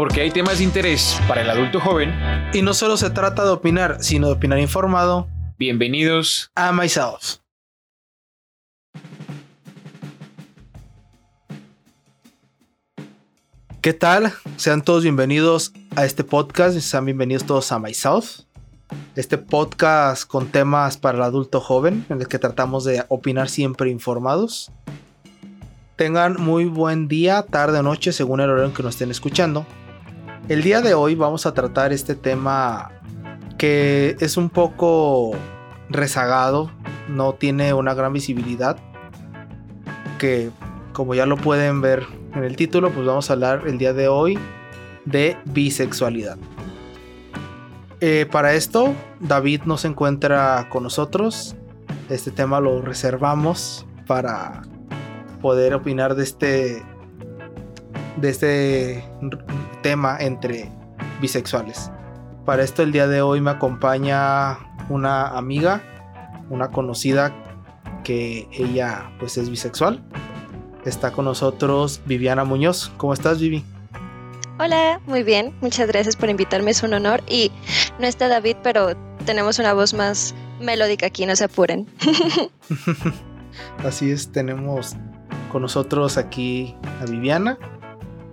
[0.00, 2.14] porque hay temas de interés para el adulto joven.
[2.54, 5.28] Y no solo se trata de opinar, sino de opinar informado.
[5.58, 7.40] Bienvenidos a Myself.
[13.82, 14.32] ¿Qué tal?
[14.56, 16.78] Sean todos bienvenidos a este podcast.
[16.78, 18.40] Sean bienvenidos todos a Myself.
[19.16, 23.90] Este podcast con temas para el adulto joven, en el que tratamos de opinar siempre
[23.90, 24.72] informados.
[25.96, 29.66] Tengan muy buen día, tarde o noche, según el horario en que nos estén escuchando.
[30.50, 32.90] El día de hoy vamos a tratar este tema
[33.56, 35.30] que es un poco
[35.88, 36.72] rezagado,
[37.08, 38.76] no tiene una gran visibilidad,
[40.18, 40.50] que
[40.92, 44.08] como ya lo pueden ver en el título, pues vamos a hablar el día de
[44.08, 44.40] hoy
[45.04, 46.36] de bisexualidad.
[48.00, 51.54] Eh, para esto, David no se encuentra con nosotros.
[52.08, 54.62] Este tema lo reservamos para
[55.40, 56.82] poder opinar de este
[58.16, 59.04] de este
[59.82, 60.70] tema entre
[61.20, 61.90] bisexuales.
[62.44, 65.82] Para esto el día de hoy me acompaña una amiga,
[66.48, 67.32] una conocida
[68.02, 70.02] que ella pues es bisexual.
[70.84, 72.90] Está con nosotros Viviana Muñoz.
[72.96, 73.64] ¿Cómo estás, Vivi?
[74.58, 75.54] Hola, muy bien.
[75.60, 77.22] Muchas gracias por invitarme, es un honor.
[77.28, 77.52] Y
[77.98, 81.86] no está David, pero tenemos una voz más melódica aquí, no se apuren.
[83.84, 84.96] Así es, tenemos
[85.52, 87.58] con nosotros aquí a Viviana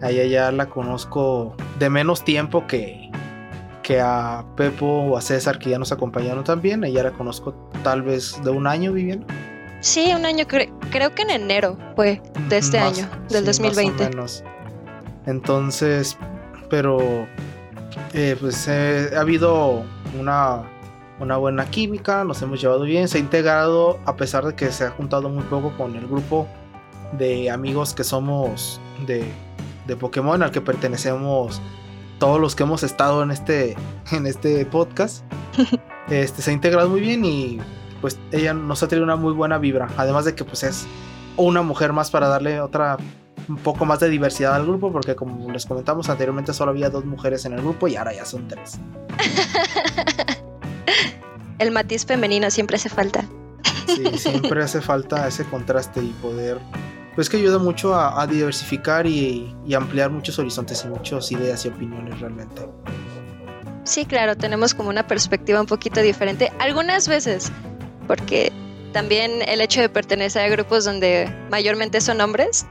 [0.01, 3.09] a ella ya la conozco de menos tiempo que,
[3.83, 6.83] que a Pepo o a César, que ya nos acompañaron también.
[6.83, 7.53] Ella la conozco
[7.83, 9.25] tal vez de un año, Viviana.
[9.79, 14.03] Sí, un año, creo que en enero fue de este año, del 2020.
[14.03, 14.43] Más o menos.
[15.25, 16.17] Entonces,
[16.69, 17.27] pero
[18.13, 19.83] eh, pues eh, ha habido
[20.19, 20.63] una,
[21.19, 24.85] una buena química, nos hemos llevado bien, se ha integrado a pesar de que se
[24.85, 26.47] ha juntado muy poco con el grupo
[27.13, 29.31] de amigos que somos de
[29.87, 31.61] de Pokémon al que pertenecemos
[32.19, 33.75] todos los que hemos estado en este,
[34.11, 35.23] en este podcast.
[36.09, 37.59] Este, se ha integrado muy bien y
[37.99, 39.89] pues ella nos ha tenido una muy buena vibra.
[39.97, 40.87] Además de que pues es
[41.35, 42.95] una mujer más para darle otra
[43.49, 47.03] un poco más de diversidad al grupo porque como les comentamos anteriormente solo había dos
[47.03, 48.79] mujeres en el grupo y ahora ya son tres.
[51.59, 53.25] el matiz femenino siempre hace falta.
[53.87, 56.59] Sí, siempre hace falta ese contraste y poder
[57.17, 62.19] pues que ayuda mucho a, diversificar y, ampliar muchos horizontes y muchas ideas y opiniones
[62.19, 62.61] realmente.
[63.85, 67.51] Sí, claro, tenemos como una perspectiva un poquito diferente, algunas veces,
[68.05, 68.51] porque
[68.93, 72.67] también el hecho de pertenecer a grupos donde mayormente son hombres,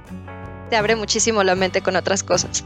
[0.71, 2.65] te abre muchísimo la mente con otras cosas.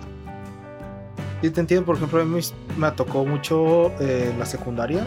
[1.40, 2.40] Sí, te entiendo, por ejemplo, a mí
[2.76, 5.06] me tocó mucho eh, la secundaria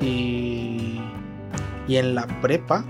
[0.00, 1.00] y,
[1.90, 2.84] y en la prepa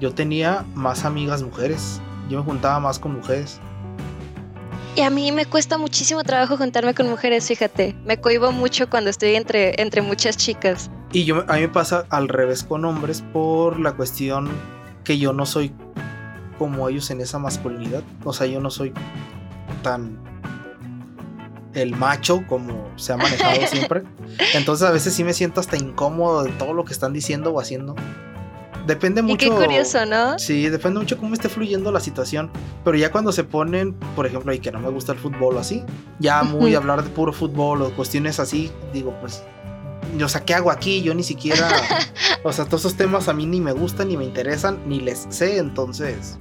[0.00, 2.00] yo tenía más amigas mujeres
[2.32, 3.60] yo me juntaba más con mujeres.
[4.96, 7.94] Y a mí me cuesta muchísimo trabajo juntarme con mujeres, fíjate.
[8.04, 10.90] Me cohibo mucho cuando estoy entre, entre muchas chicas.
[11.12, 14.48] Y yo, a mí me pasa al revés con hombres por la cuestión
[15.04, 15.74] que yo no soy
[16.58, 18.02] como ellos en esa masculinidad.
[18.24, 18.92] O sea, yo no soy
[19.82, 20.18] tan
[21.74, 24.02] el macho como se ha manejado siempre.
[24.54, 27.60] Entonces a veces sí me siento hasta incómodo de todo lo que están diciendo o
[27.60, 27.94] haciendo.
[28.86, 29.46] Depende mucho.
[29.46, 30.38] Y qué curioso, ¿no?
[30.38, 32.50] Sí, depende mucho cómo esté fluyendo la situación.
[32.84, 35.60] Pero ya cuando se ponen, por ejemplo, y que no me gusta el fútbol o
[35.60, 35.84] así,
[36.18, 39.42] ya muy hablar de puro fútbol o cuestiones así, digo, pues.
[40.22, 41.02] O sea, ¿qué hago aquí?
[41.02, 41.68] Yo ni siquiera.
[42.42, 45.26] o sea, todos esos temas a mí ni me gustan, ni me interesan, ni les
[45.30, 46.38] sé, entonces.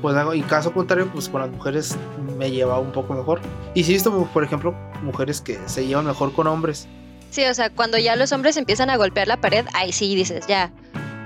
[0.00, 1.96] Pues y caso contrario, pues con las mujeres
[2.38, 3.40] me lleva un poco mejor.
[3.74, 6.86] Y sí he visto, por ejemplo, mujeres que se llevan mejor con hombres.
[7.30, 10.46] Sí, o sea, cuando ya los hombres empiezan a golpear la pared, ahí sí dices,
[10.46, 10.72] ya,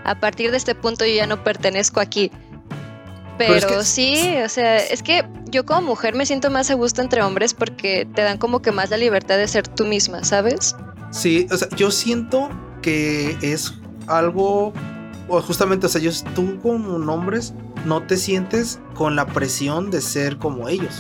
[0.05, 2.31] a partir de este punto yo ya no pertenezco aquí.
[3.38, 7.22] Pero, sí, o sea, es que yo como mujer me siento más a gusto entre
[7.22, 10.77] hombres porque te dan como que más la libertad de ser tú misma, ¿sabes?
[11.11, 12.49] Sí, o sea, yo siento
[12.82, 13.75] que es
[14.06, 14.72] algo,
[15.28, 17.53] o justamente, o sea, yo, tú como hombres
[17.84, 20.94] no te sientes con la presión de ser como ellos.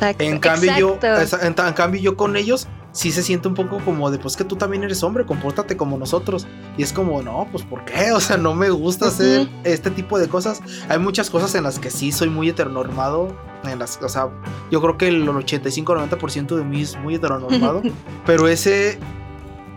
[0.00, 0.98] en cambio yo,
[1.42, 4.56] en, cambio yo con ellos sí se siente un poco como de, pues que tú
[4.56, 6.46] también eres hombre, compórtate como nosotros.
[6.78, 8.12] Y es como, no, pues ¿por qué?
[8.12, 10.62] O sea, no me gusta hacer este tipo de cosas.
[10.88, 13.36] Hay muchas cosas en las que sí soy muy heteronormado.
[13.64, 14.28] En las, o sea,
[14.70, 17.82] yo creo que el 85-90% de mí es muy heteronormado.
[18.26, 18.98] pero ese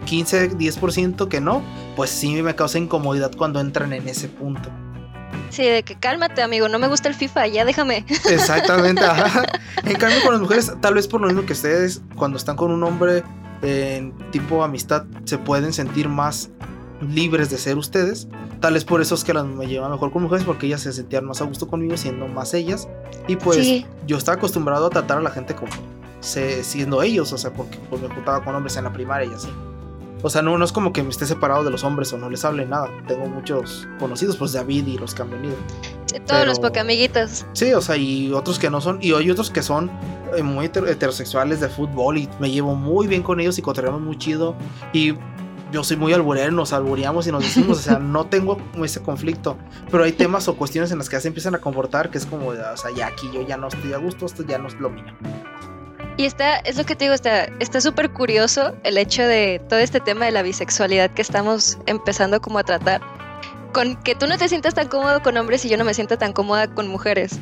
[0.05, 1.63] 15-10% que no,
[1.95, 4.69] pues sí me causa incomodidad cuando entran en ese punto.
[5.49, 8.05] Sí, de que cálmate, amigo, no me gusta el FIFA, ya déjame.
[8.29, 9.43] Exactamente, ajá.
[9.85, 12.71] En cambio, con las mujeres, tal vez por lo mismo que ustedes, cuando están con
[12.71, 13.23] un hombre
[13.61, 16.49] en tipo amistad, se pueden sentir más
[17.01, 18.27] libres de ser ustedes.
[18.59, 20.91] Tal vez por eso es que las me llevan mejor con mujeres, porque ellas se
[20.91, 22.87] sentían más a gusto conmigo siendo más ellas.
[23.27, 25.71] Y pues yo estaba acostumbrado a tratar a la gente como,
[26.21, 29.49] siendo ellos, o sea, porque pues, me juntaba con hombres en la primaria y así.
[30.23, 32.29] O sea, no, no es como que me esté separado de los hombres o no
[32.29, 32.89] les hable nada.
[33.07, 35.55] Tengo muchos conocidos, pues David y los que han venido.
[36.25, 37.45] todos los los amiguitos.
[37.53, 38.99] Sí, o sea, y otros que no son.
[39.01, 39.91] Y hay otros que son
[40.35, 44.17] eh, muy heterosexuales de fútbol y me llevo muy bien con ellos y cotorreamos muy
[44.17, 44.55] chido.
[44.91, 45.13] Y
[45.71, 49.57] yo soy muy alburero, nos albureamos y nos decimos, o sea, no tengo ese conflicto.
[49.91, 52.25] Pero hay temas o cuestiones en las que ya se empiezan a comportar que es
[52.25, 54.75] como, o sea, ya aquí yo ya no estoy a gusto, esto ya no es
[54.75, 55.13] lo mío.
[56.17, 59.99] Y está, es lo que te digo, está súper curioso el hecho de todo este
[59.99, 63.01] tema de la bisexualidad que estamos empezando como a tratar.
[63.71, 66.17] Con que tú no te sientas tan cómodo con hombres y yo no me siento
[66.17, 67.39] tan cómoda con mujeres.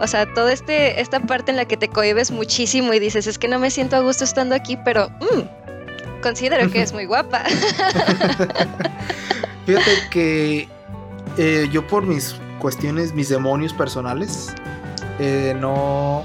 [0.00, 3.36] O sea, toda este, esta parte en la que te cohibes muchísimo y dices, es
[3.36, 7.42] que no me siento a gusto estando aquí, pero mm, considero que es muy guapa.
[9.66, 10.68] Fíjate que
[11.36, 14.54] eh, yo por mis cuestiones, mis demonios personales,
[15.18, 16.22] eh, no,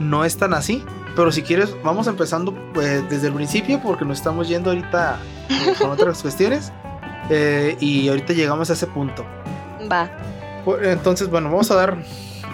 [0.00, 0.84] no es tan así.
[1.18, 5.18] Pero si quieres, vamos empezando pues, desde el principio porque nos estamos yendo ahorita
[5.48, 6.72] eh, con otras cuestiones.
[7.28, 9.26] Eh, y ahorita llegamos a ese punto.
[9.90, 10.08] Va.
[10.80, 11.96] Entonces, bueno, vamos a dar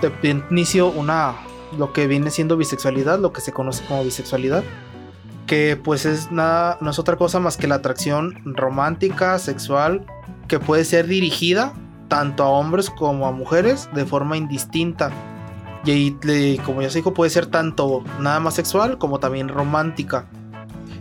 [0.00, 1.34] de inicio una
[1.76, 4.64] lo que viene siendo bisexualidad, lo que se conoce como bisexualidad,
[5.46, 10.06] que pues es nada, no es otra cosa más que la atracción romántica, sexual,
[10.49, 11.75] que puede ser dirigida
[12.08, 15.11] tanto a hombres como a mujeres de forma indistinta
[15.86, 20.26] y como ya se dijo, puede ser tanto nada más sexual como también romántica.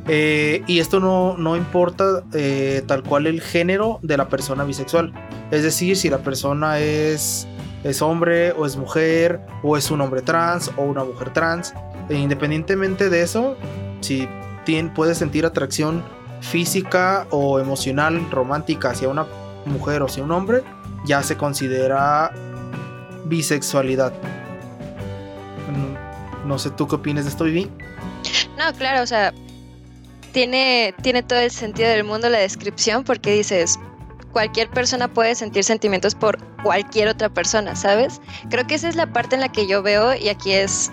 [0.07, 5.13] Eh, y esto no, no importa eh, tal cual el género de la persona bisexual.
[5.51, 7.47] Es decir, si la persona es,
[7.83, 11.73] es hombre o es mujer o es un hombre trans o una mujer trans.
[12.09, 13.55] E independientemente de eso,
[14.01, 14.27] si
[14.65, 16.03] tiene, puede sentir atracción
[16.41, 19.25] física o emocional romántica hacia una
[19.65, 20.63] mujer o hacia un hombre,
[21.05, 22.31] ya se considera
[23.25, 24.11] bisexualidad.
[26.45, 27.69] No sé, ¿tú qué opinas de esto, Vivi?
[28.57, 29.33] No, claro, o sea,
[30.31, 33.79] tiene, tiene todo el sentido del mundo la descripción porque dices,
[34.31, 38.19] cualquier persona puede sentir sentimientos por cualquier otra persona, ¿sabes?
[38.49, 40.91] Creo que esa es la parte en la que yo veo y aquí es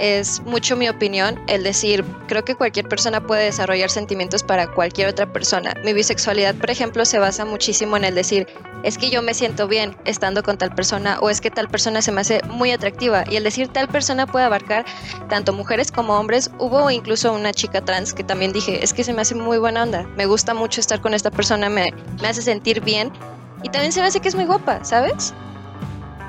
[0.00, 5.08] es mucho mi opinión el decir, creo que cualquier persona puede desarrollar sentimientos para cualquier
[5.08, 5.74] otra persona.
[5.84, 8.46] Mi bisexualidad, por ejemplo, se basa muchísimo en el decir,
[8.82, 12.00] es que yo me siento bien estando con tal persona o es que tal persona
[12.00, 14.86] se me hace muy atractiva y el decir tal persona puede abarcar
[15.28, 16.50] tanto mujeres como hombres.
[16.58, 19.82] Hubo incluso una chica trans que también dije, es que se me hace muy buena
[19.82, 21.92] onda, me gusta mucho estar con esta persona, me,
[22.22, 23.12] me hace sentir bien
[23.62, 25.34] y también se me hace que es muy guapa, ¿sabes?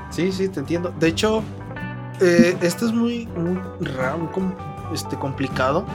[0.10, 0.94] Sí, sí, te entiendo.
[1.00, 1.42] De hecho,
[2.22, 4.54] eh, esto es muy, muy raro, muy
[4.94, 5.86] este, complicado,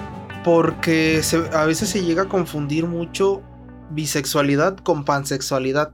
[0.44, 1.20] porque
[1.52, 3.42] a veces se llega a confundir mucho
[3.90, 5.92] bisexualidad con pansexualidad.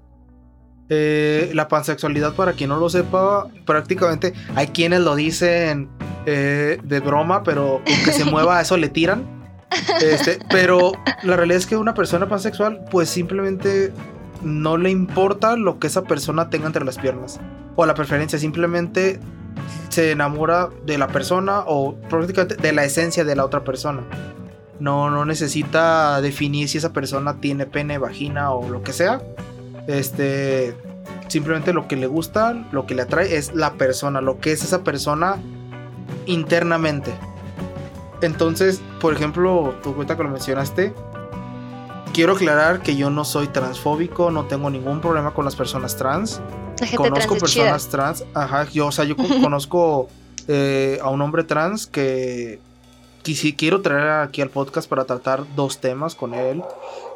[0.88, 5.88] Eh, la pansexualidad, para quien no lo sepa, prácticamente hay quienes lo dicen
[6.26, 9.42] eh, de broma, pero que se mueva a eso le tiran.
[10.02, 10.92] Este, pero
[11.22, 13.92] la realidad es que una persona pansexual, pues simplemente
[14.42, 17.40] no le importa lo que esa persona tenga entre las piernas
[17.76, 19.18] o la preferencia, simplemente
[19.88, 24.02] se enamora de la persona o prácticamente de la esencia de la otra persona.
[24.80, 29.22] No, no necesita definir si esa persona tiene pene, vagina o lo que sea.
[29.86, 30.74] Este,
[31.28, 34.64] simplemente lo que le gusta, lo que le atrae es la persona, lo que es
[34.64, 35.36] esa persona
[36.26, 37.12] internamente.
[38.22, 40.94] Entonces, por ejemplo, tu cuenta que lo mencionaste,
[42.12, 46.40] quiero aclarar que yo no soy transfóbico, no tengo ningún problema con las personas trans.
[46.96, 50.08] Conozco personas trans, ajá, yo, o sea, yo conozco
[50.48, 52.60] eh, a un hombre trans que,
[53.22, 56.62] que quiero traer aquí al podcast para tratar dos temas con él,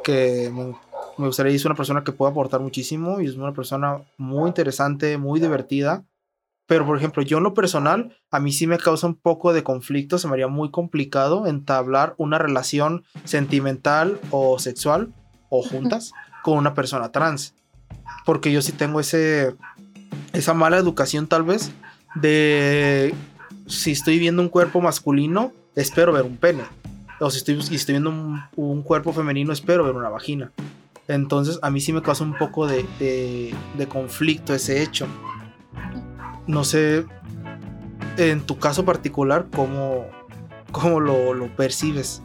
[0.04, 0.74] que me,
[1.18, 5.18] me gustaría, es una persona que puede aportar muchísimo y es una persona muy interesante,
[5.18, 6.04] muy divertida
[6.66, 9.62] pero, por ejemplo, yo en lo personal, a mí sí me causa un poco de
[9.62, 15.12] conflicto, se me haría muy complicado entablar una relación sentimental o sexual
[15.48, 17.54] o juntas con una persona trans.
[18.24, 19.54] Porque yo sí tengo ese,
[20.32, 21.70] esa mala educación tal vez
[22.14, 23.14] de
[23.66, 26.62] si estoy viendo un cuerpo masculino, espero ver un pene.
[27.20, 28.10] O si estoy, estoy viendo
[28.56, 30.52] un, cuerpo femenino, espero ver una vagina.
[31.08, 35.06] Entonces a mí sí me causa un poco de, de conflicto ese hecho
[36.46, 37.04] no sé,
[38.16, 40.06] en tu caso particular, cómo,
[40.72, 42.22] cómo lo, percibes.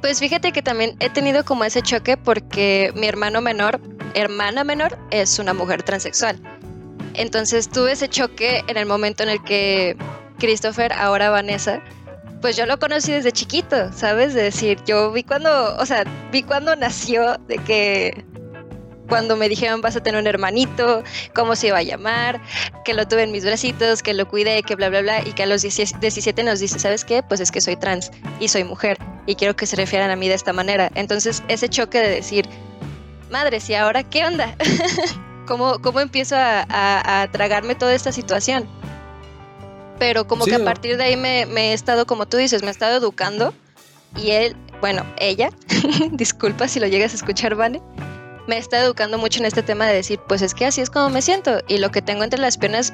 [0.00, 3.80] Pues fíjate que también he tenido como ese choque porque mi hermano menor,
[4.14, 6.40] hermana menor, es una mujer transexual.
[7.14, 9.96] Entonces tuve ese choque en el momento en el que
[10.38, 11.82] Christopher, ahora Vanessa,
[12.40, 14.32] pues yo lo conocí desde chiquito, ¿sabes?
[14.32, 18.24] De decir, yo vi cuando, o sea, vi cuando nació de que
[19.10, 21.02] cuando me dijeron vas a tener un hermanito,
[21.34, 22.40] cómo se iba a llamar,
[22.84, 25.42] que lo tuve en mis bracitos, que lo cuidé, que bla, bla, bla, y que
[25.42, 27.22] a los 17 nos dice, ¿sabes qué?
[27.22, 30.28] Pues es que soy trans y soy mujer y quiero que se refieran a mí
[30.28, 30.90] de esta manera.
[30.94, 32.48] Entonces, ese choque de decir,
[33.30, 34.56] madre, ¿y ahora qué onda?
[35.46, 38.68] ¿Cómo, ¿Cómo empiezo a, tragarme toda esta situación?
[39.98, 42.68] Pero como que a partir de ahí me, me he estado, como tú dices, me
[42.68, 43.52] he estado educando
[44.16, 45.50] y él, bueno, ella,
[46.12, 47.82] disculpa si lo llegas a escuchar, Vane,
[48.46, 51.10] me está educando mucho en este tema de decir, pues es que así es como
[51.10, 52.92] me siento y lo que tengo entre las piernas,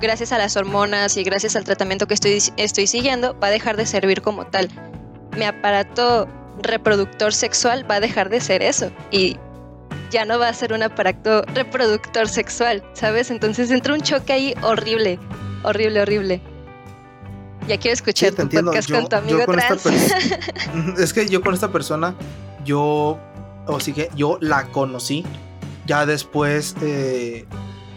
[0.00, 3.76] gracias a las hormonas y gracias al tratamiento que estoy, estoy siguiendo, va a dejar
[3.76, 4.68] de servir como tal.
[5.36, 6.28] Mi aparato
[6.62, 9.36] reproductor sexual va a dejar de ser eso y
[10.10, 13.30] ya no va a ser un aparato reproductor sexual, ¿sabes?
[13.30, 15.18] Entonces entra un choque ahí horrible,
[15.62, 16.40] horrible, horrible.
[17.68, 19.40] Ya quiero escuchar tu podcast con tu amigo
[20.98, 22.14] Es que yo con esta persona,
[22.64, 23.18] yo
[23.66, 25.24] o sí que yo la conocí.
[25.86, 27.46] Ya después eh,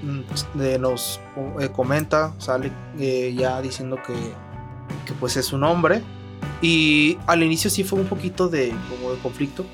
[0.03, 1.19] mm, nos
[1.59, 4.13] eh, comenta, sale eh, ya diciendo que,
[5.05, 6.01] que, pues es un hombre.
[6.61, 9.65] Y al inicio sí fue un poquito de, como de conflicto.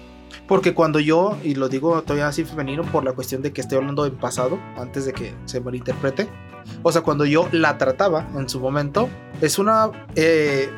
[0.47, 3.79] Porque cuando yo, y lo digo todavía así femenino por la cuestión de que estoy
[3.79, 6.29] hablando en pasado, antes de que se malinterprete.
[6.83, 9.09] O sea, cuando yo la trataba en su momento,
[9.41, 9.91] es una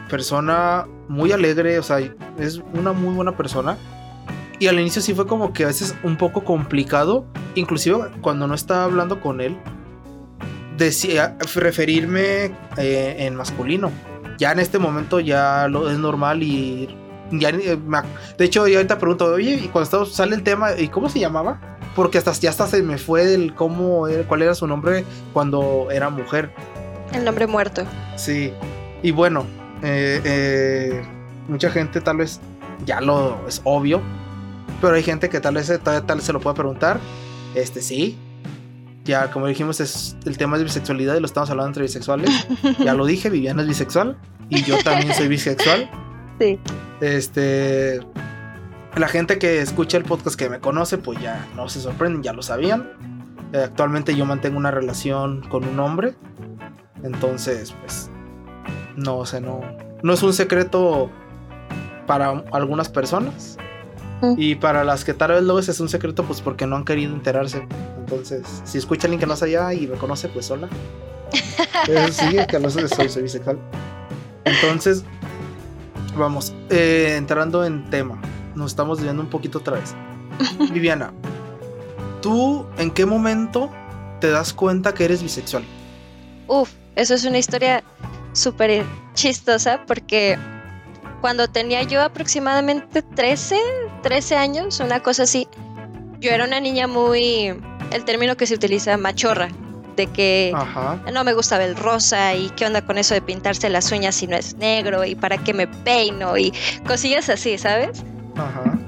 [0.10, 2.00] persona muy alegre, o sea,
[2.38, 3.78] es una muy buena persona
[4.60, 8.56] y al inicio sí fue como que a veces un poco complicado, inclusive cuando no
[8.56, 9.58] estaba hablando con él,
[10.78, 13.92] decía referirme eh, en masculino.
[14.38, 16.96] Ya en este momento ya lo es normal y
[17.32, 17.78] ya eh,
[18.38, 21.60] de hecho yo ahorita pregunto, "Oye, y cuando sale el tema, ¿y cómo se llamaba?"
[21.96, 26.10] Porque hasta ya hasta se me fue del cómo cuál era su nombre cuando era
[26.10, 26.52] mujer.
[27.12, 27.84] El nombre muerto.
[28.16, 28.54] Sí.
[29.02, 29.46] Y bueno,
[29.82, 31.02] eh,
[31.48, 32.40] mucha gente tal vez
[32.86, 34.02] ya lo es obvio,
[34.82, 37.00] pero hay gente que tal vez todavía tal se lo pueda preguntar.
[37.56, 38.18] Este sí.
[39.04, 42.30] Ya, como dijimos, es, el tema es bisexualidad y lo estamos hablando entre bisexuales.
[42.80, 44.18] ya lo dije, Viviana es bisexual.
[44.50, 45.90] Y yo también soy bisexual.
[46.40, 46.60] Sí.
[47.02, 48.00] Este.
[48.96, 52.32] La gente que escucha el podcast que me conoce, pues ya no se sorprenden, ya
[52.32, 52.92] lo sabían.
[53.54, 56.14] Eh, actualmente yo mantengo una relación con un hombre.
[57.02, 58.12] Entonces, pues.
[58.96, 59.62] No, o sea, no.
[60.04, 61.10] No es un secreto
[62.06, 63.58] para algunas personas.
[64.38, 66.86] Y para las que tal vez lo es, es un secreto, pues porque no han
[66.86, 67.68] querido enterarse.
[68.00, 70.70] Entonces, si escucha a alguien que no allá y me conoce, pues hola.
[72.12, 73.60] sí, que no soy, soy bisexual.
[74.46, 75.04] Entonces,
[76.18, 78.20] vamos, eh, entrando en tema.
[78.56, 79.94] Nos estamos viendo un poquito otra vez.
[80.72, 81.12] Viviana,
[82.22, 83.70] ¿tú en qué momento
[84.20, 85.64] te das cuenta que eres bisexual?
[86.48, 87.84] Uf, eso es una historia
[88.34, 88.84] súper
[89.14, 90.38] chistosa porque
[91.22, 93.58] cuando tenía yo aproximadamente 13,
[94.08, 95.50] 13 años, una cosa así,
[96.22, 97.54] yo era una niña muy,
[97.92, 99.50] el término que se utiliza, machorra,
[99.98, 100.56] de que
[101.12, 104.26] no me gustaba el rosa y qué onda con eso de pintarse las uñas si
[104.28, 106.54] no es negro y para qué me peino y
[106.88, 108.02] cosillas así, ¿sabes?
[108.38, 108.80] Ajá.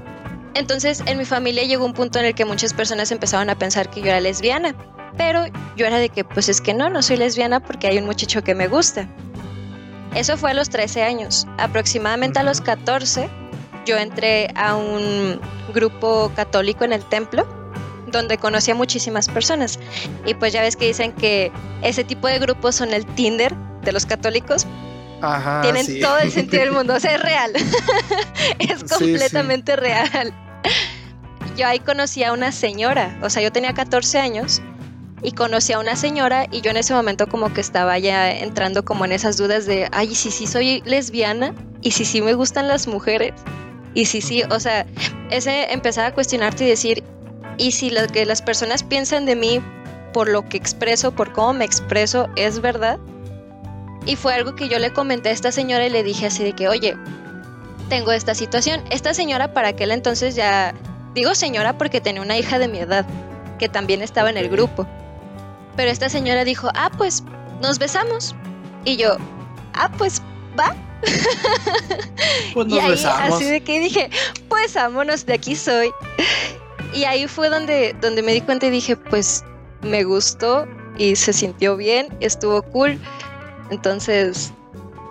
[0.54, 3.90] Entonces en mi familia llegó un punto en el que muchas personas empezaron a pensar
[3.90, 4.74] que yo era lesbiana,
[5.18, 5.44] pero
[5.76, 8.42] yo era de que pues es que no, no soy lesbiana porque hay un muchacho
[8.42, 9.10] que me gusta.
[10.16, 11.46] Eso fue a los 13 años.
[11.58, 13.30] Aproximadamente a los 14
[13.86, 15.40] yo entré a un
[15.74, 17.48] grupo católico en el templo
[18.12, 19.80] donde conocí a muchísimas personas.
[20.26, 23.92] Y pues ya ves que dicen que ese tipo de grupos son el Tinder de
[23.92, 24.66] los católicos.
[25.22, 27.52] Ajá, Tienen todo el sentido del mundo, o sea, es real.
[28.60, 30.34] es completamente real.
[31.58, 34.62] Yo ahí conocí a una señora, o sea, yo tenía 14 años
[35.22, 38.86] y conocí a una señora y yo en ese momento como que estaba ya entrando
[38.86, 42.70] como en esas dudas de, ay, si sí soy lesbiana y si sí me gustan
[42.70, 43.34] las mujeres
[43.94, 44.86] y si sí, o sea,
[45.30, 47.04] ese empezar a cuestionarte y decir,
[47.58, 49.62] y si lo que las personas piensan de mí
[50.14, 53.00] por lo que expreso, por cómo me expreso, es verdad.
[54.06, 56.54] Y fue algo que yo le comenté a esta señora y le dije así de
[56.54, 56.96] que, oye,
[57.90, 58.82] tengo esta situación.
[58.90, 60.74] Esta señora para aquel entonces ya,
[61.14, 63.06] digo señora porque tenía una hija de mi edad,
[63.58, 64.88] que también estaba en el grupo.
[65.76, 67.24] Pero esta señora dijo, ah, pues
[67.62, 68.36] nos besamos.
[68.86, 69.18] Y yo,
[69.74, 70.22] ah, pues
[70.58, 70.76] va.
[72.54, 73.36] Pues nos y ahí, besamos.
[73.36, 74.10] Así de que dije,
[74.48, 75.92] pues vámonos, de aquí soy.
[76.94, 79.44] Y ahí fue donde, donde me di cuenta y dije, pues
[79.82, 83.00] me gustó y se sintió bien, estuvo cool.
[83.70, 84.52] Entonces,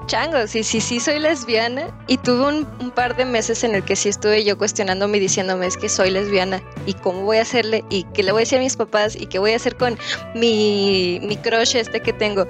[0.07, 3.95] chango, sí, sí, sí soy lesbiana y tuve un, par de meses en el que
[3.95, 7.85] sí estuve yo cuestionándome y diciéndome es que soy lesbiana y cómo voy a hacerle
[7.90, 9.97] y qué le voy a decir a mis papás y qué voy a hacer con
[10.35, 12.47] mi, mi crush este que tengo.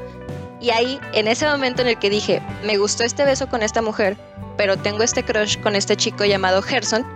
[0.60, 3.80] Y ahí, en ese momento en el que dije, me gustó este beso con esta
[3.80, 4.16] mujer,
[4.56, 7.06] pero tengo este crush con este chico llamado Gerson,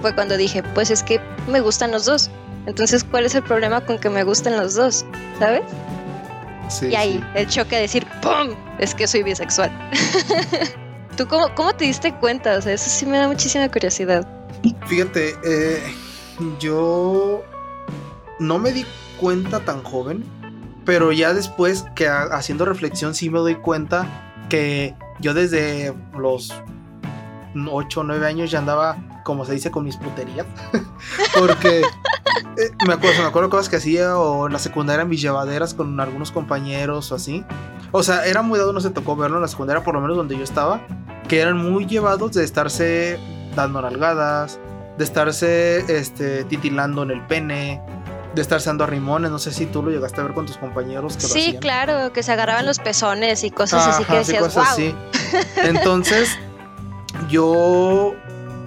[0.00, 2.30] fue cuando dije, pues es que me gustan los dos.
[2.66, 5.04] Entonces, ¿cuál es el problema con que me gusten los dos?
[5.38, 5.62] ¿Sabes?
[6.68, 7.24] Sí, y ahí, sí.
[7.34, 8.56] el choque de decir, ¡pum!
[8.78, 9.70] Es que soy bisexual.
[11.16, 12.56] ¿Tú cómo, cómo te diste cuenta?
[12.56, 14.26] O sea, eso sí me da muchísima curiosidad.
[14.86, 15.82] Fíjate, eh,
[16.58, 17.42] yo
[18.38, 18.86] no me di
[19.20, 20.24] cuenta tan joven,
[20.84, 24.06] pero ya después que ha- haciendo reflexión sí me doy cuenta
[24.48, 26.52] que yo desde los
[27.70, 30.46] 8 o 9 años ya andaba, como se dice, con mis puterías.
[31.38, 35.74] Porque eh, me, acuerdo, me acuerdo cosas que hacía o en la secundaria mis llevaderas
[35.74, 37.44] con algunos compañeros o así.
[37.92, 40.16] O sea, era muy dado, no se tocó verlo en la secundaria, por lo menos
[40.16, 40.80] donde yo estaba,
[41.28, 43.18] que eran muy llevados de estarse
[43.54, 44.58] dando nalgadas,
[44.96, 47.82] de estarse este, titilando en el pene,
[48.34, 49.30] de estarse dando a rimones.
[49.30, 52.22] No sé si tú lo llegaste a ver con tus compañeros que Sí, claro, que
[52.22, 54.72] se agarraban los pezones y cosas así que decías, cosas wow.
[54.72, 54.94] así.
[55.56, 56.38] Entonces,
[57.28, 58.14] yo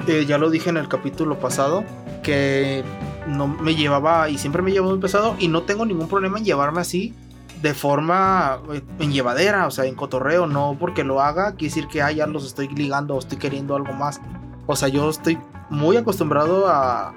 [0.07, 1.83] eh, ya lo dije en el capítulo pasado
[2.23, 2.83] que
[3.27, 6.45] no me llevaba y siempre me llevó muy pesado y no tengo ningún problema en
[6.45, 7.13] llevarme así
[7.61, 11.87] de forma eh, en llevadera, o sea, en cotorreo, no porque lo haga, quiere decir
[11.87, 14.21] que ah, ya los estoy ligando o estoy queriendo algo más.
[14.67, 17.13] O sea, yo estoy muy acostumbrado a,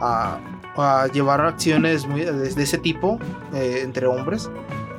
[0.00, 0.38] a,
[0.82, 3.18] a llevar acciones muy, de, de ese tipo
[3.54, 4.50] eh, entre hombres.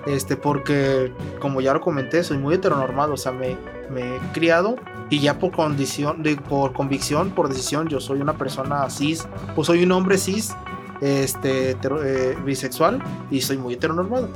[0.05, 3.57] Este, porque, como ya lo comenté, soy muy heteronormado, o sea, me,
[3.91, 4.77] me he criado
[5.09, 9.67] y ya por condición, de- por convicción, por decisión, yo soy una persona cis, pues
[9.67, 10.55] soy un hombre cis,
[11.01, 14.29] este, hetero- eh, bisexual y soy muy heteronormado.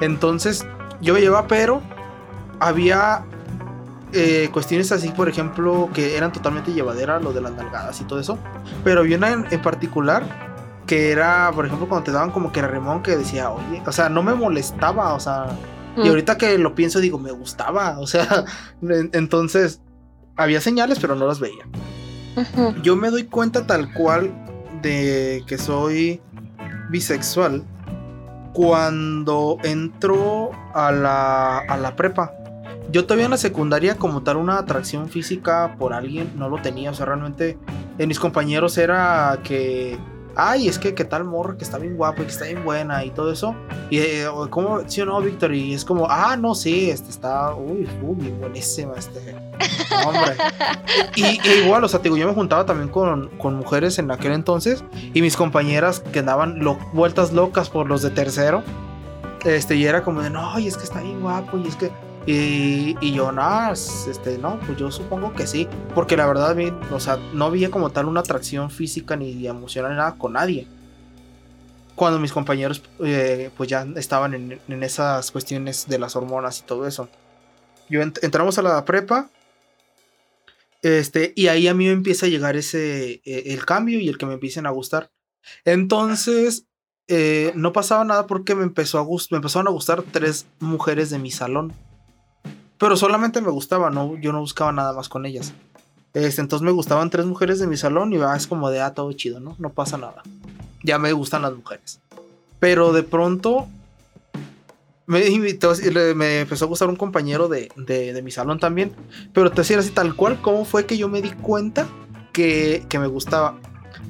[0.00, 0.64] Entonces,
[1.00, 1.82] yo me llevaba, pero
[2.60, 3.24] había
[4.12, 8.20] eh, cuestiones así, por ejemplo, que eran totalmente llevadera, lo de las nalgadas y todo
[8.20, 8.38] eso,
[8.84, 10.22] pero había una en, en particular
[10.86, 13.92] que era, por ejemplo, cuando te daban como que el remón que decía, oye, o
[13.92, 15.46] sea, no me molestaba, o sea,
[15.96, 16.08] y Mm.
[16.08, 18.44] ahorita que lo pienso digo, me gustaba, o sea,
[18.82, 19.80] en- entonces
[20.36, 21.64] había señales, pero no las veía.
[22.82, 24.30] Yo me doy cuenta tal cual
[24.82, 26.20] de que soy
[26.90, 27.62] bisexual
[28.52, 32.32] cuando entro a la, a la prepa.
[32.90, 36.90] Yo todavía en la secundaria como tal una atracción física por alguien no lo tenía,
[36.90, 37.58] o sea, realmente
[37.98, 39.98] en mis compañeros era que,
[40.36, 43.04] ay, es que qué tal morra que está bien guapa y que está bien buena
[43.04, 43.54] y todo eso.
[43.90, 47.54] Y eh, como, sí o no, Víctor, y es como, ah, no, sí, este está,
[47.54, 49.34] uy, uy, buenísima, este,
[50.06, 50.36] hombre.
[51.16, 54.84] Y, igual, o sea, digo, yo me juntaba también con, con mujeres en aquel entonces
[55.14, 56.60] y mis compañeras que daban
[56.92, 58.62] vueltas locas por los de tercero.
[59.44, 61.90] Este, y era como de, no, y es que está bien guapo, y es que.
[62.26, 65.68] Y, y yo, nada, este, no, pues yo supongo que sí.
[65.94, 66.56] Porque la verdad,
[66.92, 70.66] o sea, no había como tal una atracción física ni emocional ni nada con nadie.
[71.94, 76.62] Cuando mis compañeros, eh, pues ya estaban en, en esas cuestiones de las hormonas y
[76.64, 77.08] todo eso.
[77.88, 79.30] Yo ent- entramos a la prepa.
[80.82, 84.18] Este, y ahí a mí me empieza a llegar ese, eh, el cambio y el
[84.18, 85.10] que me empiecen a gustar.
[85.64, 86.66] Entonces,
[87.08, 91.18] eh, no pasaba nada porque me, empezó a me empezaron a gustar tres mujeres de
[91.18, 91.72] mi salón.
[92.78, 95.54] Pero solamente me gustaba, no, yo no buscaba nada más con ellas.
[96.12, 98.94] Este, entonces me gustaban tres mujeres de mi salón y ah, es como de, ah,
[98.94, 99.54] todo chido, ¿no?
[99.58, 100.22] No pasa nada.
[100.82, 102.00] Ya me gustan las mujeres.
[102.58, 103.66] Pero de pronto
[105.06, 105.72] me invitó,
[106.14, 108.94] me empezó a gustar un compañero de, de, de mi salón también.
[109.32, 111.86] Pero te decía así tal cual, ¿cómo fue que yo me di cuenta
[112.32, 113.58] que, que me gustaba?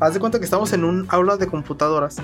[0.01, 2.17] Haz de cuenta que estamos en un aula de computadoras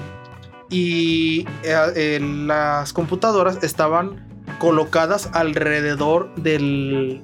[0.68, 7.22] y eh, eh, las computadoras estaban colocadas alrededor del,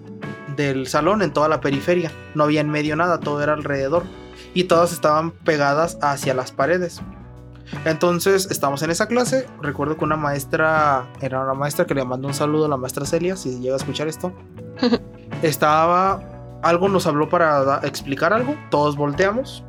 [0.57, 2.12] del salón, en toda la periferia.
[2.35, 4.04] No había en medio nada, todo era alrededor.
[4.54, 7.00] Y todas estaban pegadas hacia las paredes.
[7.85, 9.46] Entonces estamos en esa clase.
[9.61, 13.04] Recuerdo que una maestra, era una maestra que le mandó un saludo a la maestra
[13.04, 14.33] Celia, si llega a escuchar esto.
[15.42, 16.20] Estaba,
[16.62, 19.64] algo nos habló para explicar algo, todos volteamos.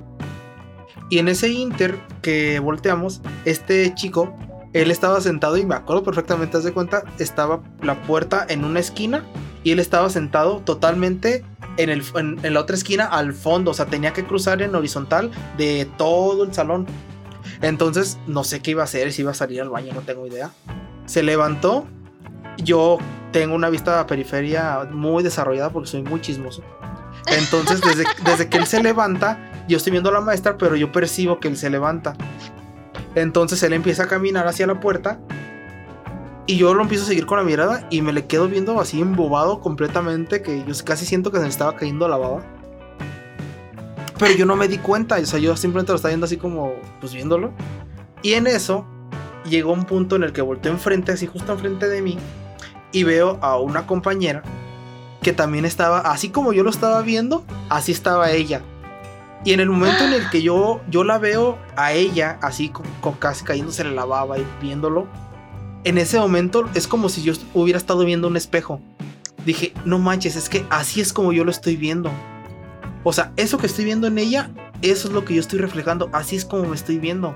[1.10, 4.34] Y en ese inter que volteamos, este chico,
[4.74, 8.80] él estaba sentado y me acuerdo perfectamente, haz de cuenta, estaba la puerta en una
[8.80, 9.24] esquina
[9.64, 11.44] y él estaba sentado totalmente
[11.78, 15.32] en, el, en, la otra esquina al fondo, o sea, tenía que cruzar en horizontal
[15.58, 16.86] de todo el salón.
[17.62, 20.26] Entonces, no sé qué iba a hacer, si iba a salir al baño, no tengo
[20.28, 20.52] idea.
[21.06, 21.88] Se levantó.
[22.58, 22.98] Yo
[23.32, 26.62] tengo una vista periferia muy desarrollada porque soy muy chismoso.
[27.28, 30.92] Entonces, desde, desde que él se levanta, yo estoy viendo a la maestra, pero yo
[30.92, 32.16] percibo que él se levanta.
[33.22, 35.20] Entonces él empieza a caminar hacia la puerta.
[36.46, 39.00] Y yo lo empiezo a seguir con la mirada y me le quedo viendo así
[39.00, 42.42] embobado completamente que yo casi siento que se me estaba cayendo la baba.
[44.18, 46.74] Pero yo no me di cuenta, o sea, yo simplemente lo estaba viendo así como,
[47.00, 47.54] pues viéndolo.
[48.22, 48.86] Y en eso
[49.48, 52.18] llegó un punto en el que volteé enfrente, así justo enfrente de mí,
[52.92, 54.44] y veo a una compañera
[55.22, 58.62] que también estaba, así como yo lo estaba viendo, así estaba ella.
[59.46, 62.86] Y en el momento en el que yo, yo la veo a ella, así con,
[63.20, 65.08] casi cayéndose la baba y viéndolo,
[65.84, 68.82] en ese momento es como si yo hubiera estado viendo un espejo.
[69.46, 72.12] Dije, no manches, es que así es como yo lo estoy viendo.
[73.04, 76.10] O sea, eso que estoy viendo en ella, eso es lo que yo estoy reflejando,
[76.12, 77.36] así es como me estoy viendo.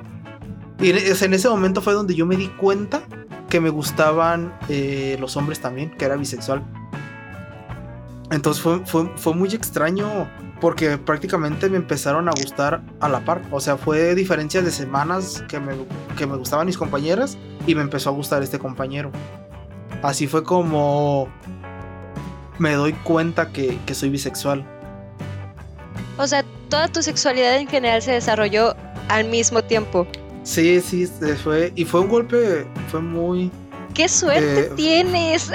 [0.79, 3.03] Y en, ese momento fue donde yo me di cuenta
[3.49, 6.61] que me gustaban eh, los hombres también, que era bisexual.
[8.31, 10.27] Entonces fue, fue, fue muy extraño
[10.63, 13.41] porque prácticamente me empezaron a gustar a la par.
[13.51, 15.73] O sea, fue diferencias de semanas que me,
[16.17, 19.11] que me gustaban mis compañeras y me empezó a gustar este compañero.
[20.01, 21.27] Así fue como
[22.59, 24.65] me doy cuenta que, que soy bisexual.
[26.17, 28.73] O sea, toda tu sexualidad en general se desarrolló
[29.09, 30.07] al mismo tiempo.
[30.43, 31.07] Sí, sí,
[31.43, 31.73] fue.
[31.75, 33.51] Y fue un golpe, fue muy.
[33.93, 35.51] ¡Qué suerte eh, tienes!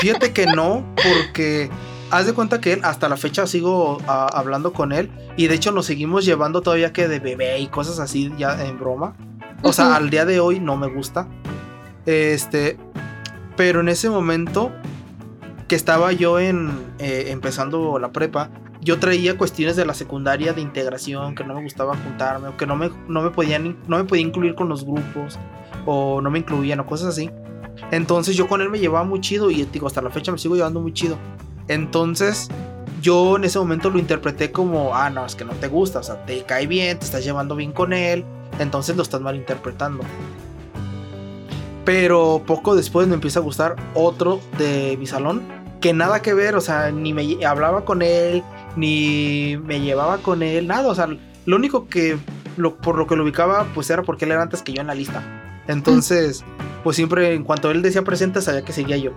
[0.00, 1.68] Fíjate que no, porque
[2.12, 5.54] haz de cuenta que él, hasta la fecha sigo ah, hablando con él y de
[5.54, 9.16] hecho nos seguimos llevando todavía que de bebé y cosas así ya en broma.
[9.62, 11.26] O sea, al día de hoy no me gusta.
[12.04, 12.76] Este,
[13.56, 14.72] pero en ese momento
[15.68, 18.50] que estaba yo en eh, empezando la prepa,
[18.82, 22.66] yo traía cuestiones de la secundaria de integración que no me gustaba juntarme o que
[22.66, 25.38] no me, no me podían no me podía incluir con los grupos
[25.86, 27.30] o no me incluían o cosas así.
[27.90, 30.56] Entonces yo con él me llevaba muy chido y digo, hasta la fecha me sigo
[30.56, 31.16] llevando muy chido.
[31.72, 32.48] Entonces,
[33.00, 36.02] yo en ese momento lo interpreté como, ah, no, es que no te gusta, o
[36.02, 38.26] sea, te cae bien, te estás llevando bien con él,
[38.58, 40.04] entonces lo estás malinterpretando.
[41.86, 45.42] Pero poco después me empieza a gustar otro de mi salón,
[45.80, 48.42] que nada que ver, o sea, ni me hablaba con él,
[48.76, 51.08] ni me llevaba con él, nada, o sea,
[51.46, 52.18] lo único que,
[52.82, 54.94] por lo que lo ubicaba, pues era porque él era antes que yo en la
[54.94, 55.24] lista.
[55.68, 56.44] Entonces,
[56.84, 59.12] pues siempre en cuanto él decía presente, sabía que seguía yo.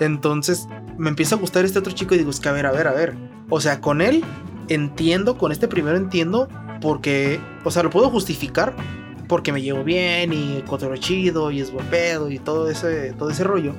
[0.00, 2.72] Entonces, me empieza a gustar este otro chico y digo, es que a ver, a
[2.72, 3.14] ver, a ver.
[3.48, 4.24] O sea, con él
[4.68, 6.48] entiendo, con este primero entiendo,
[6.80, 8.74] porque, o sea, lo puedo justificar
[9.28, 13.30] porque me llevo bien y cotorreo chido y es buen pedo y todo ese, todo
[13.30, 13.74] ese rollo.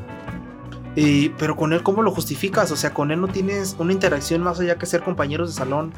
[0.95, 2.71] Y, pero con él, ¿cómo lo justificas?
[2.71, 5.93] O sea, con él no tienes una interacción más allá que ser compañeros de salón.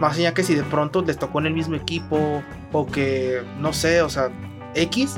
[0.00, 3.72] Más allá que si de pronto les tocó en el mismo equipo o que, no
[3.72, 4.30] sé, o sea,
[4.74, 5.16] X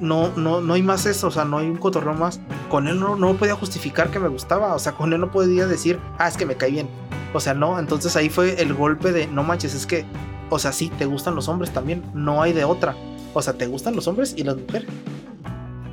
[0.00, 2.40] no, no, no hay más eso, o sea, no hay un cotorreo más.
[2.68, 5.66] Con él no, no podía justificar que me gustaba, o sea, con él no podía
[5.66, 6.88] decir, ah, es que me cae bien.
[7.34, 10.04] O sea, no, entonces ahí fue el golpe de, no manches, es que,
[10.50, 12.94] o sea, sí, te gustan los hombres también, no hay de otra.
[13.34, 14.88] O sea, te gustan los hombres y las mujeres.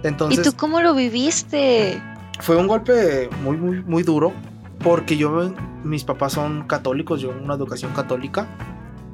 [0.04, 2.02] Entonces, ¿Y tú cómo lo viviste?
[2.40, 4.32] Fue un golpe muy, muy, muy duro,
[4.84, 5.52] porque yo,
[5.84, 8.48] mis papás son católicos, yo una educación católica.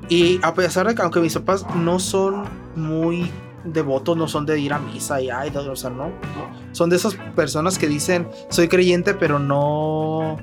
[0.09, 2.43] Y a pesar de que, aunque mis papás no son
[2.75, 3.31] muy
[3.63, 6.11] devotos no son de ir a misa y ay, o sea, no.
[6.71, 10.37] Son de esas personas que dicen, soy creyente, pero no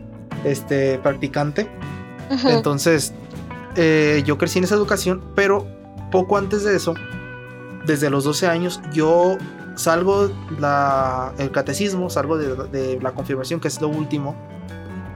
[0.44, 1.68] este, practicante.
[2.44, 3.14] Entonces,
[3.76, 5.66] eh, yo crecí en esa educación, pero
[6.10, 6.94] poco antes de eso,
[7.86, 9.38] desde los 12 años, yo
[9.76, 14.36] salgo la, el catecismo, salgo de, de la confirmación, que es lo último,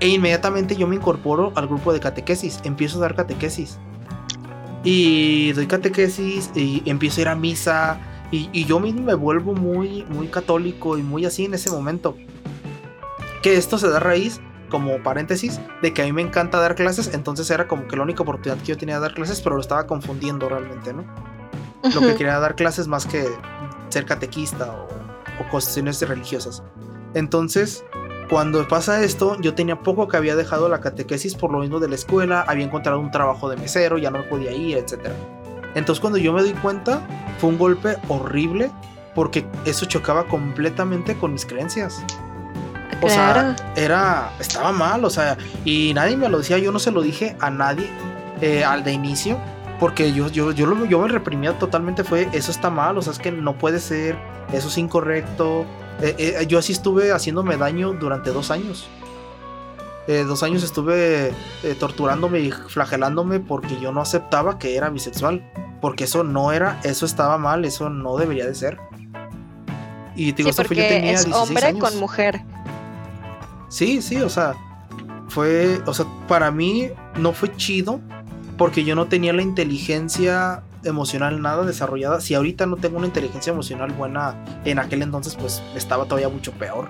[0.01, 3.79] e inmediatamente yo me incorporo al grupo de catequesis, empiezo a dar catequesis.
[4.85, 8.01] Y doy catequesis y empiezo a ir a misa.
[8.31, 12.17] Y, yo mismo me vuelvo muy, muy católico y muy así en ese momento.
[13.43, 14.41] Que esto se da raíz,
[14.71, 17.11] como paréntesis, de que a mí me encanta dar clases.
[17.13, 19.61] Entonces era como que la única oportunidad que yo tenía de dar clases, pero lo
[19.61, 21.05] estaba confundiendo realmente, ¿no?
[21.95, 23.27] Lo que quería dar clases más que
[23.91, 24.89] ser catequista o,
[25.41, 26.63] o cuestiones religiosas.
[27.15, 27.85] Entonces,
[28.33, 31.89] cuando pasa esto, yo tenía poco que había dejado la catequesis por lo mismo de
[31.91, 35.11] la escuela, había encontrado un trabajo de mesero, ya no podía ir, etc.
[35.75, 38.71] Entonces cuando yo me doy cuenta, fue un golpe horrible
[39.15, 42.03] porque eso chocaba completamente con mis creencias.
[43.03, 46.91] O sea, era, estaba mal, o sea, y nadie me lo decía, yo no se
[46.91, 47.87] lo dije a nadie
[48.41, 49.37] eh, al de inicio,
[49.79, 53.19] porque yo, yo, yo, yo me reprimía totalmente, fue, eso está mal, o sea, es
[53.19, 54.17] que no puede ser,
[54.55, 55.67] eso es incorrecto,
[56.01, 58.89] eh, eh, yo así estuve haciéndome daño durante dos años.
[60.09, 61.33] Eh, dos años estuve
[61.79, 65.45] torturándome y flagelándome porque yo no aceptaba que era bisexual.
[65.81, 68.79] Porque eso no era, eso estaba mal, eso no debería de ser.
[70.15, 72.43] Y digo, sí, porque yo tenía es hombre con mujer.
[73.69, 74.55] Sí, sí, o sea,
[75.29, 78.01] fue, o sea, para mí no fue chido
[78.59, 82.21] porque yo no tenía la inteligencia emocional nada desarrollada.
[82.21, 86.53] Si ahorita no tengo una inteligencia emocional buena, en aquel entonces pues estaba todavía mucho
[86.53, 86.89] peor.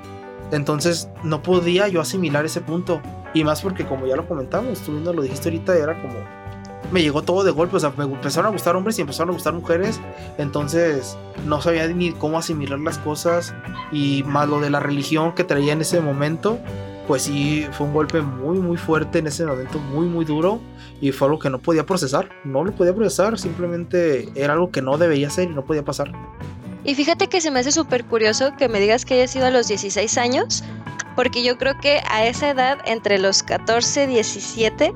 [0.51, 3.01] Entonces no podía yo asimilar ese punto.
[3.35, 6.15] Y más porque como ya lo comentamos, tú mismo lo dijiste ahorita, era como...
[6.91, 9.33] Me llegó todo de golpe, o sea, me empezaron a gustar hombres y empezaron a
[9.33, 9.99] gustar mujeres.
[10.37, 13.55] Entonces no sabía ni cómo asimilar las cosas.
[13.93, 16.59] Y más lo de la religión que traía en ese momento.
[17.07, 20.61] Pues sí, fue un golpe muy, muy fuerte en ese momento, muy, muy duro.
[21.01, 22.29] Y fue algo que no podía procesar.
[22.45, 26.13] No lo podía procesar, simplemente era algo que no debería ser y no podía pasar.
[26.85, 29.51] Y fíjate que se me hace súper curioso que me digas que haya sido a
[29.51, 30.65] los 16 años,
[31.15, 34.93] porque yo creo que a esa edad, entre los 14 y 17,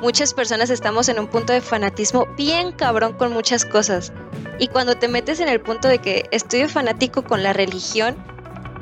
[0.00, 4.12] muchas personas estamos en un punto de fanatismo bien cabrón con muchas cosas.
[4.58, 8.16] Y cuando te metes en el punto de que estoy fanático con la religión,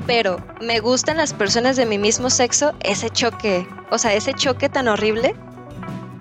[0.05, 4.69] pero me gustan las personas de mi mismo sexo, ese choque, o sea, ese choque
[4.69, 5.35] tan horrible,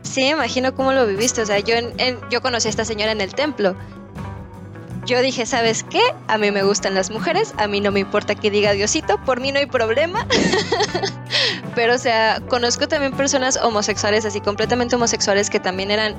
[0.04, 1.42] sí me imagino cómo lo viviste.
[1.42, 1.74] O sea, yo,
[2.30, 3.74] yo conocí a esta señora en el templo.
[5.06, 6.00] Yo dije, ¿sabes qué?
[6.28, 9.38] A mí me gustan las mujeres, a mí no me importa que diga Diosito, por
[9.38, 10.26] mí no hay problema.
[11.74, 16.14] Pero, o sea, conozco también personas homosexuales, así completamente homosexuales, que también eran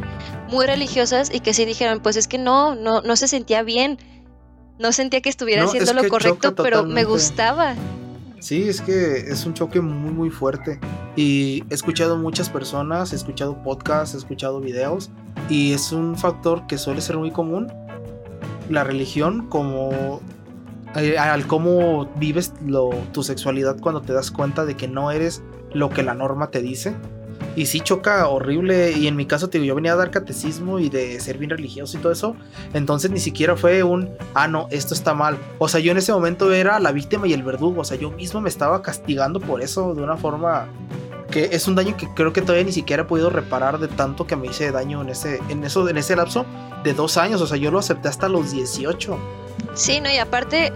[0.50, 3.98] muy religiosas y que sí dijeron, pues es que no, no, no se sentía bien
[4.80, 7.76] no sentía que estuviera haciendo lo correcto, pero me gustaba.
[8.40, 10.80] Sí, es que es un choque muy muy fuerte.
[11.16, 15.10] Y he escuchado muchas personas, he escuchado podcasts, he escuchado videos.
[15.50, 17.72] Y es un factor que suele ser muy común.
[18.70, 20.22] La religión como...
[20.96, 22.54] Eh, al cómo vives
[23.12, 25.42] tu sexualidad cuando te das cuenta de que no eres
[25.74, 26.96] lo que la norma te dice
[27.56, 28.92] y sí choca horrible.
[28.92, 31.50] Y en mi caso, te digo, yo venía a dar catecismo y de ser bien
[31.50, 32.36] religioso y todo eso.
[32.74, 35.38] Entonces ni siquiera fue un, ah, no, esto está mal.
[35.58, 37.82] O sea, yo en ese momento era la víctima y el verdugo.
[37.82, 40.68] O sea, yo mismo me estaba castigando por eso de una forma
[41.32, 44.28] que es un daño que creo que todavía ni siquiera he podido reparar de tanto
[44.28, 46.46] que me hice daño en ese, en eso, en ese lapso
[46.84, 47.42] de dos años.
[47.42, 49.18] O sea, yo lo acepté hasta los 18.
[49.74, 50.72] Sí, no, y aparte,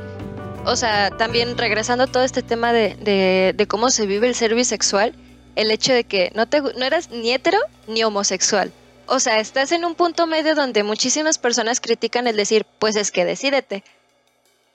[0.65, 4.35] o sea, también regresando a todo este tema de, de, de cómo se vive el
[4.35, 5.15] ser bisexual
[5.59, 8.71] el hecho de que no, te, no eras ni hetero ni homosexual.
[9.07, 13.11] O sea, estás en un punto medio donde muchísimas personas critican el decir, pues es
[13.11, 13.83] que decídete.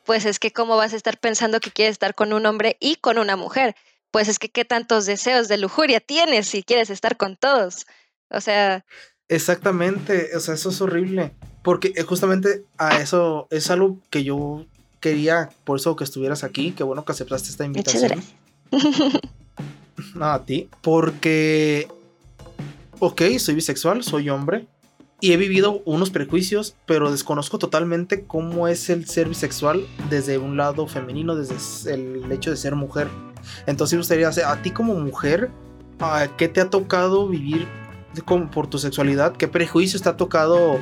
[0.05, 2.97] Pues es que cómo vas a estar pensando que quieres estar con un hombre y
[2.97, 3.75] con una mujer.
[4.11, 7.87] Pues es que qué tantos deseos de lujuria tienes si quieres estar con todos.
[8.29, 8.85] O sea...
[9.29, 11.33] Exactamente, o sea, eso es horrible.
[11.63, 14.67] Porque eh, justamente a eso es algo que yo
[15.01, 18.23] quería, por eso que estuvieras aquí, qué bueno que aceptaste esta invitación.
[20.21, 20.69] a ti.
[20.81, 21.89] Porque,
[22.99, 24.67] ok, soy bisexual, soy hombre.
[25.21, 30.59] Y he vivido unos prejuicios, pero desconozco totalmente cómo es el ser bisexual desde un
[30.59, 33.09] lado femenino, desde el hecho de ser mujer.
[33.67, 35.51] Entonces me gustaría, a ti como mujer,
[36.37, 37.67] ¿qué te ha tocado vivir
[38.53, 39.35] por tu sexualidad?
[39.35, 40.79] ¿Qué prejuicios te ha tocado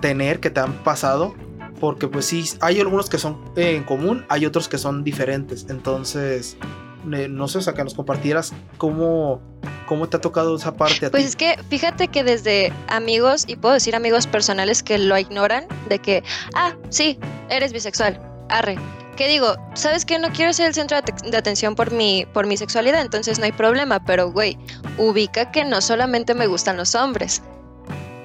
[0.00, 1.34] tener, que te han pasado?
[1.78, 5.66] Porque pues sí, hay algunos que son en común, hay otros que son diferentes.
[5.68, 6.56] Entonces,
[7.04, 9.40] no sé, o sea, que nos compartieras cómo,
[9.86, 11.10] cómo te ha tocado esa parte.
[11.10, 15.66] pues es que fíjate que desde amigos, y puedo decir amigos personales que lo ignoran,
[15.88, 16.22] de que,
[16.54, 18.78] ah, sí, eres bisexual, arre.
[19.16, 22.56] Que digo, ¿sabes que No quiero ser el centro de atención por mi, por mi
[22.56, 24.58] sexualidad, entonces no hay problema, pero güey,
[24.98, 27.42] ubica que no solamente me gustan los hombres.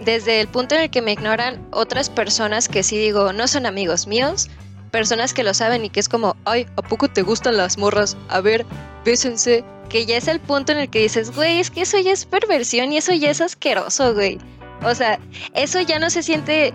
[0.04, 3.66] Desde el punto en el que me ignoran otras personas que sí digo, no son
[3.66, 4.50] amigos míos,
[4.90, 8.18] personas que lo saben y que es como, ay, ¿a poco te gustan las morras?
[8.30, 8.66] A ver,
[9.06, 9.64] bésense.
[9.90, 12.26] Que ya es el punto en el que dices, güey, es que eso ya es
[12.26, 14.38] perversión y eso ya es asqueroso, güey.
[14.84, 15.20] O sea,
[15.54, 16.74] eso ya no se siente...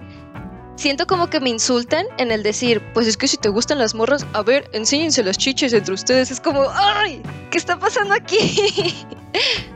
[0.77, 3.95] Siento como que me insultan en el decir, pues es que si te gustan las
[3.95, 6.33] morras, a ver, enséñense las chiches entre ustedes.
[6.33, 7.23] Es como, ay,
[7.53, 8.37] ¿qué está pasando aquí?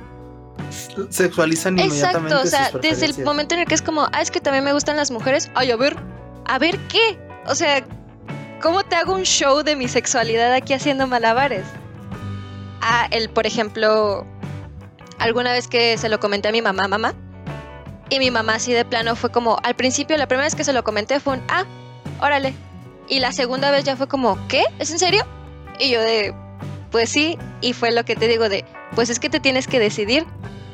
[1.11, 2.35] Sexualizan inmediatamente.
[2.35, 4.65] Exacto, o sea, desde el momento en el que es como, ah, es que también
[4.65, 5.97] me gustan las mujeres, ay, a ver,
[6.47, 7.17] a ver qué.
[7.47, 7.87] O sea,
[8.61, 11.65] ¿Cómo te hago un show de mi sexualidad aquí haciendo malabares?
[12.81, 14.27] Ah, el, por ejemplo,
[15.19, 17.15] alguna vez que se lo comenté a mi mamá, mamá,
[18.11, 20.73] y mi mamá así de plano fue como, al principio, la primera vez que se
[20.73, 21.67] lo comenté fue un, ah,
[22.21, 22.53] órale.
[23.09, 24.65] Y la segunda vez ya fue como, ¿qué?
[24.81, 25.25] ¿Es en serio?
[25.79, 26.35] Y yo de,
[26.91, 28.65] pues sí, y fue lo que te digo de,
[28.97, 30.27] pues es que te tienes que decidir,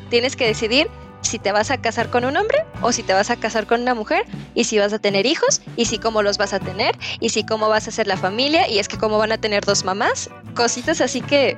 [0.08, 0.88] tienes que decidir
[1.24, 3.82] si te vas a casar con un hombre o si te vas a casar con
[3.82, 6.96] una mujer y si vas a tener hijos y si cómo los vas a tener
[7.20, 9.64] y si cómo vas a hacer la familia y es que cómo van a tener
[9.64, 11.56] dos mamás, cositas así que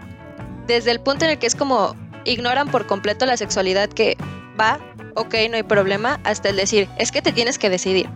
[0.67, 4.17] desde el punto en el que es como ignoran por completo la sexualidad que
[4.59, 4.81] va,
[5.15, 8.09] ok, no hay problema, hasta el decir, es que te tienes que decidir.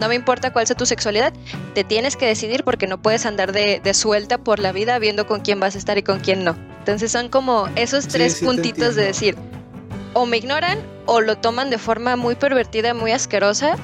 [0.00, 1.32] No me importa cuál sea tu sexualidad,
[1.74, 5.40] te tienes que decidir porque no puedes andar de, suelta por la vida viendo con
[5.40, 6.56] quién vas a estar y con quién no.
[6.80, 9.36] Entonces son como esos tres puntitos de decir,
[10.16, 13.76] o me ignoran o lo toman de forma muy pervertida, muy asquerosa,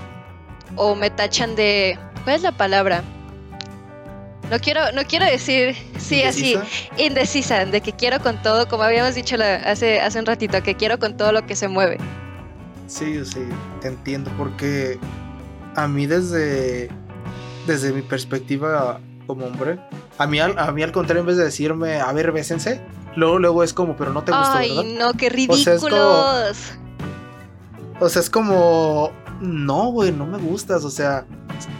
[0.77, 1.99] o me tachan de...
[2.25, 3.03] ¿Cuál es la palabra?
[4.51, 6.57] No quiero, no quiero decir, sí, así,
[6.97, 10.99] indecisa, de que quiero con todo, como habíamos dicho hace, hace un ratito, que quiero
[10.99, 11.99] con todo lo que se mueve.
[12.87, 13.47] Sí, sí,
[13.83, 14.99] te entiendo, porque
[15.77, 16.89] a mí desde,
[17.67, 19.79] desde mi perspectiva como hombre,
[20.17, 22.81] a mí, a mí al contrario, en vez de decirme, a ver, bésense,
[23.17, 24.59] luego, luego es como, pero no te gusta.
[24.59, 26.73] Ay, no, qué ridículos.
[28.01, 30.85] O sea, es como, no, güey, no me gustas.
[30.85, 31.25] O sea,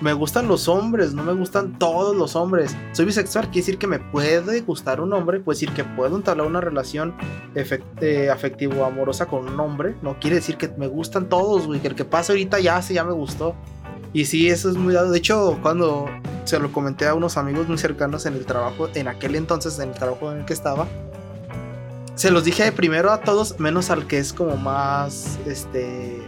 [0.01, 2.77] me gustan los hombres, no me gustan todos los hombres.
[2.93, 6.47] Soy bisexual, quiere decir que me puede gustar un hombre, puede decir que puedo entablar
[6.47, 7.15] una relación
[7.55, 9.97] eh, afectivo amorosa con un hombre.
[10.03, 12.95] No quiere decir que me gustan todos, güey, que el que pasa ahorita ya se
[12.95, 13.55] ya me gustó.
[14.13, 15.11] Y sí, eso es muy dado.
[15.11, 16.07] De hecho, cuando
[16.45, 19.91] se lo comenté a unos amigos muy cercanos en el trabajo, en aquel entonces, en
[19.91, 20.87] el trabajo en el que estaba,
[22.23, 26.23] se los dije primero a todos, menos al que es como más, este...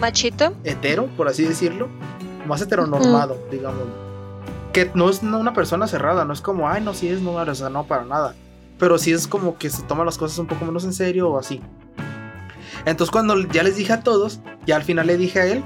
[0.00, 0.52] Machito.
[0.64, 1.88] Hetero, por así decirlo.
[2.48, 3.84] Más heteronormado, digamos.
[4.72, 7.54] Que no es una persona cerrada, no es como, ay, no, si es no, o
[7.54, 8.34] sea, no, para nada.
[8.80, 11.38] Pero sí es como que se toma las cosas un poco menos en serio o
[11.38, 11.62] así.
[12.84, 15.62] Entonces cuando ya les dije a todos, ya al final le dije a él,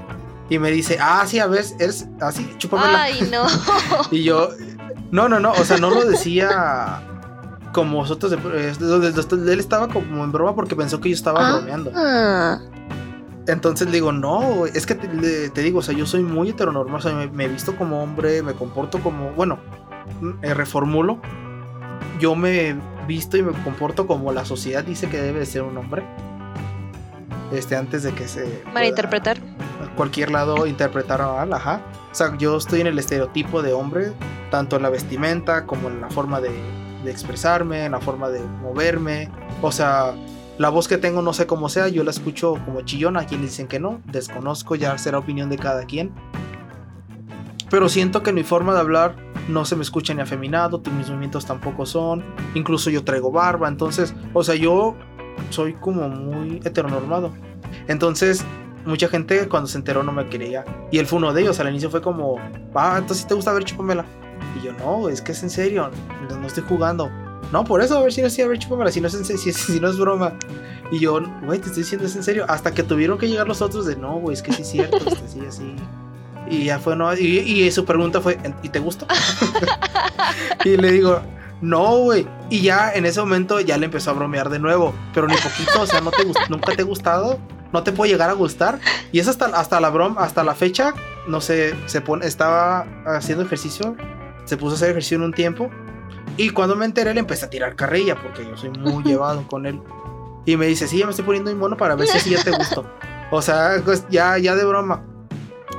[0.51, 3.01] y me dice, ah, sí, a ver, eres así, chúpamela.
[3.01, 3.47] Ay, no.
[4.11, 4.49] y yo,
[5.09, 7.09] no, no, no, o sea, no lo decía
[7.73, 8.31] como vosotros.
[8.31, 11.57] Eh, él estaba como en broma porque pensó que yo estaba ah.
[11.57, 11.91] bromeando.
[13.45, 17.01] Entonces le digo, no, es que te, digo, o sea, yo soy muy heteronormal, o
[17.01, 19.59] sea, me, he visto como hombre, me comporto como, bueno,
[20.41, 21.19] eh, reformulo.
[22.21, 26.03] Yo me visto y me comporto como la sociedad dice que debe ser un hombre.
[27.51, 28.63] Este, antes de que se.
[28.73, 29.37] Malinterpretar
[29.95, 31.81] cualquier lado interpretar mal, ajá.
[32.11, 34.13] O sea, yo estoy en el estereotipo de hombre,
[34.49, 36.51] tanto en la vestimenta como en la forma de,
[37.11, 39.29] expresarme, en la forma de moverme.
[39.61, 40.13] O sea,
[40.57, 43.67] la voz que tengo no sé cómo sea, yo la escucho como chillona, quienes dicen
[43.67, 46.11] que no, desconozco, ya será opinión de cada quien.
[47.69, 49.15] Pero siento que mi forma de hablar
[49.47, 54.13] no se me escucha ni afeminado, mis movimientos tampoco son, incluso yo traigo barba, entonces,
[54.33, 54.95] o sea, yo
[55.49, 57.33] soy como muy heteronormado.
[57.87, 58.45] Entonces,
[58.85, 60.63] mucha gente cuando se enteró no me quería.
[60.91, 61.59] Y él fue uno de ellos.
[61.59, 62.37] Al inicio fue como,
[62.75, 64.05] ah, entonces te gusta ver chupamela.
[64.55, 65.89] Y yo, no, es que es en serio,
[66.29, 67.09] no, estoy jugando.
[67.51, 68.59] No, por eso, a ver si no es a ver
[68.91, 70.33] si no es, si, si no es broma.
[70.91, 72.45] Y yo, güey, te estoy diciendo, es en serio.
[72.47, 74.97] Hasta que tuvieron que llegar los otros de, no, güey, es que sí es cierto,
[74.97, 75.75] este, sí, así.
[76.49, 79.07] Y ya fue, no, y, y su pregunta fue, ¿y te gusta?
[80.65, 81.21] y le digo,
[81.61, 82.27] no, güey.
[82.49, 85.81] Y ya en ese momento ya le empezó a bromear de nuevo, pero ni poquito,
[85.81, 87.39] o sea, ¿no te ¿nunca te ha gustado?
[87.73, 88.79] no te puede llegar a gustar.
[89.11, 90.93] Y es hasta, hasta la broma, hasta la fecha,
[91.27, 93.97] no sé, se pone, estaba haciendo ejercicio,
[94.45, 95.69] se puso a hacer ejercicio en un tiempo.
[96.37, 99.65] Y cuando me enteré le empecé a tirar carrilla porque yo soy muy llevado con
[99.65, 99.79] él.
[100.45, 102.85] Y me dice, sí, ya me estoy poniendo mono para ver si ya te gustó.
[103.31, 105.03] O sea, pues ya, ya de broma.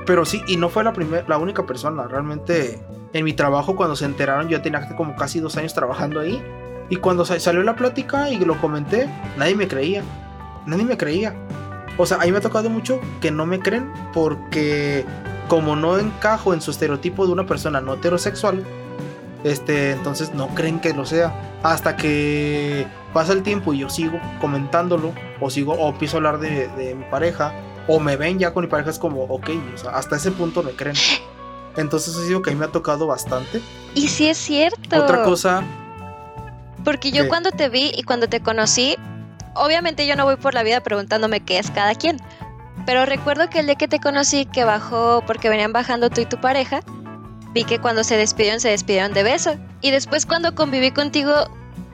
[0.06, 2.06] Pero sí, y no fue la, primera la única persona.
[2.08, 6.42] Realmente en mi trabajo cuando se enteraron, yo tenía como casi dos años trabajando ahí.
[6.90, 10.02] Y cuando salió la plática y lo comenté, nadie me creía.
[10.66, 11.34] Nadie me creía.
[11.96, 15.04] O sea, a mí me ha tocado mucho que no me creen porque
[15.48, 18.64] como no encajo en su estereotipo de una persona no heterosexual,
[19.44, 21.58] este, entonces no creen que lo sea.
[21.62, 26.38] Hasta que pasa el tiempo y yo sigo comentándolo, o sigo, o empiezo a hablar
[26.38, 27.54] de, mi pareja,
[27.86, 30.62] o me ven ya con mi pareja, es como, ok, o sea, hasta ese punto
[30.62, 30.96] me creen.
[31.76, 33.60] Entonces, eso digo que a mí me ha tocado bastante.
[33.94, 35.02] Y sí es cierto.
[35.02, 35.62] Otra cosa.
[36.84, 38.96] Porque yo cuando te vi y cuando te conocí,
[39.54, 42.18] obviamente yo no voy por la vida preguntándome qué es cada quien.
[42.86, 46.26] Pero recuerdo que el día que te conocí, que bajó, porque venían bajando tú y
[46.26, 46.80] tu pareja,
[47.52, 49.56] vi que cuando se despidieron, se despidieron de beso.
[49.80, 51.32] Y después cuando conviví contigo,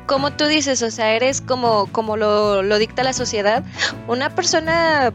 [0.06, 3.62] como tú dices, o sea, eres como, como lo, lo dicta la sociedad,
[4.08, 5.12] una persona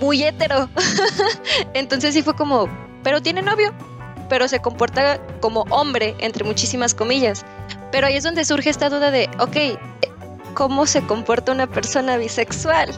[0.00, 0.24] muy.
[1.74, 2.68] Entonces sí fue como,
[3.02, 3.72] pero tiene novio,
[4.28, 7.44] pero se comporta como hombre, entre muchísimas comillas.
[7.90, 9.78] Pero ahí es donde surge esta duda de, ok,
[10.54, 12.90] cómo se comporta una persona bisexual.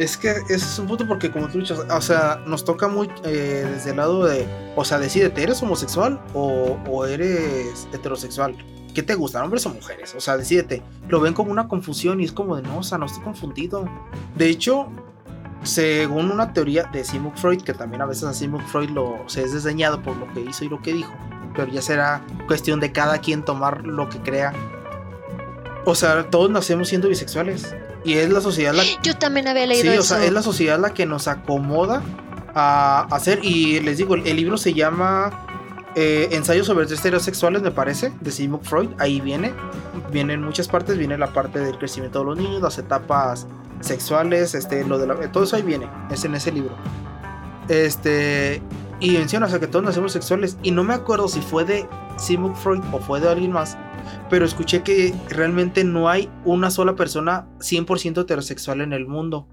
[0.00, 3.10] Es que ese es un punto porque como tú dices, o sea, nos toca muy
[3.22, 8.56] eh, desde el lado de, o sea, decídete, ¿eres homosexual o, eres heterosexual?
[8.94, 10.14] ¿Qué te gustan, hombres o mujeres?
[10.14, 10.82] O sea, decídete.
[11.10, 13.86] Lo ven como una confusión y es como de, no, o sea, no estoy confundido.
[14.36, 14.88] De hecho,
[15.64, 19.42] según una teoría de Sigmund Freud, que también a veces a Sigmund Freud lo, se
[19.42, 21.12] es desdeñado por lo que hizo y lo que dijo,
[21.54, 24.54] pero ya será cuestión de cada quien tomar lo que crea
[25.84, 27.74] o sea, todos nacemos siendo bisexuales.
[28.04, 30.78] Y es la sociedad la Yo también había leído sí, o sea, es la sociedad
[30.78, 32.02] la que nos acomoda
[32.54, 33.40] a hacer.
[33.42, 35.30] Y les digo, el libro se llama
[35.96, 38.90] eh, Ensayos sobre estereos sexuales, me parece, de Sigmund Freud.
[38.98, 39.52] Ahí viene.
[40.10, 40.96] Viene en muchas partes.
[40.98, 43.46] Viene la parte del crecimiento de los niños, las etapas
[43.80, 45.88] sexuales, este, lo de la, todo eso ahí viene.
[46.10, 46.74] Es en ese libro.
[47.68, 48.62] Este.
[48.98, 50.58] Y menciona, o sea, que todos nacemos sexuales.
[50.62, 53.78] Y no me acuerdo si fue de Sigmund Freud o fue de alguien más
[54.28, 59.48] pero escuché que realmente no hay una sola persona 100% heterosexual en el mundo.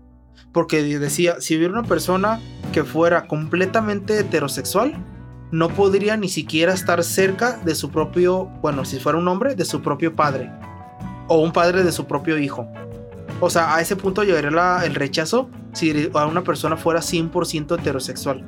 [0.53, 2.39] Porque decía, si hubiera una persona
[2.71, 4.95] que fuera completamente heterosexual,
[5.51, 9.65] no podría ni siquiera estar cerca de su propio, bueno, si fuera un hombre, de
[9.65, 10.51] su propio padre.
[11.29, 12.67] o un padre de su propio hijo.
[13.41, 18.45] O sea, a ese punto llegaría el rechazo si a una persona fuera 100% heterosexual.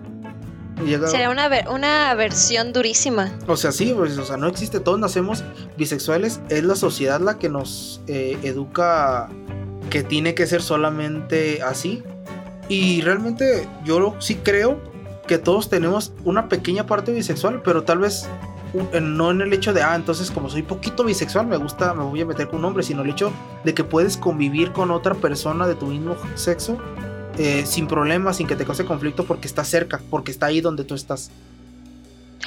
[1.07, 3.31] Sería una, una versión durísima.
[3.47, 5.43] O sea, sí, pues, o sea, no existe, todos nacemos
[5.77, 9.29] bisexuales, es la sociedad la que nos eh, educa
[9.89, 12.03] que tiene que ser solamente así.
[12.69, 14.79] Y realmente yo sí creo
[15.27, 18.27] que todos tenemos una pequeña parte bisexual, pero tal vez
[19.01, 22.21] no en el hecho de, ah, entonces como soy poquito bisexual, me gusta, me voy
[22.21, 23.31] a meter con un hombre, sino el hecho
[23.63, 26.77] de que puedes convivir con otra persona de tu mismo sexo
[27.39, 30.83] eh, sin problemas, sin que te cause conflicto porque está cerca, porque está ahí donde
[30.83, 31.31] tú estás.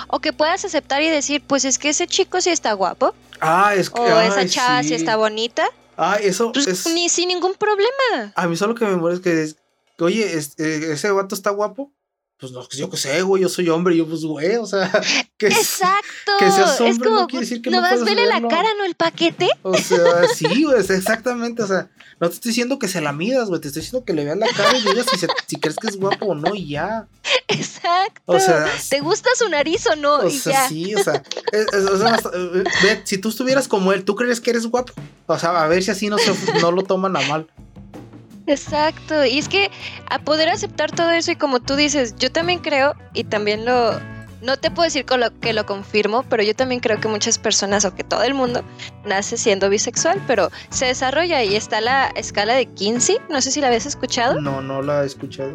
[0.08, 3.14] O que puedas aceptar y decir, pues es que ese chico sí está guapo.
[3.40, 4.00] Ah, es que.
[4.00, 4.94] O esa chava sí.
[4.94, 5.64] está bonita.
[5.96, 6.52] Ah, eso.
[6.52, 8.32] Pues, ni sin ningún problema.
[8.36, 11.90] A mí solo que me muere es que, oye, eh, ese vato está guapo
[12.42, 14.90] pues no, yo qué sé, güey, yo soy hombre, yo pues, güey, o sea,
[15.38, 16.32] que Exacto.
[16.40, 18.68] Que seas hombre es como, no quiere decir que no vas a verle la cara,
[18.76, 18.84] ¿no?
[18.84, 19.48] El paquete.
[19.62, 21.88] O sea, sí, güey, exactamente, o sea,
[22.18, 24.36] no te estoy diciendo que se la midas, güey, te estoy diciendo que le veas
[24.38, 27.06] la cara y digas si, si crees que es guapo o no y ya.
[27.46, 28.20] Exacto.
[28.24, 30.16] O sea, ¿te gusta su nariz o no?
[30.16, 31.22] O sea, sí, o sea,
[31.92, 32.18] o sea
[32.82, 34.92] ve, si tú estuvieras como él, ¿tú crees que eres guapo?
[35.26, 37.46] O sea, a ver si así no, se, no lo toman a mal.
[38.46, 39.70] Exacto, y es que
[40.10, 43.92] a poder aceptar todo eso y como tú dices, yo también creo y también lo,
[44.42, 47.84] no te puedo decir lo, que lo confirmo, pero yo también creo que muchas personas
[47.84, 48.62] o que todo el mundo
[49.04, 53.60] nace siendo bisexual, pero se desarrolla y está la escala de Kinsey, no sé si
[53.60, 54.40] la habías escuchado.
[54.40, 55.54] No, no la he escuchado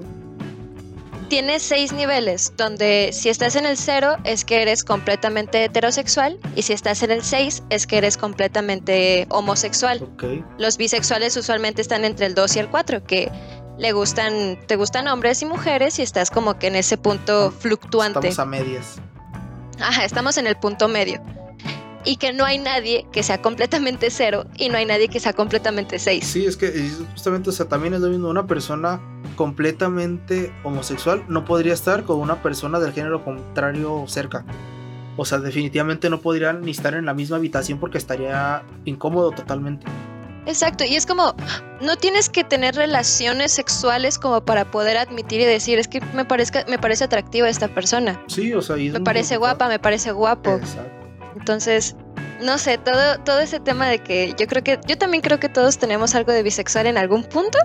[1.27, 6.63] tiene seis niveles, donde si estás en el cero es que eres completamente heterosexual y
[6.63, 10.07] si estás en el 6 es que eres completamente homosexual.
[10.57, 13.31] Los bisexuales usualmente están entre el 2 y el 4, que
[13.77, 18.27] le gustan, te gustan hombres y mujeres y estás como que en ese punto fluctuante.
[18.27, 18.95] Estamos a medias.
[19.79, 21.21] Ajá, estamos en el punto medio
[22.07, 25.33] y que no hay nadie que sea completamente cero y no hay nadie que sea
[25.33, 26.25] completamente seis.
[26.25, 26.71] Sí, es que
[27.11, 29.01] justamente, o sea, también es lo mismo, una persona
[29.35, 34.45] completamente homosexual no podría estar con una persona del género contrario cerca.
[35.17, 39.85] O sea, definitivamente no podrían ni estar en la misma habitación porque estaría incómodo totalmente.
[40.45, 41.35] Exacto, y es como,
[41.81, 46.23] no tienes que tener relaciones sexuales como para poder admitir y decir, es que me,
[46.23, 48.23] parezca, me parece atractiva esta persona.
[48.27, 50.51] Sí, o sea, me parece guapa, me parece guapo.
[50.51, 51.06] Exacto.
[51.39, 51.95] Entonces,
[52.41, 55.49] no sé, todo, todo ese tema de que yo creo que, yo también creo que
[55.49, 57.59] todos tenemos algo de bisexual en algún punto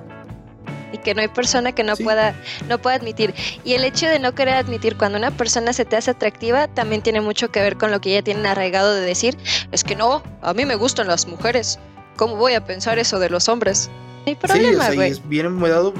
[0.92, 2.34] y que no hay persona que no pueda,
[2.68, 3.34] no pueda admitir.
[3.64, 7.00] Y el hecho de no querer admitir cuando una persona se te hace atractiva también
[7.00, 9.38] tiene mucho que ver con lo que ella tiene arraigado de decir,
[9.72, 11.78] es que no, a mí me gustan las mujeres.
[12.16, 13.88] ¿Cómo voy a pensar eso de los hombres?
[14.26, 15.58] No hay problema, sí, o sea, y es bien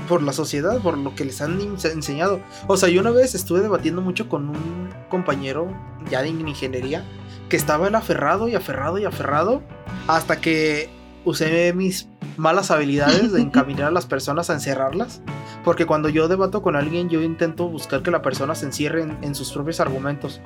[0.08, 2.40] por la sociedad, por lo que les han enseñado.
[2.66, 5.74] O sea, yo una vez estuve debatiendo mucho con un compañero
[6.10, 7.04] ya de ingeniería
[7.53, 9.61] que estaba él aferrado y aferrado y aferrado
[10.09, 10.88] hasta que
[11.26, 15.20] usé mis malas habilidades de encaminar a las personas a encerrarlas.
[15.62, 19.34] Porque cuando yo debato con alguien, yo intento buscar que la persona se encierre en,
[19.34, 20.40] sus propios argumentos.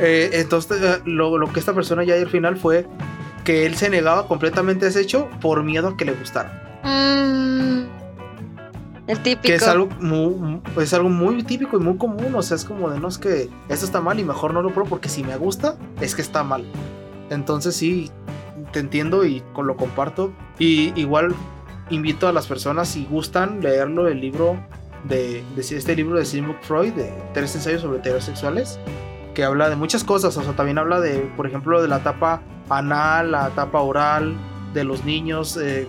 [0.00, 2.86] Eh, entonces, eh, lo, que esta persona ya al final fue
[3.44, 6.80] que él se negaba completamente a ese hecho por miedo a que le gustara.
[6.84, 7.97] Mm.
[9.08, 9.48] El típico.
[9.48, 12.34] Que es algo, muy, es algo muy típico y muy común.
[12.34, 14.70] O sea, es como de no es que esto está mal y mejor no lo
[14.70, 16.64] pruebo porque si me gusta, es que está mal.
[17.30, 18.10] Entonces sí,
[18.70, 20.30] te entiendo y lo comparto.
[20.58, 21.34] Y igual
[21.88, 24.58] invito a las personas, si gustan, leerlo, el libro
[25.08, 28.78] de, este libro de Sigmund Freud, de tres ensayos sobre heterosexuales,
[29.34, 30.36] que habla de muchas cosas.
[30.36, 34.36] O sea, también habla de, por ejemplo, de la etapa anal, la etapa oral,
[34.74, 35.88] de los niños, eh,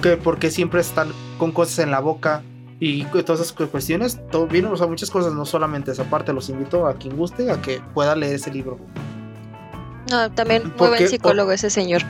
[0.00, 2.42] que por qué siempre están con cosas en la boca
[2.86, 6.50] y todas esas cuestiones, todo bien, o sea, muchas cosas, no solamente esa parte, los
[6.50, 8.78] invito a quien guste a que pueda leer ese libro.
[10.10, 12.02] No, también muy buen psicólogo ese señor.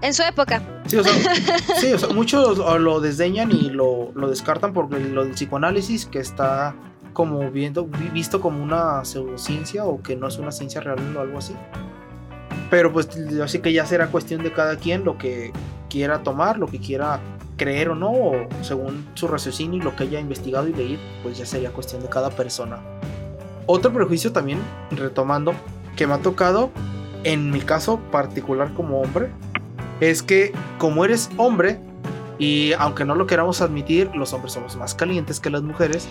[0.00, 0.62] En su época.
[0.86, 1.12] Sí, o sea,
[1.76, 6.18] sí, o sea muchos lo desdeñan y lo, lo, descartan por lo del psicoanálisis, que
[6.18, 6.74] está
[7.12, 11.36] como viendo, visto como una pseudociencia o que no es una ciencia real o algo
[11.36, 11.54] así.
[12.70, 13.08] Pero pues
[13.42, 15.52] así que ya será cuestión de cada quien lo que
[15.90, 17.20] quiera tomar, lo que quiera
[17.56, 21.38] creer o no, o según su raciocinio y lo que haya investigado y leído, pues
[21.38, 22.80] ya sería cuestión de cada persona.
[23.66, 24.58] Otro prejuicio también,
[24.90, 25.54] retomando,
[25.96, 26.70] que me ha tocado,
[27.24, 29.30] en mi caso particular como hombre,
[30.00, 31.80] es que como eres hombre,
[32.38, 36.06] y aunque no lo queramos admitir, los hombres somos más calientes que las mujeres,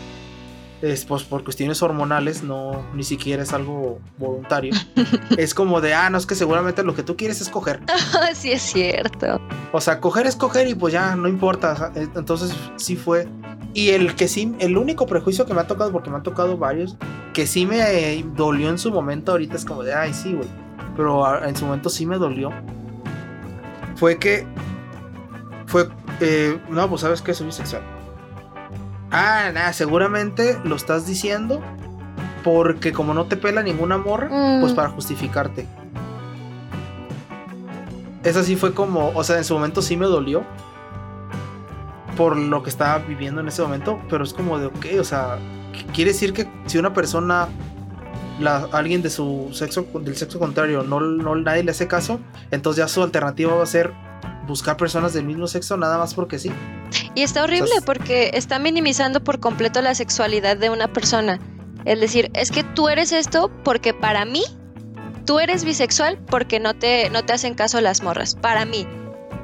[0.84, 4.74] es, pues por cuestiones hormonales, no ni siquiera es algo voluntario.
[5.38, 7.80] es como de, ah, no, es que seguramente lo que tú quieres es coger.
[8.34, 9.40] sí, es cierto.
[9.72, 11.94] O sea, coger es coger y pues ya no importa.
[11.96, 13.30] Eh, entonces sí fue.
[13.74, 16.58] Y el que sí, el único prejuicio que me ha tocado, porque me han tocado
[16.58, 16.98] varios,
[17.34, 20.50] que sí me dolió en su momento, ahorita es como de, ay, sí, güey.
[20.98, 22.52] Pero en su momento sí me dolió.
[23.96, 24.46] fue que
[25.66, 25.88] fue
[26.20, 27.82] eh, no, pues sabes que soy bisexual.
[29.14, 31.62] Ah, nada, seguramente lo estás diciendo
[32.44, 34.28] porque como no te pela ninguna morra,
[34.60, 34.76] pues mm.
[34.76, 35.68] para justificarte.
[38.24, 40.44] Eso sí fue como, o sea, en su momento sí me dolió
[42.18, 45.38] por lo que estaba viviendo en ese momento, pero es como de, ok, o sea,
[45.94, 47.50] quiere decir que si una persona,
[48.40, 52.84] la, alguien de su sexo, del sexo contrario, no, no nadie le hace caso, entonces
[52.84, 53.94] ya su alternativa va a ser
[54.48, 56.52] buscar personas del mismo sexo nada más porque sí.
[57.16, 61.40] Y está horrible porque está minimizando por completo la sexualidad de una persona.
[61.86, 64.44] Es decir, es que tú eres esto porque para mí,
[65.26, 68.36] tú eres bisexual porque no te, no te hacen caso las morras.
[68.36, 68.88] Para mí.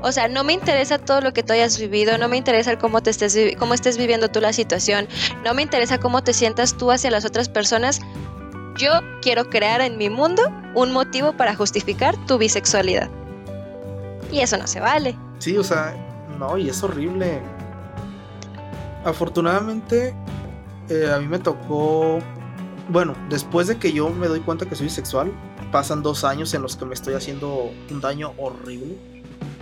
[0.01, 3.01] O sea, no me interesa todo lo que tú hayas vivido, no me interesa cómo,
[3.03, 5.09] te estés, cómo estés viviendo tú la situación,
[5.43, 7.99] no me interesa cómo te sientas tú hacia las otras personas.
[8.77, 8.91] Yo
[9.21, 10.41] quiero crear en mi mundo
[10.73, 13.09] un motivo para justificar tu bisexualidad.
[14.31, 15.15] Y eso no se vale.
[15.39, 15.95] Sí, o sea,
[16.37, 17.41] no, y es horrible.
[19.03, 20.15] Afortunadamente,
[20.89, 22.19] eh, a mí me tocó.
[22.89, 25.31] Bueno, después de que yo me doy cuenta que soy bisexual,
[25.71, 28.97] pasan dos años en los que me estoy haciendo un daño horrible.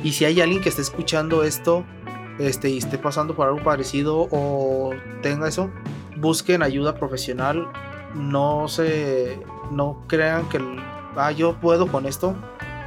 [0.04, 1.84] Y si hay alguien que esté escuchando esto
[2.40, 4.92] este, y esté pasando por algo parecido o
[5.22, 5.70] tenga eso,
[6.18, 7.68] busquen ayuda profesional.
[8.16, 9.40] No se.
[9.72, 10.60] No crean que.
[11.16, 12.36] Ah, yo puedo con esto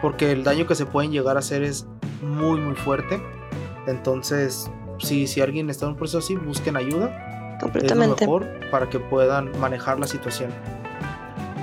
[0.02, 1.86] porque el daño que se pueden llegar a hacer es
[2.22, 3.22] muy muy fuerte.
[3.86, 7.58] Entonces, si, si alguien está en un proceso así, busquen ayuda.
[7.60, 8.24] Completamente.
[8.24, 10.50] Es lo mejor para que puedan manejar la situación.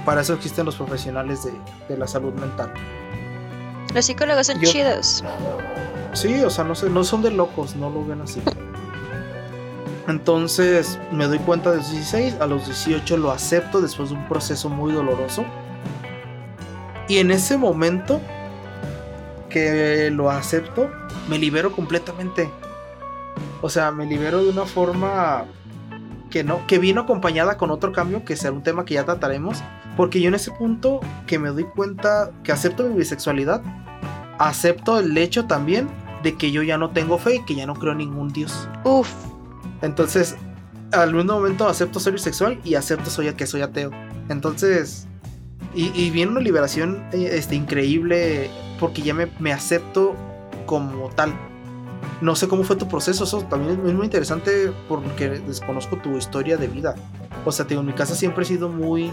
[0.05, 1.47] Para eso existen los profesionales
[1.87, 2.71] de, la salud mental.
[3.93, 5.23] Los psicólogos son chidos.
[6.13, 8.41] Sí, o sea, no, no son de locos, no lo ven así.
[10.07, 14.27] Entonces me doy cuenta de los 16, a los 18 lo acepto después de un
[14.29, 15.43] proceso muy doloroso
[17.07, 18.21] y en ese momento
[19.49, 20.89] que lo acepto,
[21.29, 22.49] me libero completamente.
[23.61, 25.45] O sea, me libero de una forma
[26.29, 29.63] que no, que vino acompañada con otro cambio, que será un tema que ya trataremos.
[29.95, 33.61] Porque yo en ese punto que me doy cuenta que acepto mi bisexualidad,
[34.37, 35.87] acepto el hecho también
[36.23, 38.67] de que yo ya no tengo fe y que ya no creo en ningún Dios.
[38.83, 39.09] Uf.
[39.81, 40.35] Entonces,
[40.91, 43.91] al mismo momento acepto ser bisexual y acepto soy, que soy ateo.
[44.29, 45.07] Entonces,
[45.73, 48.49] y, viene una liberación eh, este, increíble
[48.79, 50.15] porque ya me, acepto
[50.65, 51.33] como tal.
[52.21, 56.57] No sé cómo fue tu proceso, eso también es muy interesante porque desconozco tu historia
[56.57, 56.95] de vida.
[57.45, 59.11] O sea, en mi casa siempre he sido muy,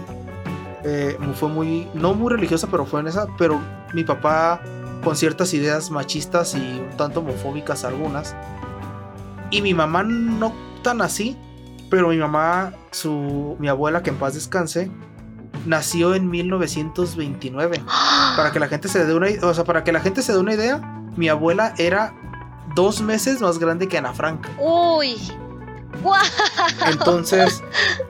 [0.83, 3.61] eh, fue muy, no muy religiosa, pero fue en esa, pero
[3.93, 4.61] mi papá
[5.03, 8.35] con ciertas ideas machistas y un tanto homofóbicas algunas.
[9.51, 10.51] Y mi mamá no
[10.81, 11.37] tan así,
[11.91, 14.89] pero mi mamá, su, mi abuela, que en paz descanse,
[15.65, 17.81] nació en 1929.
[18.35, 20.39] Para que la gente se dé una, o sea, para que la gente se dé
[20.39, 20.81] una idea,
[21.15, 22.13] mi abuela era
[22.75, 24.47] dos meses más grande que Ana Frank.
[24.59, 25.15] Uy.
[26.87, 27.63] Entonces,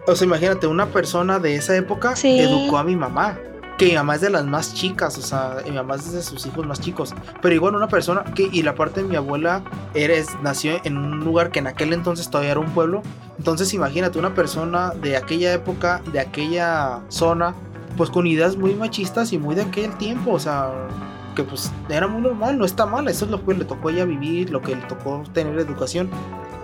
[0.07, 3.37] o sea, imagínate, una persona de esa época educó a mi mamá
[3.77, 6.45] que mi mamá es de las más chicas, o sea, mi mamá es de sus
[6.45, 9.63] hijos más chicos, pero igual una persona que, y la parte de mi abuela
[9.93, 13.01] eres, nació en un lugar que en aquel entonces todavía era un pueblo,
[13.37, 17.53] entonces imagínate una persona de aquella época, de aquella zona,
[17.97, 20.71] pues con ideas muy machistas y muy de aquel tiempo, o sea,
[21.35, 24.05] que pues era muy normal, no está mal, eso es lo que le tocó ella
[24.05, 26.09] vivir, lo que le tocó tener educación,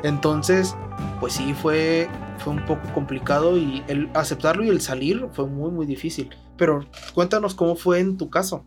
[0.04, 0.76] entonces,
[1.20, 5.72] pues sí, fue, fue un poco complicado y el aceptarlo y el salir fue muy,
[5.72, 6.30] muy difícil.
[6.58, 8.64] Pero cuéntanos cómo fue en tu caso.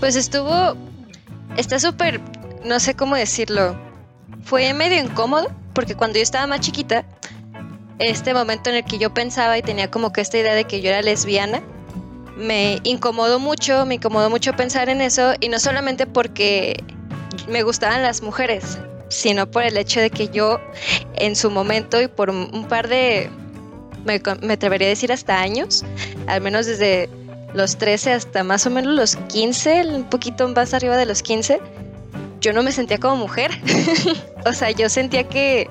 [0.00, 0.76] Pues estuvo,
[1.56, 2.20] está súper,
[2.64, 3.76] no sé cómo decirlo,
[4.42, 7.04] fue medio incómodo porque cuando yo estaba más chiquita,
[7.98, 10.80] este momento en el que yo pensaba y tenía como que esta idea de que
[10.80, 11.62] yo era lesbiana,
[12.36, 16.84] me incomodó mucho, me incomodó mucho pensar en eso y no solamente porque
[17.48, 20.60] me gustaban las mujeres, sino por el hecho de que yo
[21.14, 23.30] en su momento y por un par de,
[24.04, 25.84] me, atrevería a decir hasta años,
[26.26, 27.08] al menos desde
[27.54, 31.60] los 13 hasta más o menos los 15, un poquito más arriba de los 15,
[32.40, 33.50] yo no me sentía como mujer.
[34.46, 35.68] o sea, yo sentía que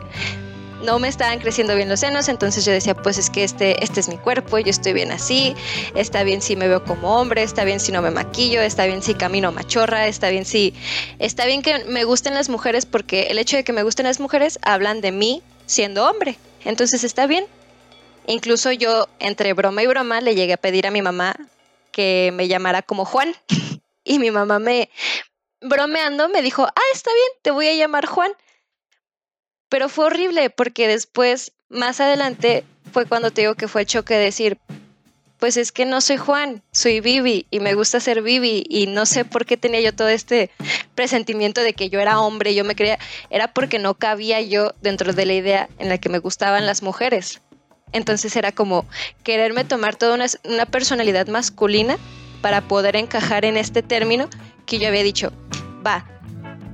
[0.83, 3.99] no me estaban creciendo bien los senos, entonces yo decía, pues es que este, este
[3.99, 5.55] es mi cuerpo, yo estoy bien así,
[5.95, 9.01] está bien si me veo como hombre, está bien si no me maquillo, está bien
[9.01, 10.73] si camino machorra, está bien si,
[11.19, 14.19] está bien que me gusten las mujeres porque el hecho de que me gusten las
[14.19, 17.45] mujeres hablan de mí siendo hombre, entonces está bien.
[18.29, 21.35] Incluso yo entre broma y broma le llegué a pedir a mi mamá
[21.91, 23.33] que me llamara como Juan
[24.03, 24.89] y mi mamá me
[25.61, 28.31] bromeando me dijo, ah, está bien, te voy a llamar Juan.
[29.69, 34.15] Pero fue horrible porque después, más adelante, fue cuando te digo que fue el choque
[34.15, 34.57] de decir,
[35.39, 39.05] pues es que no soy Juan, soy Vivi y me gusta ser Vivi y no
[39.05, 40.49] sé por qué tenía yo todo este
[40.95, 42.97] presentimiento de que yo era hombre, yo me creía,
[43.29, 46.81] era porque no cabía yo dentro de la idea en la que me gustaban las
[46.81, 47.41] mujeres.
[47.91, 48.85] Entonces era como
[49.23, 51.97] quererme tomar toda una, una personalidad masculina
[52.41, 54.29] para poder encajar en este término
[54.65, 55.31] que yo había dicho,
[55.85, 56.05] va,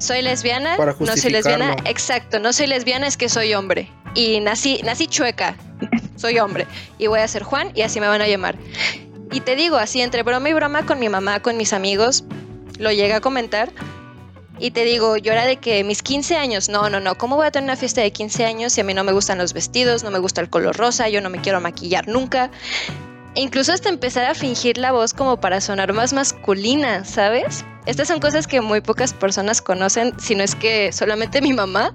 [0.04, 3.90] soy lesbiana, no soy lesbiana, exacto, no soy lesbiana, es que soy hombre.
[4.16, 5.56] Y nací, nací chueca,
[6.18, 6.68] soy hombre.
[6.98, 8.58] Y voy a ser Juan y así me van a llamar.
[9.32, 12.26] Y te digo, así entre broma y broma con mi mamá, con mis amigos,
[12.78, 13.72] lo llega a comentar.
[14.60, 17.48] Y te digo, yo era de que mis 15 años, no, no, no, ¿cómo voy
[17.48, 20.04] a tener una fiesta de 15 años si a mí no me gustan los vestidos,
[20.04, 22.52] no me gusta el color rosa, yo no me quiero maquillar nunca?
[23.36, 27.66] E incluso hasta empezar a fingir la voz como para sonar más masculina, ¿sabes?
[27.86, 31.94] Estas son cosas que muy pocas personas conocen, si no es que solamente mi mamá.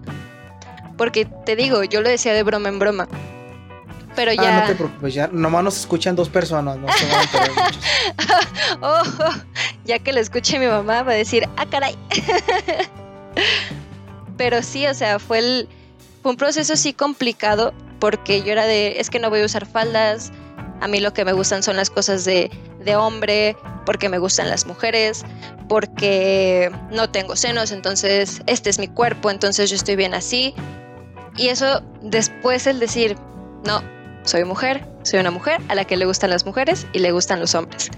[0.97, 3.07] Porque te digo, yo lo decía de broma en broma.
[4.16, 4.61] Pero ah, ya.
[4.61, 7.28] no te preocupes, ya nomás nos escuchan dos personas, no se van
[8.80, 9.03] a oh,
[9.84, 11.97] ya que lo escuche mi mamá, va a decir, ah, caray.
[14.36, 15.68] Pero sí, o sea, fue, el,
[16.20, 19.66] fue un proceso sí complicado porque yo era de, es que no voy a usar
[19.66, 20.32] faldas,
[20.81, 22.51] a mí lo que me gustan son las cosas de,
[22.85, 25.24] de hombre, porque me gustan las mujeres,
[25.68, 30.55] porque no tengo senos, entonces este es mi cuerpo, entonces yo estoy bien así.
[31.37, 33.16] Y eso después el decir,
[33.64, 33.83] no,
[34.24, 37.41] soy mujer, soy una mujer a la que le gustan las mujeres y le gustan
[37.41, 37.91] los hombres.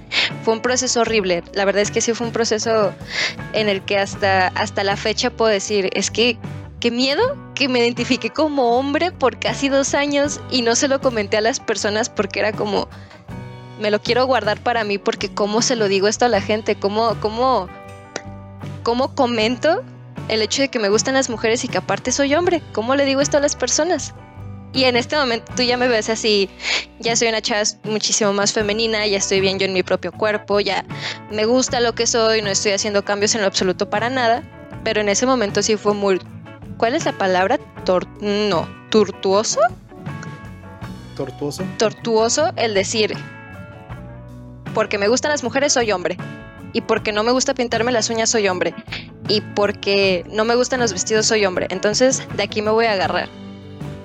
[0.44, 2.92] Fue un proceso horrible, la verdad es que sí fue un proceso
[3.52, 6.38] en el que hasta, hasta la fecha puedo decir, es que
[6.78, 10.98] qué miedo que me identifiqué como hombre por casi dos años y no se lo
[10.98, 12.88] comenté a las personas porque era como,
[13.78, 16.76] me lo quiero guardar para mí porque cómo se lo digo esto a la gente,
[16.76, 17.68] cómo, cómo,
[18.82, 19.82] cómo comento
[20.28, 23.04] el hecho de que me gustan las mujeres y que aparte soy hombre, cómo le
[23.04, 24.14] digo esto a las personas.
[24.72, 26.48] Y en este momento tú ya me ves así,
[26.98, 30.60] ya soy una chava muchísimo más femenina, ya estoy bien yo en mi propio cuerpo,
[30.60, 30.86] ya
[31.30, 34.42] me gusta lo que soy, no estoy haciendo cambios en lo absoluto para nada,
[34.82, 36.22] pero en ese momento sí fue muy
[36.80, 37.58] ¿Cuál es la palabra?
[37.84, 39.60] Tor no, tortuoso.
[41.14, 41.62] Tortuoso.
[41.76, 43.14] Tortuoso el decir,
[44.72, 46.16] porque me gustan las mujeres soy hombre.
[46.72, 48.74] Y porque no me gusta pintarme las uñas soy hombre.
[49.28, 51.66] Y porque no me gustan los vestidos soy hombre.
[51.68, 53.28] Entonces de aquí me voy a agarrar.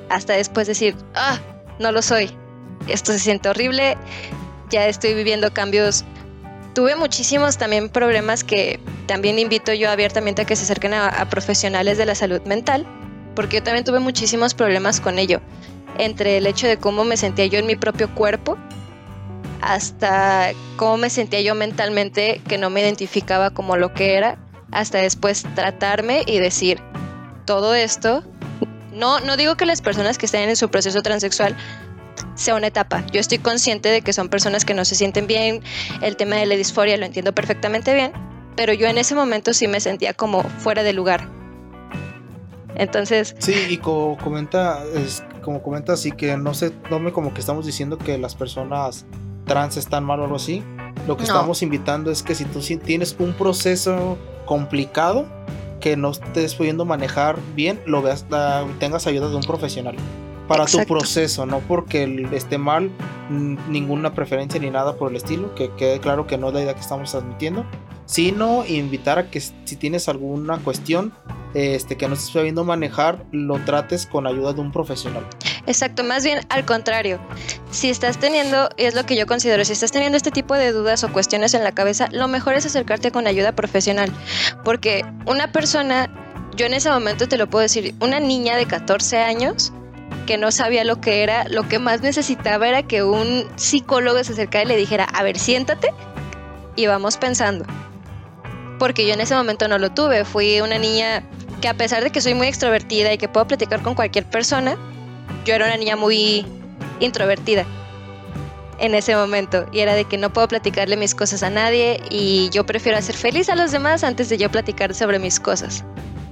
[0.10, 1.40] Hasta después decir, ah,
[1.80, 2.30] no lo soy.
[2.90, 3.96] Esto se siente horrible.
[4.70, 6.04] Ya estoy viviendo cambios
[6.76, 11.98] tuve muchísimos también problemas que también invito yo abiertamente a que se acerquen a, profesionales
[11.98, 12.86] de la salud mental,
[13.34, 15.42] porque yo también tuve muchísimos problemas con ello,
[15.98, 18.58] entre el hecho de cómo me sentía yo en mi propio cuerpo,
[19.62, 24.38] hasta cómo me sentía yo mentalmente que no me identificaba como lo que era,
[24.72, 26.82] hasta después tratarme y decir,
[27.46, 28.24] todo esto,
[28.92, 31.56] no, no digo que las personas que estén en su proceso transexual
[32.36, 33.06] sea una etapa.
[33.12, 35.62] Yo estoy consciente de que son personas que no se sienten bien,
[36.02, 38.12] el tema de la disforia lo entiendo perfectamente bien,
[38.56, 41.30] pero yo en ese momento sí me sentía como fuera de lugar.
[42.76, 43.36] Entonces...
[43.40, 47.66] Sí, y como comenta, es, como comenta así que no se tome como que estamos
[47.66, 49.06] diciendo que las personas
[49.46, 50.64] trans están mal o algo así.
[51.08, 55.28] Lo que estamos invitando es que si tú tienes un proceso complicado
[55.80, 58.26] que no estés pudiendo manejar bien, lo veas,
[58.80, 59.96] tengas ayuda de un profesional
[60.48, 62.92] para tu proceso, no porque esté mal
[63.30, 66.74] ninguna preferencia ni nada por el estilo, que quede claro que no es la idea
[66.74, 67.66] que estamos transmitiendo,
[68.06, 71.14] sino invitar a que si tienes alguna cuestión
[71.56, 75.26] este, que no estés sabiendo manejar, lo trates con ayuda de un profesional.
[75.66, 77.20] Exacto, más bien al contrario.
[77.72, 80.72] Si estás teniendo, y es lo que yo considero, si estás teniendo este tipo de
[80.72, 84.12] dudas o cuestiones en la cabeza, lo mejor es acercarte con ayuda profesional.
[84.64, 86.10] Porque una persona,
[86.56, 89.74] yo en ese momento te lo puedo decir, una niña de 14 años,
[90.26, 94.34] que no sabía lo que era, lo que más necesitaba era que un psicólogo se
[94.34, 95.90] acercara y le dijera, a ver, siéntate
[96.76, 97.66] y vamos pensando.
[98.80, 101.24] Porque yo en ese momento no lo tuve, fui una niña
[101.62, 104.78] que a pesar de que soy muy extrovertida y que puedo platicar con cualquier persona,
[105.46, 106.46] yo era una niña muy
[107.00, 107.66] introvertida
[108.80, 112.50] en ese momento y era de que no puedo platicarle mis cosas a nadie y
[112.50, 115.84] yo prefiero hacer feliz a los demás antes de yo platicar sobre mis cosas.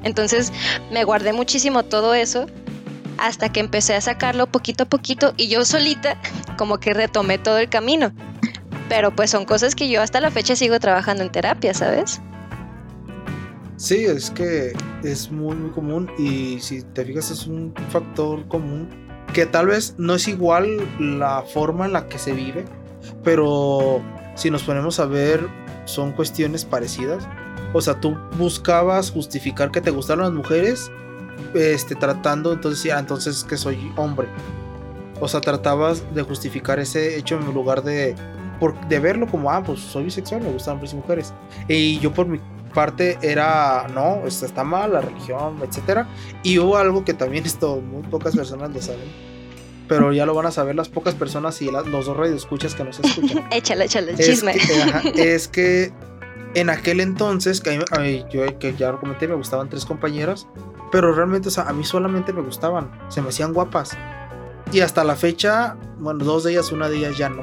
[0.03, 0.51] Entonces
[0.91, 2.47] me guardé muchísimo todo eso
[3.17, 6.17] hasta que empecé a sacarlo poquito a poquito y yo solita
[6.57, 8.11] como que retomé todo el camino.
[8.89, 12.21] Pero pues son cosas que yo hasta la fecha sigo trabajando en terapia, ¿sabes?
[13.77, 18.87] Sí, es que es muy, muy común y si te fijas es un factor común
[19.33, 22.65] que tal vez no es igual la forma en la que se vive,
[23.23, 24.01] pero
[24.35, 25.47] si nos ponemos a ver
[25.85, 27.27] son cuestiones parecidas.
[27.73, 30.91] O sea, tú buscabas justificar que te gustaron las mujeres
[31.53, 34.27] este, tratando, entonces ya, entonces que soy hombre.
[35.19, 38.15] O sea, tratabas de justificar ese hecho en lugar de,
[38.59, 41.33] por, de verlo como, ah, pues soy bisexual, me gustan hombres y mujeres.
[41.67, 42.39] Y yo por mi
[42.73, 46.07] parte era, no, esto está mal, la religión, etcétera.
[46.41, 49.33] Y hubo algo que también esto muy pocas personas lo saben.
[49.87, 52.99] Pero ya lo van a saber las pocas personas y los dos radioescuchas que nos
[52.99, 53.45] escuchan.
[53.51, 54.55] échale, échale, es chisme.
[55.13, 55.91] Que, es que
[56.55, 57.79] en aquel entonces, que
[58.31, 60.47] yo que ya lo comenté, me gustaban tres compañeras,
[60.93, 63.97] pero realmente, o sea, a mí solamente me gustaban, se me hacían guapas.
[64.71, 67.41] Y hasta la fecha, bueno, dos de ellas, una de ellas ya no.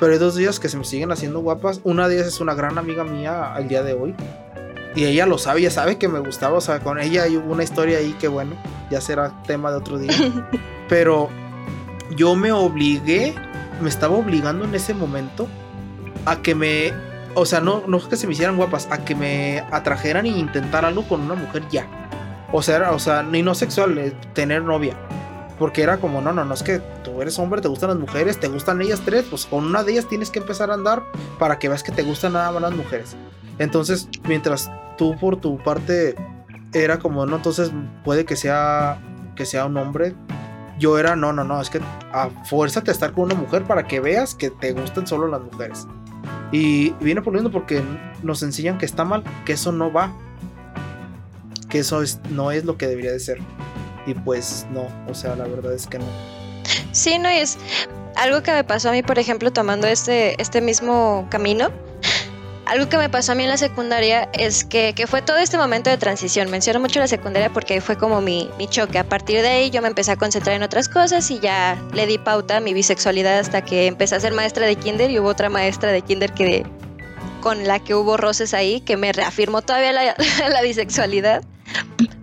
[0.00, 1.80] Pero hay dos de ellas que se me siguen haciendo guapas.
[1.84, 4.16] Una de ellas es una gran amiga mía al día de hoy.
[4.96, 6.58] Y ella lo sabe, ella sabe que me gustaba.
[6.58, 8.56] O sea, con ella hay una historia ahí que, bueno,
[8.90, 10.12] ya será tema de otro día.
[10.88, 11.28] Pero
[12.16, 13.36] yo me obligué,
[13.80, 15.46] me estaba obligando en ese momento
[16.26, 16.92] a que me,
[17.36, 20.84] o sea, no, no que se me hicieran guapas, a que me atrajeran e intentar
[20.84, 22.09] algo con una mujer ya.
[22.52, 24.96] O sea, o sea, ni no sexual, eh, tener novia.
[25.58, 28.40] Porque era como, no, no, no es que tú eres hombre, te gustan las mujeres,
[28.40, 31.02] te gustan ellas tres, pues con una de ellas tienes que empezar a andar
[31.38, 33.16] para que veas que te gustan nada más las mujeres.
[33.58, 36.14] Entonces, mientras tú por tu parte
[36.72, 37.72] era como, no, entonces
[38.04, 38.98] puede que sea
[39.36, 40.14] que sea un hombre,
[40.78, 41.80] yo era, no, no, no, es que
[42.12, 45.40] a fuerza te estar con una mujer para que veas que te gustan solo las
[45.40, 45.86] mujeres.
[46.52, 47.82] Y viene poniendo porque
[48.22, 50.12] nos enseñan que está mal, que eso no va,
[51.70, 53.38] que eso es, no es lo que debería de ser.
[54.06, 56.04] Y pues no, o sea, la verdad es que no.
[56.92, 57.56] Sí, no es
[58.16, 61.70] algo que me pasó a mí, por ejemplo, tomando este, este mismo camino
[62.70, 65.90] algo que me pasó a mí en la secundaria es que, fue todo este momento
[65.90, 66.48] de transición.
[66.52, 68.96] Menciono mucho la secundaria porque fue como mi, mi, choque.
[69.00, 72.06] A partir de ahí yo me empecé a concentrar en otras cosas y ya le
[72.06, 75.26] di pauta a mi bisexualidad hasta que empecé a ser maestra de kinder y hubo
[75.26, 76.64] otra maestra de kinder que
[77.40, 80.14] con la que hubo roces ahí que me reafirmó todavía la,
[80.48, 81.42] la bisexualidad.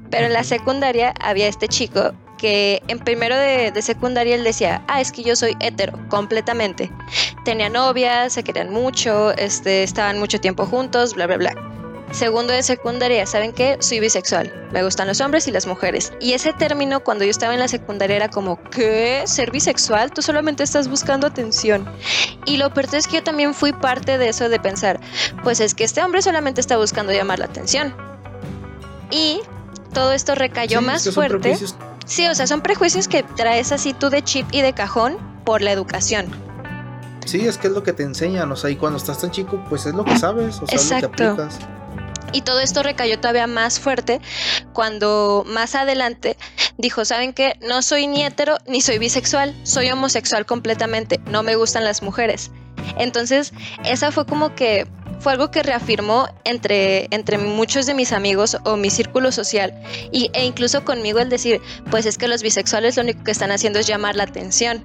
[0.09, 5.01] Pero en la secundaria había este chico que en primero de, secundaria él decía, ah,
[5.01, 6.91] es que yo soy hetero, completamente.
[7.43, 11.77] Tenía novia, se querían mucho, este, estaban mucho tiempo juntos, bla, bla, bla.
[12.11, 13.77] Segundo de secundaria, ¿saben qué?
[13.81, 14.53] Soy bisexual.
[14.71, 16.13] Me gustan los hombres y las mujeres.
[16.21, 19.23] Y ese término cuando yo estaba en la secundaria era como, ¿qué?
[19.25, 20.11] ¿Ser bisexual?
[20.11, 21.85] Tú solamente estás buscando atención.
[22.45, 25.01] Y lo peor es que yo también fui parte de eso de pensar,
[25.43, 27.93] pues es que este hombre solamente está buscando llamar la atención.
[29.11, 29.41] Y
[29.93, 31.57] todo esto recayó más fuerte.
[32.05, 35.61] Sí, o sea, son prejuicios que traes así tú de chip y de cajón por
[35.61, 36.27] la educación.
[37.25, 39.61] Sí, es que es lo que te enseñan, o sea, y cuando estás tan chico,
[39.69, 41.59] pues es lo que sabes, o sea, es lo que aplicas.
[42.31, 44.21] Y todo esto recayó todavía más fuerte
[44.73, 46.37] cuando más adelante
[46.77, 47.57] dijo, ¿saben qué?
[47.67, 52.51] No soy ni hetero ni soy bisexual, soy homosexual completamente, no me gustan las mujeres.
[52.97, 53.53] Entonces,
[53.85, 54.87] esa fue como que
[55.19, 59.73] fue algo que reafirmó entre, entre muchos de mis amigos o mi círculo social
[60.11, 63.51] y, e incluso conmigo el decir, pues es que los bisexuales lo único que están
[63.51, 64.83] haciendo es llamar la atención,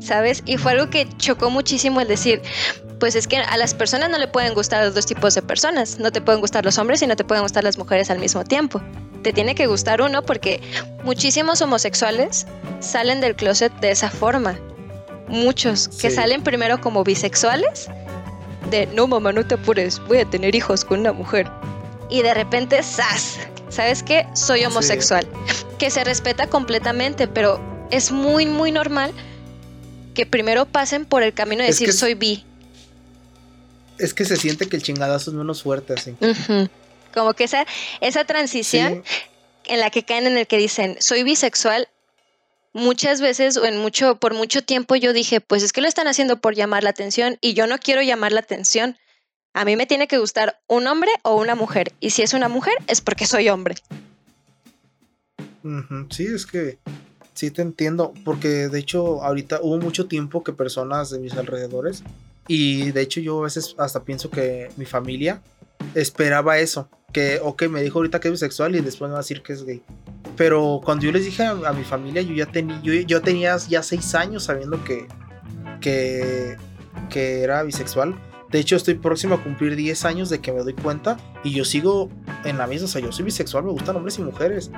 [0.00, 0.42] ¿sabes?
[0.46, 2.42] Y fue algo que chocó muchísimo el decir,
[2.98, 5.98] pues es que a las personas no le pueden gustar los dos tipos de personas,
[5.98, 8.44] no te pueden gustar los hombres y no te pueden gustar las mujeres al mismo
[8.44, 8.80] tiempo.
[9.22, 10.60] Te tiene que gustar uno porque
[11.02, 12.46] muchísimos homosexuales
[12.80, 14.58] salen del closet de esa forma.
[15.28, 17.88] Muchos que salen primero como bisexuales
[18.74, 21.50] de no mamá, no te apures, voy a tener hijos con una mujer.
[22.10, 23.38] Y de repente, ¡zas!
[23.68, 24.26] ¿Sabes qué?
[24.34, 25.26] Soy homosexual.
[25.78, 27.60] Que se respeta completamente, pero
[27.90, 29.12] es muy, muy normal
[30.14, 32.44] que primero pasen por el camino de decir soy bi.
[33.98, 36.16] Es que se siente que el chingadazo es menos fuerte así.
[37.12, 37.66] Como que esa,
[38.00, 39.04] esa transición
[39.66, 41.88] en la que caen en el que dicen soy bisexual
[42.74, 46.08] muchas veces o en mucho, por mucho tiempo yo dije, pues es que lo están
[46.08, 48.98] haciendo por llamar la atención y yo no quiero llamar la atención.
[49.54, 51.92] A mí me tiene que gustar un hombre o una mujer.
[52.00, 53.76] Y si es una mujer, es porque soy hombre.
[56.10, 56.78] Sí, es que
[57.34, 58.12] sí te entiendo.
[58.24, 62.02] Porque de hecho, ahorita hubo mucho tiempo que personas de mis alrededores.
[62.48, 65.40] Y de hecho, yo a veces hasta pienso que mi familia
[65.94, 66.88] esperaba eso.
[67.12, 69.52] Que, ok, me dijo ahorita que es bisexual y después me va a decir que
[69.52, 69.82] es gay.
[70.36, 74.14] Pero cuando yo les dije a, mi familia, yo ya tenía, yo, tenía ya seis
[74.14, 75.06] años sabiendo que,
[75.80, 76.56] que,
[77.08, 78.14] que era bisexual.
[78.50, 81.64] De hecho, estoy próximo a cumplir 10 años de que me doy cuenta y yo
[81.64, 82.08] sigo
[82.44, 82.84] en la misma.
[82.84, 84.70] O sea, yo soy bisexual, me gustan hombres y mujeres.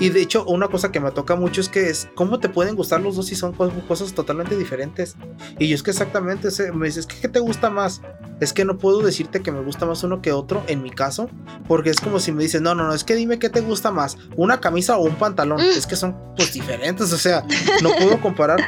[0.00, 2.74] Y de hecho, una cosa que me toca mucho es que es cómo te pueden
[2.74, 5.16] gustar los dos si son cosas totalmente diferentes.
[5.58, 8.02] Y yo es que exactamente me dices, ¿qué te gusta más?
[8.40, 11.30] Es que no puedo decirte que me gusta más uno que otro, en mi caso,
[11.68, 13.92] porque es como si me dices, no, no, no, es que dime qué te gusta
[13.92, 15.58] más, una camisa o un pantalón.
[15.58, 15.78] Mm.
[15.78, 17.44] Es que son pues diferentes, o sea,
[17.82, 18.60] no puedo comparar.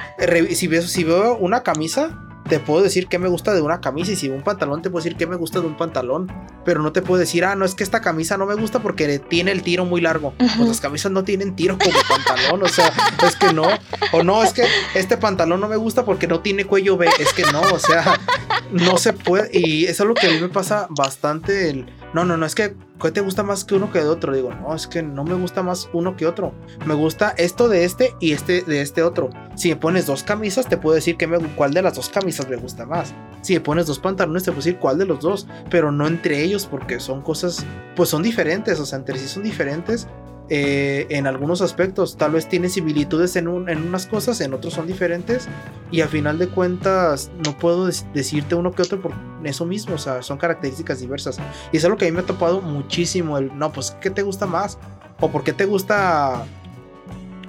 [0.50, 4.12] Si veo, si veo una camisa, te puedo decir qué me gusta de una camisa
[4.12, 6.30] y si un pantalón te puedo decir qué me gusta de un pantalón,
[6.64, 9.18] pero no te puedo decir, ah, no es que esta camisa no me gusta porque
[9.18, 10.34] tiene el tiro muy largo.
[10.38, 12.92] Pues las camisas no tienen tiro como pantalón, o sea,
[13.26, 13.66] es que no.
[14.12, 17.32] O no, es que este pantalón no me gusta porque no tiene cuello B, es
[17.32, 18.18] que no, o sea,
[18.70, 19.50] no se puede.
[19.52, 21.70] Y eso es lo que a mí me pasa bastante.
[21.70, 24.34] El, no, no, no, es que ¿qué te gusta más que uno que de otro?
[24.34, 26.52] Digo, no, es que no me gusta más uno que otro.
[26.86, 29.30] Me gusta esto de este y este de este otro.
[29.54, 32.48] Si me pones dos camisas, te puedo decir que me, cuál de las dos camisas
[32.48, 33.14] me gusta más.
[33.42, 36.42] Si me pones dos pantalones, te puedo decir cuál de los dos, pero no entre
[36.42, 40.06] ellos porque son cosas, pues son diferentes, o sea, entre sí son diferentes
[40.48, 42.16] eh, en algunos aspectos.
[42.16, 45.48] Tal vez tiene similitudes en, en, unas cosas, en otros son diferentes.
[45.90, 49.12] Y a final de cuentas, no puedo decirte uno que otro por
[49.44, 49.94] eso mismo.
[49.94, 51.38] O sea, son características diversas.
[51.72, 53.38] Y es lo que a mí me ha topado muchísimo.
[53.38, 54.78] El no, pues, ¿qué te gusta más?
[55.20, 56.44] ¿O por qué te gusta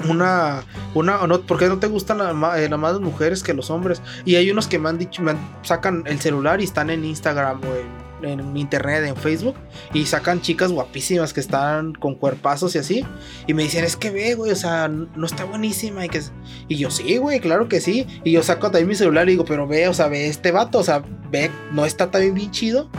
[0.09, 4.01] una, una, no, ¿por qué no te gustan más, eh, las mujeres que los hombres?
[4.25, 7.61] Y hay unos que me han dicho, me sacan el celular y están en Instagram
[7.61, 9.55] o en en internet, en Facebook,
[9.93, 13.05] y sacan chicas guapísimas que están con cuerpazos y así,
[13.45, 16.21] y me dicen, es que ve, güey, o sea, no está buenísima, y que
[16.67, 19.45] y yo, sí, güey, claro que sí, y yo saco también mi celular y digo,
[19.45, 22.89] pero ve, o sea, ve este vato, o sea, ve, no está también bien chido,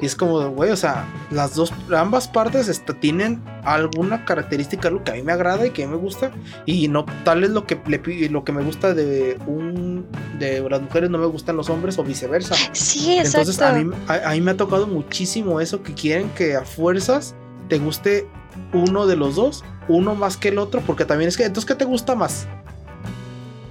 [0.00, 5.02] y es como, güey, o sea, las dos, ambas partes está, tienen alguna característica, lo
[5.02, 6.30] que a mí me agrada y que me gusta,
[6.66, 10.06] y no tal es lo que, le, lo que me gusta de un,
[10.38, 12.54] de las mujeres no me gustan los hombres o viceversa.
[12.72, 13.50] Sí, exacto.
[13.50, 17.34] Entonces a mí, a mí me ha tocado muchísimo eso que quieren que a fuerzas
[17.68, 18.26] te guste
[18.72, 21.74] uno de los dos, uno más que el otro, porque también es que, entonces, ¿qué
[21.74, 22.46] te gusta más?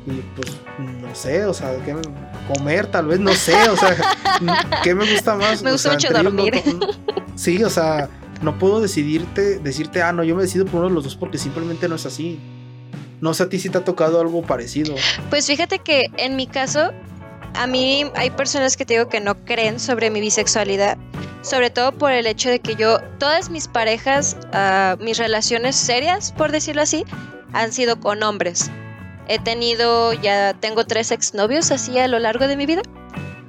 [0.06, 1.74] Y pues, no sé, o sea,
[2.54, 3.96] comer tal vez, no sé, o sea,
[4.84, 5.62] ¿qué me gusta más?
[5.64, 6.62] Me gusta mucho dormir.
[7.36, 8.10] sí, o sea,
[8.44, 11.38] no puedo decidirte, decirte, ah, no, yo me decido por uno de los dos porque
[11.38, 12.39] simplemente no es así.
[13.22, 14.96] No sé a ti si te ha tocado algo parecido.
[15.30, 16.91] Pues fíjate que en mi caso,
[17.56, 20.98] a mí hay personas que te digo que no creen sobre mi bisexualidad,
[21.41, 26.34] sobre todo por el hecho de que yo, todas mis parejas, uh, mis relaciones serias,
[26.34, 27.06] por decirlo así,
[27.54, 28.70] han sido con hombres.
[29.30, 32.82] He tenido, ya tengo tres exnovios así a lo largo de mi vida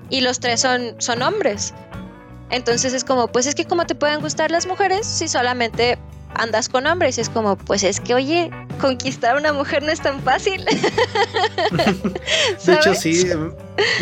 [0.09, 1.75] y los tres son, son hombres.
[2.51, 5.99] Entonces es como, pues es que cómo te pueden gustar las mujeres si solamente
[6.35, 7.19] andas con hombres.
[7.19, 10.65] Y es como, pues es que, oye, conquistar a una mujer no es tan fácil.
[12.67, 13.27] de hecho, sí,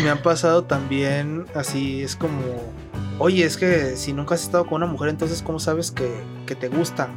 [0.01, 2.41] me han pasado también así, es como,
[3.19, 6.11] oye, es que si nunca has estado con una mujer, entonces, ¿cómo sabes que,
[6.53, 7.09] te gusta?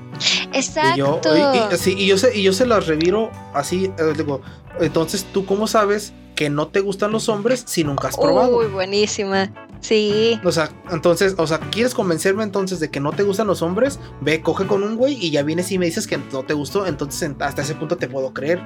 [0.55, 0.95] Exacto.
[0.95, 4.41] Y yo, y, yo, se, y yo se las reviro así, eh, digo,
[4.81, 8.59] entonces, ¿tú cómo sabes que no te gustan los hombres si nunca has probado?
[8.59, 9.53] Uy, buenísima.
[9.81, 10.39] Sí.
[10.45, 13.99] O sea, entonces, o sea, ¿quieres convencerme entonces de que no te gustan los hombres?
[14.21, 16.87] Ve, coge con un güey y ya vienes y me dices que no te gustó,
[16.87, 18.61] entonces hasta ese punto te puedo creer.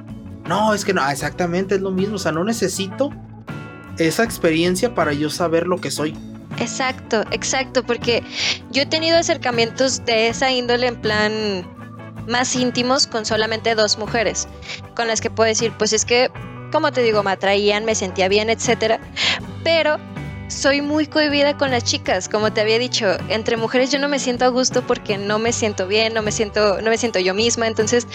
[0.47, 3.09] No, es que no, exactamente es lo mismo, o sea, no necesito
[3.97, 6.15] esa experiencia para yo saber lo que soy.
[6.57, 8.23] Exacto, exacto, porque
[8.71, 11.31] yo he tenido acercamientos de esa índole en plan
[12.27, 14.47] más íntimos con solamente dos mujeres,
[14.95, 16.29] con las que puedo decir, pues es que,
[16.71, 18.99] como te digo, me atraían, me sentía bien, etcétera,
[19.63, 19.99] pero
[20.51, 24.19] soy muy cohibida con las chicas, como te había dicho, entre mujeres yo no me
[24.19, 27.33] siento a gusto porque no me siento bien, no me siento, no me siento yo
[27.33, 28.05] misma, entonces,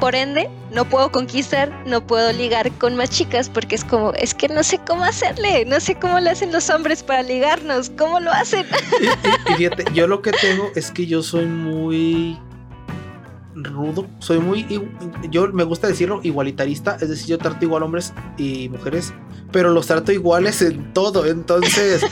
[0.00, 4.34] por ende, no puedo conquistar, no puedo ligar con más chicas porque es como, es
[4.34, 8.18] que no sé cómo hacerle, no sé cómo lo hacen los hombres para ligarnos, ¿cómo
[8.18, 8.66] lo hacen?
[9.50, 12.38] y fíjate, yo lo que tengo es que yo soy muy
[13.54, 14.66] rudo, soy muy,
[15.30, 19.12] yo me gusta decirlo, igualitarista, es decir, yo trato igual hombres y mujeres,
[19.52, 22.04] pero los trato iguales en todo, entonces,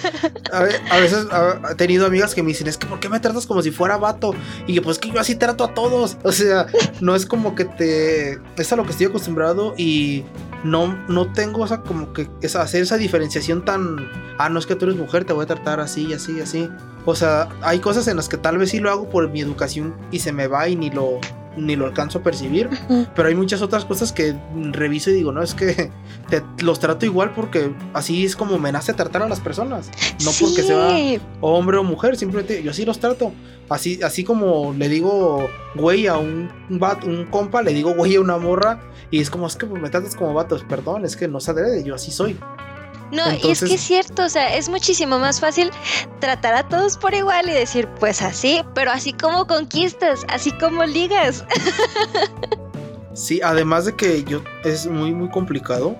[0.52, 0.62] a,
[0.98, 1.26] veces
[1.70, 3.96] he tenido amigas que me dicen, es que ¿por qué me tratas como si fuera
[3.96, 4.34] vato?
[4.66, 6.66] Y yo, pues que yo así trato a todos, o sea,
[7.00, 10.24] no es como que te, es a lo que estoy acostumbrado y
[10.64, 14.84] no, no tengo esa como que hacer esa diferenciación tan, ah, no es que tú
[14.84, 16.68] eres mujer, te voy a tratar así, así, así.
[17.04, 19.94] O sea, hay cosas en las que tal vez sí lo hago por mi educación
[20.10, 21.18] y se me va y ni lo,
[21.56, 22.68] ni lo alcanzo a percibir.
[23.14, 24.34] Pero hay muchas otras cosas que
[24.70, 25.90] reviso y digo, no, es que
[26.30, 29.90] te, los trato igual porque así es como me nace tratar a las personas.
[30.24, 33.32] No porque sea hombre o mujer, simplemente yo así los trato.
[33.68, 38.38] Así, así como le digo güey a un, un compa, le digo güey a una
[38.38, 38.80] morra.
[39.10, 41.84] Y es como, es que me tratas como vatos, perdón, es que no se adrede,
[41.84, 42.38] yo así soy.
[43.12, 45.70] No, y es que es cierto, o sea, es muchísimo más fácil
[46.18, 50.84] tratar a todos por igual y decir, pues así, pero así como conquistas, así como
[50.84, 51.44] ligas.
[53.14, 55.96] Sí, además de que yo es muy, muy complicado.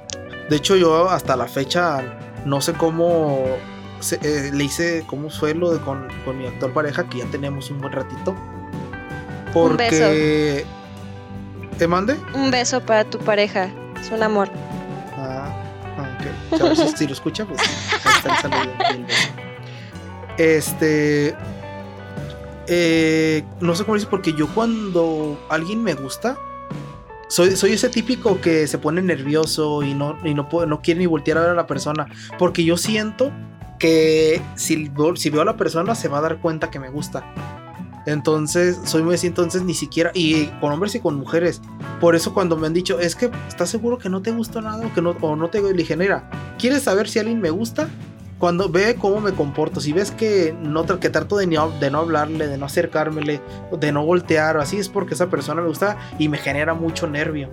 [0.49, 2.03] De hecho, yo hasta la fecha
[2.47, 3.45] no sé cómo
[4.23, 6.09] eh, le hice, cómo fue lo de con,
[6.39, 8.35] mi actual pareja, que ya tenemos un buen ratito.
[9.53, 10.65] Porque...
[10.65, 11.79] Un beso.
[11.79, 12.17] ¿Te mande?
[12.35, 14.49] Un beso para tu pareja, es un amor.
[15.17, 15.62] Ah,
[16.97, 17.61] Si, lo escucha, pues
[18.15, 18.49] está
[18.91, 19.07] el.
[20.39, 21.37] Este.
[22.69, 26.39] Eh, no sé cómo decir, porque yo cuando alguien me gusta,
[27.29, 31.07] soy, soy ese típico que se pone nervioso y no, y no, no quiere ni
[31.07, 32.07] voltear a ver a la persona.
[32.39, 33.33] Porque yo siento
[33.79, 37.25] que si, si veo a la persona se va a dar cuenta que me gusta.
[38.07, 41.61] Entonces, soy muy así, entonces ni siquiera, y con hombres y con mujeres.
[42.01, 44.87] Por eso cuando me han dicho, es que estás seguro que no te gustó nada
[44.87, 46.29] o que no, o no te le genera.
[46.59, 47.89] ¿Quieres saber si alguien me gusta?
[48.39, 52.49] Cuando ve cómo me comporto, si ves que no que trato de, de no hablarle,
[52.49, 53.41] de no acercármele,
[53.79, 57.51] de no voltear, así es porque esa persona me gusta y me genera mucho nervio.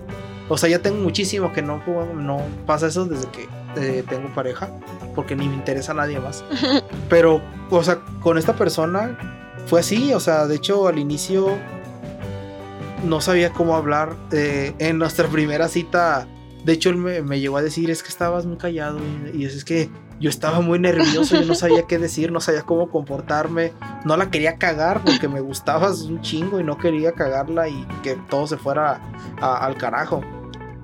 [0.47, 1.79] O sea, ya tengo muchísimo que no,
[2.15, 4.71] no pasa eso desde que eh, tengo pareja,
[5.13, 6.43] porque ni me interesa a nadie más.
[7.09, 7.39] Pero,
[7.69, 9.38] o sea, con esta persona
[9.69, 11.55] fue así, o sea, de hecho al inicio
[13.05, 14.15] no sabía cómo hablar.
[14.31, 16.27] Eh, en nuestra primera cita,
[16.65, 18.99] de hecho él me, llegó a decir, es que estabas muy callado
[19.31, 19.89] y, es, que
[20.19, 23.73] yo estaba muy nervioso, yo no sabía qué decir, no sabía cómo comportarme,
[24.05, 28.17] no la quería cagar porque me gustabas un chingo y no quería cagarla y que
[28.29, 28.99] todo se fuera
[29.39, 30.21] al carajo.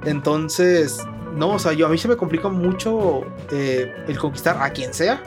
[0.05, 0.99] Entonces,
[1.35, 4.93] no, o sea, yo a mí se me complica mucho eh, el conquistar a quien
[4.93, 5.21] sea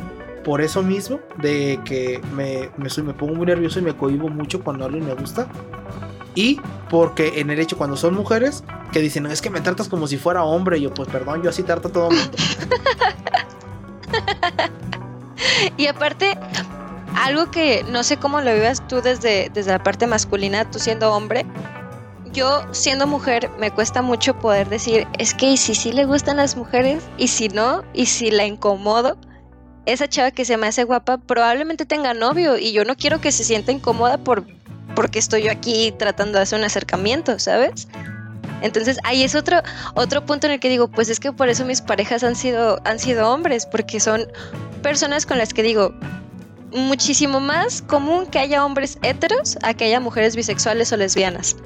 [0.45, 4.63] por eso mismo, de que me, me, me pongo muy nervioso y me cohibo mucho
[4.63, 5.49] cuando alguien me gusta.
[6.35, 8.63] Y porque en el hecho, cuando son mujeres,
[8.93, 11.63] que dicen, es que me tratas como si fuera hombre, yo, pues perdón, yo así
[11.63, 12.31] trato todo mundo.
[15.77, 16.39] y aparte,
[17.17, 21.13] algo que no sé cómo lo vivas tú desde, desde la parte masculina, tú siendo
[21.13, 21.45] hombre,
[22.33, 26.37] yo siendo mujer me cuesta mucho poder decir, es que ¿y si sí le gustan
[26.37, 27.05] las mujeres?
[27.17, 27.83] ¿Y si no?
[27.93, 29.17] ¿Y si la incomodo?
[29.93, 33.33] Esa chava que se me hace guapa probablemente tenga novio y yo no quiero que
[33.33, 34.45] se sienta incómoda por
[34.95, 37.89] porque estoy yo aquí tratando de hacer un acercamiento, ¿sabes?
[38.63, 39.59] Entonces ahí es otro,
[39.95, 42.81] otro punto en el que digo, pues es que por eso mis parejas han sido,
[42.85, 44.27] han sido hombres, porque son
[44.83, 45.95] personas con las que digo,
[46.73, 51.57] muchísimo más común que haya hombres heteros a que haya mujeres bisexuales o lesbianas.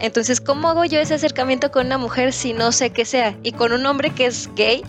[0.00, 3.36] Entonces, ¿cómo hago yo ese acercamiento con una mujer si no sé qué sea?
[3.42, 4.82] Y con un hombre que es gay,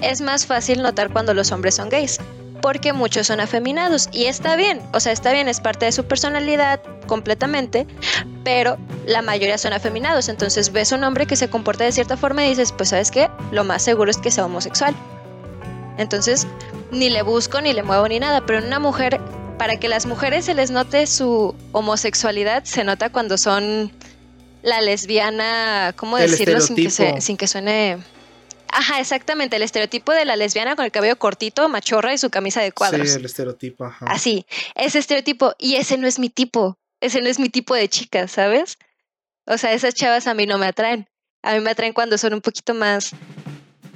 [0.00, 2.18] es más fácil notar cuando los hombres son gays,
[2.60, 6.04] porque muchos son afeminados y está bien, o sea, está bien, es parte de su
[6.04, 7.86] personalidad completamente,
[8.44, 12.16] pero la mayoría son afeminados, entonces ves a un hombre que se comporta de cierta
[12.16, 14.94] forma y dices, pues sabes qué, lo más seguro es que sea homosexual.
[15.98, 16.46] Entonces,
[16.90, 19.20] ni le busco, ni le muevo, ni nada, pero en una mujer,
[19.58, 23.90] para que las mujeres se les note su homosexualidad, se nota cuando son
[24.62, 27.98] la lesbiana, ¿cómo decirlo sin que, sin que suene
[28.72, 32.60] Ajá, exactamente, el estereotipo de la lesbiana con el cabello cortito, machorra y su camisa
[32.60, 33.08] de cuadros.
[33.08, 34.06] Sí, el estereotipo, ajá.
[34.08, 37.88] Así, ese estereotipo, y ese no es mi tipo, ese no es mi tipo de
[37.88, 38.78] chica, ¿sabes?
[39.46, 41.08] O sea, esas chavas a mí no me atraen.
[41.42, 43.12] A mí me atraen cuando son un poquito más,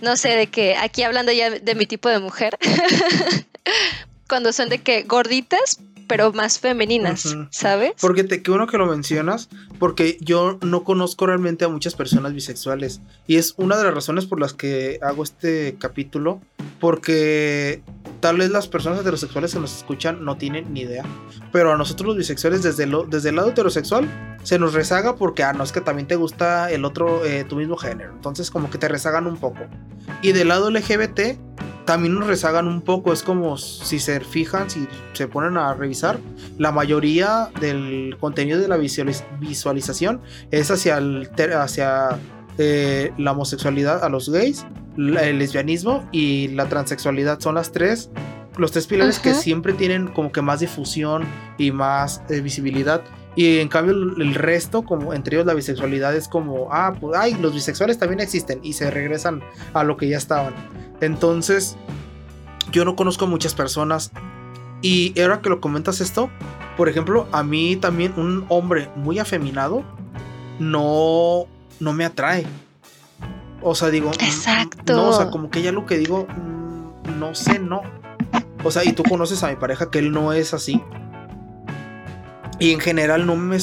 [0.01, 2.57] no sé, de que, aquí hablando ya de mi tipo de mujer,
[4.29, 5.81] cuando son de que gorditas,
[6.11, 7.93] pero más femeninas, ¿sabes?
[8.01, 9.49] Porque te, que uno que lo mencionas,
[9.79, 14.27] porque yo no conozco realmente a muchas personas bisexuales y es una de las razones
[14.27, 16.41] por las que hago este capítulo,
[16.81, 17.85] porque
[18.19, 21.05] tal vez las personas heterosexuales que nos escuchan no tienen ni idea,
[21.53, 24.09] pero a nosotros los bisexuales desde, lo, desde el lado heterosexual
[24.43, 27.55] se nos rezaga porque, ah, no, es que también te gusta el otro, eh, tu
[27.55, 29.61] mismo género, entonces como que te rezagan un poco.
[30.23, 31.39] Y del lado LGBT,
[31.91, 33.13] también nos rezagan un poco.
[33.13, 36.21] Es como si se fijan, si se ponen a revisar,
[36.57, 40.21] la mayoría del contenido de la visualización
[40.53, 41.29] es hacia, el,
[41.59, 42.11] hacia
[42.59, 44.65] eh, la homosexualidad a los gays,
[44.97, 47.41] el lesbianismo y la transexualidad.
[47.41, 48.09] Son las tres,
[48.57, 51.25] los tres pilares que siempre tienen como que más difusión
[51.59, 53.03] y más eh, visibilidad.
[53.41, 57.33] Y en cambio el resto, como entre ellos la bisexualidad es como, ah, pues, ay,
[57.41, 59.41] los bisexuales también existen y se regresan
[59.73, 60.53] a lo que ya estaban.
[61.01, 61.79] Entonces,
[62.71, 64.13] yo no conozco muchas personas.
[64.83, 66.29] Y ahora que lo comentas esto,
[66.77, 69.85] por ejemplo, a mí también un hombre muy afeminado
[70.59, 71.47] no,
[71.79, 72.45] no me atrae.
[73.63, 74.93] O sea, digo, mm, Exacto.
[74.93, 77.81] no, o sea, como que ya lo que digo, mm, no sé, no.
[78.65, 80.83] O sea, y tú conoces a mi pareja que él no es así.
[82.61, 83.59] Y en general no me,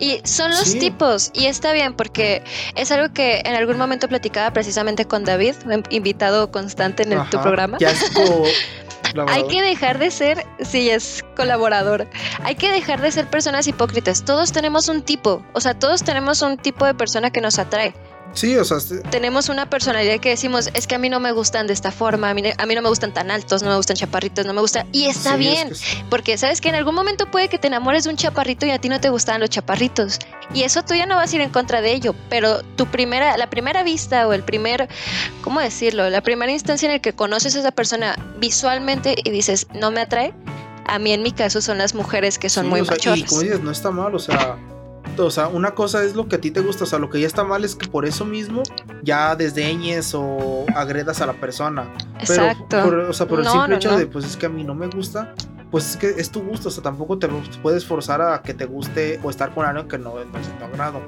[0.00, 2.42] y son los tipos, y está bien, porque
[2.76, 5.54] es algo que en algún momento platicaba precisamente con David,
[5.90, 7.78] invitado constante en tu programa.
[7.80, 8.04] Ya es
[9.28, 12.06] Hay que dejar de ser, sí, es colaborador.
[12.42, 14.24] Hay que dejar de ser personas hipócritas.
[14.24, 17.94] Todos tenemos un tipo, o sea, todos tenemos un tipo de persona que nos atrae.
[18.34, 18.78] Sí, o sea,
[19.10, 22.30] tenemos una personalidad que decimos, es que a mí no me gustan de esta forma,
[22.30, 24.60] a mí, a mí no me gustan tan altos, no me gustan chaparritos, no me
[24.60, 24.86] gusta.
[24.92, 25.72] Y está bien,
[26.10, 28.78] porque sabes que en algún momento puede que te enamores de un chaparrito y a
[28.78, 30.18] ti no te gustan los chaparritos.
[30.54, 33.36] Y eso tú ya no vas a ir en contra de ello, pero tu primera,
[33.36, 34.88] la primera vista o el primer,
[35.42, 36.08] ¿cómo decirlo?
[36.08, 40.02] La primera instancia en la que conoces a esa persona visualmente y dices, no me
[40.02, 40.32] atrae,
[40.86, 42.84] a mí en mi caso son las mujeres que son muy o
[43.16, 44.56] Y como dices, no está mal, o sea
[45.26, 47.20] o sea, una cosa es lo que a ti te gusta, o sea, lo que
[47.20, 48.62] ya está mal es que por eso mismo
[49.02, 51.92] ya desdeñes o agredas a la persona.
[52.18, 52.82] Exacto.
[52.82, 54.88] Por, o sea, por el simple hecho de, pues es que a mí no me
[54.88, 55.34] gusta,
[55.70, 57.28] pues es que es tu gusto, o sea, tampoco te
[57.62, 60.64] puedes forzar a que te guste o estar con alguien que no, es de tu
[60.64, 61.00] agrado.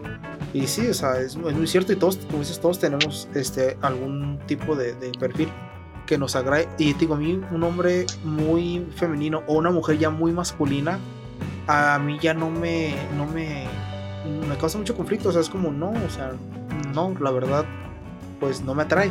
[0.52, 4.38] Y sí, o sea, es, muy cierto y todos, como dices, todos tenemos este, algún
[4.46, 5.48] tipo de, perfil
[6.06, 6.68] que nos agrade.
[6.76, 10.98] Y digo, a mí un hombre muy femenino o una mujer ya muy masculina,
[11.66, 13.66] a mí ya no me, no me,
[14.24, 16.32] me causa mucho conflicto, o sea, es como, no, o sea,
[16.94, 17.64] no, la verdad,
[18.38, 19.10] pues no me atrae.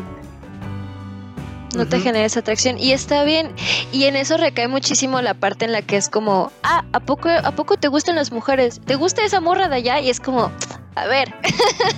[1.76, 3.52] No te genera esa atracción y está bien.
[3.92, 7.30] Y en eso recae muchísimo la parte en la que es como, ah, ¿a poco,
[7.30, 8.82] ¿a poco te gustan las mujeres?
[8.84, 10.00] ¿Te gusta esa morra de allá?
[10.00, 10.52] Y es como,
[10.96, 11.32] a ver,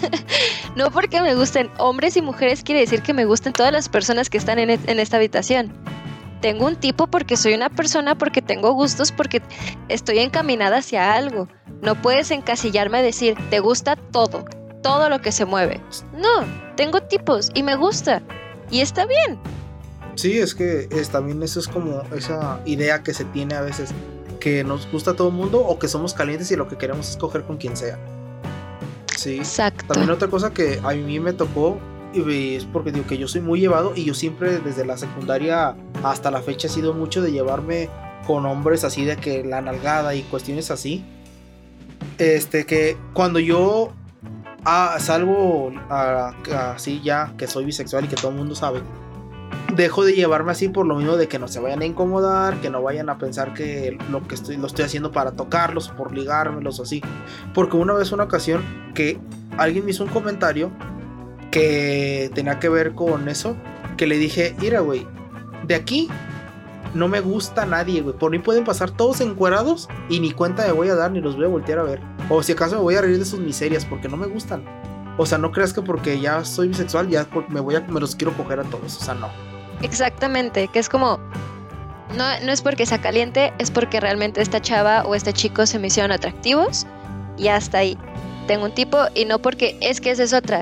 [0.76, 4.30] no porque me gusten hombres y mujeres quiere decir que me gusten todas las personas
[4.30, 5.72] que están en, en esta habitación
[6.42, 9.42] tengo un tipo porque soy una persona, porque tengo gustos, porque
[9.88, 11.48] estoy encaminada hacia algo.
[11.82, 14.46] No puedes encasillarme a decir, te gusta todo,
[14.84, 15.82] todo lo que se mueve.
[16.14, 18.22] No, tengo tipos y me gusta.
[18.70, 19.39] Y está bien.
[20.16, 23.92] Sí, es que es, también eso es como esa idea que se tiene a veces,
[24.39, 27.10] que nos gusta a todo el mundo o que somos calientes y lo que queremos
[27.10, 27.98] es coger con quien sea.
[29.18, 29.38] Sí.
[29.38, 29.86] Exacto.
[29.88, 31.80] También otra cosa que a mí me tocó
[32.14, 36.32] es porque digo que yo soy muy llevado y yo siempre desde la secundaria hasta
[36.32, 37.89] la fecha he sido mucho de llevarme
[38.28, 41.03] con hombres así de que la nalgada y cuestiones así.
[42.18, 43.93] Este que cuando yo
[44.66, 48.82] ah, salgo así ya que soy bisexual y que todo el mundo sabe,
[49.76, 52.70] dejo de llevarme así por lo mismo de que no se vayan a incomodar, que
[52.70, 56.80] no vayan a pensar que lo que estoy lo estoy haciendo para tocarlos, por ligármelos
[56.80, 57.01] así.
[57.53, 59.20] Porque una vez una ocasión que
[59.57, 60.72] alguien me hizo un comentario
[61.52, 63.56] que tenía que ver con eso,
[63.97, 65.06] que le dije, mira, güey,
[65.68, 66.10] de aquí
[66.93, 68.18] no me gusta nadie, güey.
[68.18, 71.36] Por mí pueden pasar todos encuerados y ni cuenta me voy a dar ni los
[71.36, 72.02] voy a voltear a ver.
[72.30, 74.66] O si acaso me voy a reír de sus miserias porque no me gustan.
[75.18, 78.16] O sea, no creas que porque ya soy bisexual ya me voy a me los
[78.16, 79.30] quiero coger a todos, o sea, no.
[79.82, 81.20] Exactamente, que es como
[82.18, 85.80] no, no es porque sea caliente, es porque realmente esta chava o este chico se
[85.80, 86.86] me hicieron atractivos
[87.38, 87.97] y hasta ahí.
[88.47, 90.62] Tengo un tipo y no porque es que esa es otra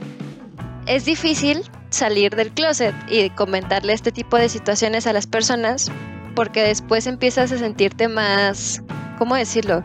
[0.89, 1.61] es difícil
[1.91, 5.91] salir del closet y comentarle este tipo de situaciones a las personas
[6.35, 8.81] porque después empiezas a sentirte más,
[9.19, 9.83] ¿cómo decirlo?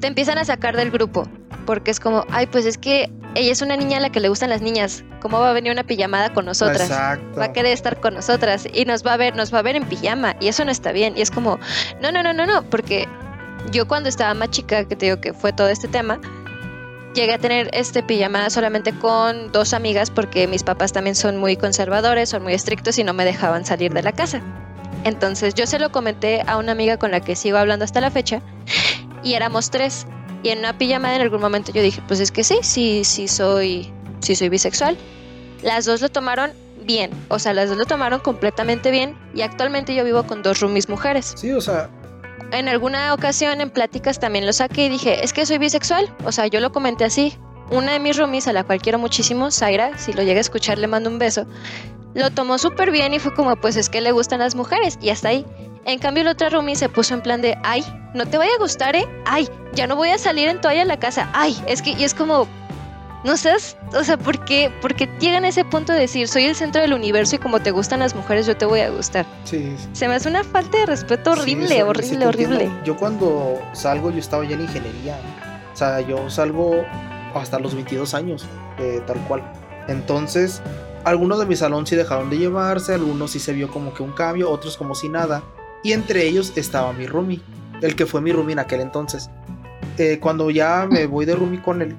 [0.00, 1.28] Te empiezan a sacar del grupo
[1.66, 4.30] porque es como, ay, pues es que ella es una niña a la que le
[4.30, 5.04] gustan las niñas.
[5.20, 6.88] ¿Cómo va a venir una pijamada con nosotras?
[6.88, 7.38] Exacto.
[7.38, 9.76] Va a querer estar con nosotras y nos va a ver, nos va a ver
[9.76, 11.18] en pijama y eso no está bien.
[11.18, 11.58] Y es como,
[12.00, 13.06] no, no, no, no, no, porque
[13.72, 16.18] yo cuando estaba más chica, que te digo que fue todo este tema,
[17.16, 21.56] llegué a tener este pijamada solamente con dos amigas porque mis papás también son muy
[21.56, 24.42] conservadores, son muy estrictos y no me dejaban salir de la casa.
[25.02, 28.10] Entonces yo se lo comenté a una amiga con la que sigo hablando hasta la
[28.10, 28.42] fecha
[29.24, 30.06] y éramos tres.
[30.42, 33.26] Y en una pijamada en algún momento yo dije, pues es que sí, sí, sí
[33.26, 33.90] soy,
[34.20, 34.96] sí soy bisexual.
[35.62, 36.52] Las dos lo tomaron
[36.84, 40.60] bien, o sea, las dos lo tomaron completamente bien y actualmente yo vivo con dos
[40.60, 41.32] roomies mujeres.
[41.36, 41.90] Sí, o sea,
[42.52, 46.14] en alguna ocasión en pláticas también lo saqué y dije, es que soy bisexual.
[46.24, 47.36] O sea, yo lo comenté así.
[47.70, 50.78] Una de mis roomies, a la cual quiero muchísimo, Zaira, si lo llega a escuchar
[50.78, 51.46] le mando un beso,
[52.14, 55.10] lo tomó súper bien y fue como, pues es que le gustan las mujeres y
[55.10, 55.44] hasta ahí.
[55.84, 57.84] En cambio, la otra roomie se puso en plan de, ay,
[58.14, 59.06] no te vaya a gustar, ¿eh?
[59.24, 61.28] Ay, ya no voy a salir en toalla a la casa.
[61.32, 62.48] Ay, es que, y es como,
[63.26, 63.50] no sé,
[63.92, 64.70] o sea, ¿por qué?
[64.80, 67.72] Porque llegan a ese punto de decir, soy el centro del universo y como te
[67.72, 69.26] gustan las mujeres, yo te voy a gustar.
[69.42, 69.74] Sí.
[69.92, 72.70] Se me hace una falta de respeto horrible, horrible, horrible.
[72.84, 75.18] Yo cuando salgo, yo estaba ya en ingeniería.
[75.74, 76.84] O sea, yo salgo
[77.34, 78.46] hasta los 22 años,
[78.78, 79.42] eh, tal cual.
[79.88, 80.62] Entonces,
[81.04, 84.12] algunos de mi salón sí dejaron de llevarse, algunos sí se vio como que un
[84.12, 85.42] cambio, otros como si nada.
[85.82, 87.40] Y entre ellos estaba mi roomie,
[87.82, 89.30] el que fue mi roomie en aquel entonces.
[89.98, 91.96] Eh, cuando ya me voy de roomie con él,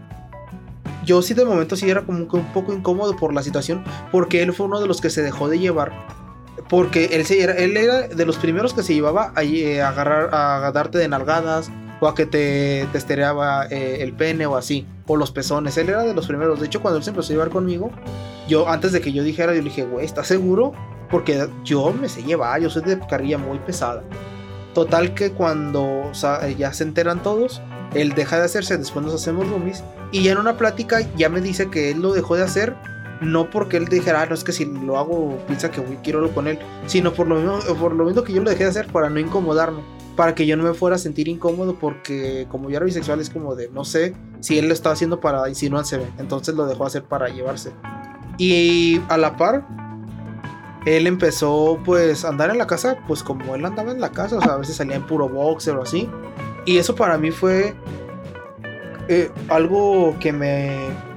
[1.07, 4.53] yo sí de momento sí era como un poco incómodo por la situación, porque él
[4.53, 5.93] fue uno de los que se dejó de llevar.
[6.69, 10.29] Porque él, se, era, él era de los primeros que se llevaba a, eh, agarrar,
[10.33, 11.71] a darte de nalgadas,
[12.01, 15.77] o a que te, te estereaba eh, el pene o así, o los pezones.
[15.77, 16.59] Él era de los primeros.
[16.59, 17.89] De hecho, cuando él se empezó a llevar conmigo,
[18.49, 20.73] yo antes de que yo dijera, yo le dije, güey, ¿estás seguro?
[21.09, 24.03] Porque yo me sé llevar, yo soy de carrilla muy pesada.
[24.73, 26.11] Total que cuando
[26.57, 27.61] ya se enteran todos,
[27.95, 31.41] él deja de hacerse, después nos hacemos roomies Y ya en una plática ya me
[31.41, 32.75] dice que él lo dejó de hacer,
[33.21, 36.33] no porque él dijera, ah, no es que si lo hago piensa que quiero lo
[36.33, 38.87] con él, sino por lo, mismo, por lo mismo que yo lo dejé de hacer
[38.87, 39.81] para no incomodarme,
[40.15, 43.29] para que yo no me fuera a sentir incómodo porque como yo era bisexual es
[43.29, 47.03] como de, no sé si él lo estaba haciendo para insinuarse, entonces lo dejó hacer
[47.03, 47.71] para llevarse.
[48.37, 49.65] Y a la par,
[50.85, 54.37] él empezó pues a andar en la casa, pues como él andaba en la casa,
[54.37, 56.07] o sea, a veces salía en puro boxer o así.
[56.65, 57.75] Y eso para mí fue
[59.07, 60.75] eh, algo que me,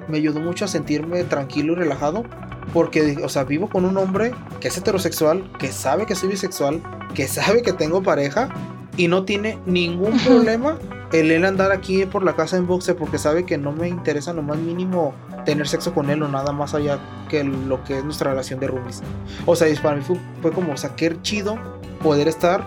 [0.08, 2.24] me ayudó mucho a sentirme tranquilo y relajado.
[2.72, 6.80] Porque, o sea, vivo con un hombre que es heterosexual, que sabe que soy bisexual,
[7.14, 8.48] que sabe que tengo pareja
[8.96, 10.78] y no tiene ningún problema
[11.12, 14.32] el él andar aquí por la casa en boxe porque sabe que no me interesa
[14.32, 15.14] lo más mínimo
[15.44, 16.98] tener sexo con él o nada más allá
[17.28, 19.02] que lo que es nuestra relación de roomies.
[19.46, 21.58] O sea, para mí fue, como, o sea, qué chido
[22.02, 22.64] poder estar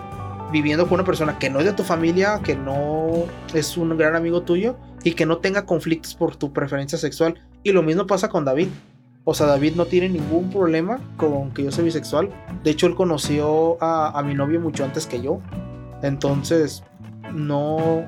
[0.52, 3.24] viviendo con una persona que no es de tu familia, que no
[3.54, 7.34] es un gran amigo tuyo y que no tenga conflictos por tu preferencia sexual.
[7.62, 8.68] Y lo mismo pasa con David.
[9.24, 12.30] O sea, David no tiene ningún problema con que yo soy bisexual.
[12.62, 15.40] De hecho, él conoció a, a mi novio mucho antes que yo.
[16.02, 16.82] Entonces,
[17.32, 18.04] no,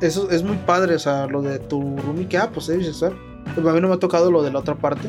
[0.00, 3.16] eso es muy padre, o sea, lo de tu roomie que, ah, pues es bisexual.
[3.54, 5.08] Pues a mí no me ha tocado lo de la otra parte.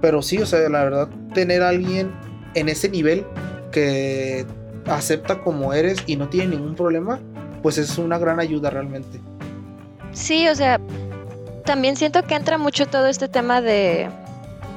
[0.00, 2.12] Pero sí, o sea, la verdad, tener a alguien
[2.54, 3.24] en ese nivel
[3.72, 4.46] que
[4.86, 7.18] acepta como eres y no tiene ningún problema,
[7.62, 9.20] pues es una gran ayuda realmente.
[10.18, 10.80] Sí, o sea,
[11.64, 14.10] también siento que entra mucho todo este tema de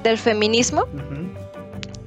[0.03, 0.85] del feminismo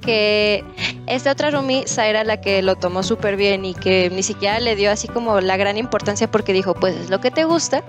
[0.01, 0.65] que
[1.06, 4.77] esta otra Rumi, Zaira, la que lo tomó súper bien y que ni siquiera le
[4.77, 7.82] dio así como la gran importancia porque dijo, pues es lo que te gusta.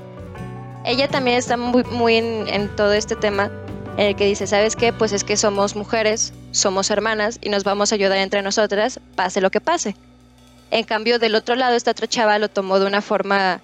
[0.85, 3.51] Ella también está muy, muy en, todo este tema
[3.97, 4.93] en el que dice, ¿sabes qué?
[4.93, 9.41] Pues es que somos mujeres, somos hermanas y nos vamos a ayudar entre nosotras, pase
[9.41, 9.95] lo que pase.
[10.71, 13.61] En cambio, del otro lado, esta otra chava lo tomó de una forma,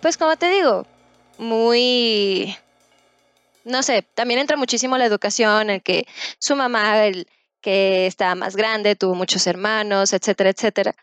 [0.00, 0.86] pues como te digo,
[1.38, 2.56] muy...
[3.64, 6.06] No sé, también entra muchísimo la educación, en el que
[6.38, 7.26] su mamá, el,
[7.66, 10.94] que estaba más grande, tuvo muchos hermanos, etcétera, etcétera,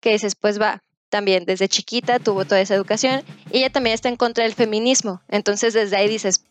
[0.00, 4.08] que dices, pues va, también desde chiquita tuvo toda esa educación y ella también está
[4.08, 5.20] en contra del feminismo.
[5.26, 6.44] Entonces desde ahí dices,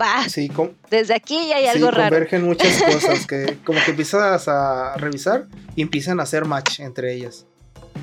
[0.00, 0.48] va, sí,
[0.88, 2.14] desde aquí ya hay algo raro.
[2.14, 7.12] Convergen muchas cosas que como que empiezas a revisar y empiezan a hacer match entre
[7.12, 7.44] ellas.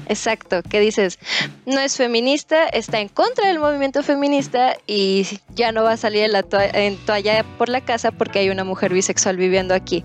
[0.07, 1.19] Exacto, que dices,
[1.65, 6.23] no es feminista, está en contra del movimiento feminista y ya no va a salir
[6.23, 10.03] en, la en toalla por la casa porque hay una mujer bisexual viviendo aquí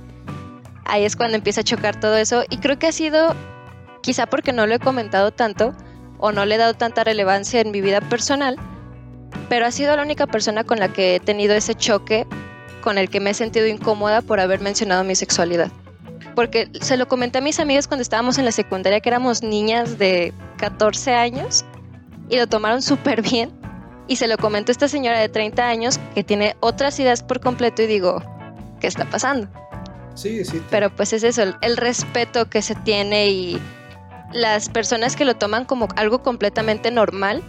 [0.91, 3.35] ahí es cuando empieza a chocar todo eso y creo que ha sido,
[4.03, 5.75] quizá porque no lo he comentado tanto
[6.19, 8.57] o no le he dado tanta relevancia en mi vida personal,
[9.49, 12.27] pero ha sido la única persona con la que he tenido ese choque
[12.83, 15.71] con el que me he sentido incómoda por haber mencionado mi sexualidad.
[16.41, 19.99] Porque se lo comenté a mis amigas cuando estábamos en la secundaria que éramos niñas
[19.99, 21.67] de 14 años
[22.31, 23.53] y lo tomaron súper bien.
[24.09, 27.83] Y se lo comentó esta señora de 30 años que tiene otras ideas por completo
[27.83, 28.23] y digo,
[28.81, 29.49] ¿qué está pasando?
[30.15, 30.63] Sí, sí.
[30.71, 33.61] Pero pues es eso, el, respeto que se tiene y
[34.33, 37.43] las personas que lo toman como algo completamente normal,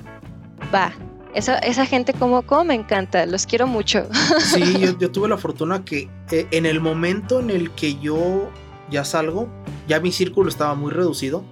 [0.75, 0.91] va.
[1.33, 4.09] Esa, esa gente como, como me encanta, los quiero mucho.
[4.37, 8.51] Sí, yo, tuve la fortuna que eh, en el momento en el que yo
[8.91, 9.47] ya salgo,
[9.87, 11.43] ya mi círculo estaba muy reducido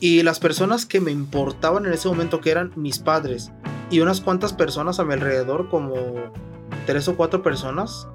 [0.00, 3.50] y las personas que me importaban en ese momento, que eran mis padres
[3.90, 5.94] y unas cuantas personas a mi alrededor, como
[6.86, 8.06] tres o cuatro personas,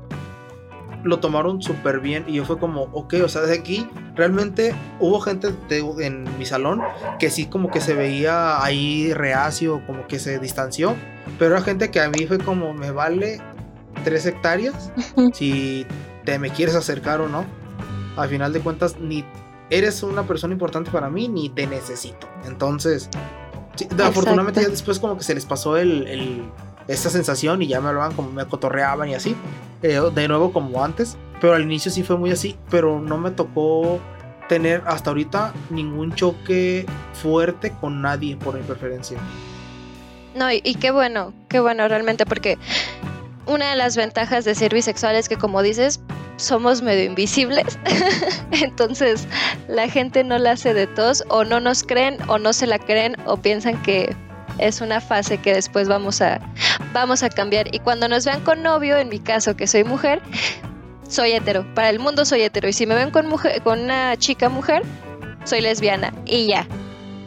[1.03, 5.19] lo tomaron súper bien y yo fue como, ok, o sea, de aquí realmente hubo
[5.19, 5.53] gente
[5.99, 6.81] en mi salón
[7.19, 10.95] que sí como que se veía ahí reacio, como que se distanció,
[11.37, 13.41] pero era gente que a mí fue como, me vale
[14.05, 14.91] tres hectáreas
[15.33, 15.85] si
[16.23, 17.45] te me quieres acercar o no.
[18.15, 19.25] Al final de cuentas, ni
[19.69, 22.27] eres una persona importante para mí, ni te necesito.
[22.45, 23.09] Entonces,
[24.03, 26.51] afortunadamente ya después como que se les pasó el
[26.87, 29.35] esta sensación y ya me hablaban como me cotorreaban y así.
[29.81, 31.17] Eh, de nuevo como antes.
[31.41, 32.57] Pero al inicio sí fue muy así.
[32.69, 33.99] Pero no me tocó
[34.49, 39.17] tener hasta ahorita ningún choque fuerte con nadie por mi preferencia.
[40.35, 42.57] No, y, y, qué bueno, qué bueno realmente, porque
[43.45, 45.99] una de las ventajas de ser bisexual es que, como dices,
[46.37, 47.77] somos medio invisibles.
[48.51, 49.27] Entonces,
[49.67, 52.79] la gente no la hace de todos, o no nos creen, o no se la
[52.79, 54.15] creen, o piensan que
[54.59, 56.39] es una fase que después vamos a,
[56.93, 57.73] vamos a cambiar.
[57.73, 60.21] Y cuando nos vean con novio, en mi caso que soy mujer,
[61.07, 61.65] soy hetero.
[61.73, 62.67] Para el mundo soy hetero.
[62.67, 64.83] Y si me ven con, mujer, con una chica mujer,
[65.43, 66.13] soy lesbiana.
[66.25, 66.67] Y ya.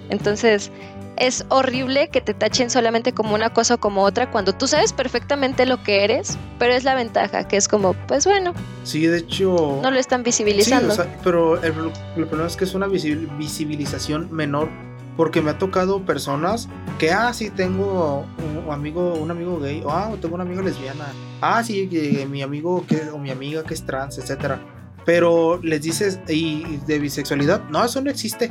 [0.08, 0.70] Entonces,
[1.16, 4.92] es horrible que te tachen solamente como una cosa o como otra cuando tú sabes
[4.92, 8.54] perfectamente lo que eres, pero es la ventaja, que es como, pues bueno.
[8.84, 9.80] Sí, de hecho...
[9.82, 10.94] No lo están visibilizando.
[11.24, 11.72] pero el,
[12.16, 14.68] el, problema es que es una visibilización menor
[15.16, 16.68] Porque me ha tocado personas
[16.98, 18.26] que, ah, sí, tengo
[18.66, 21.06] un amigo, un amigo gay, o ah, tengo una amiga lesbiana,
[21.40, 21.88] ah, sí,
[22.28, 24.60] mi amigo que, o mi amiga que es trans, etcétera.
[25.06, 28.50] Pero les dices, y de bisexualidad, no, eso no existe.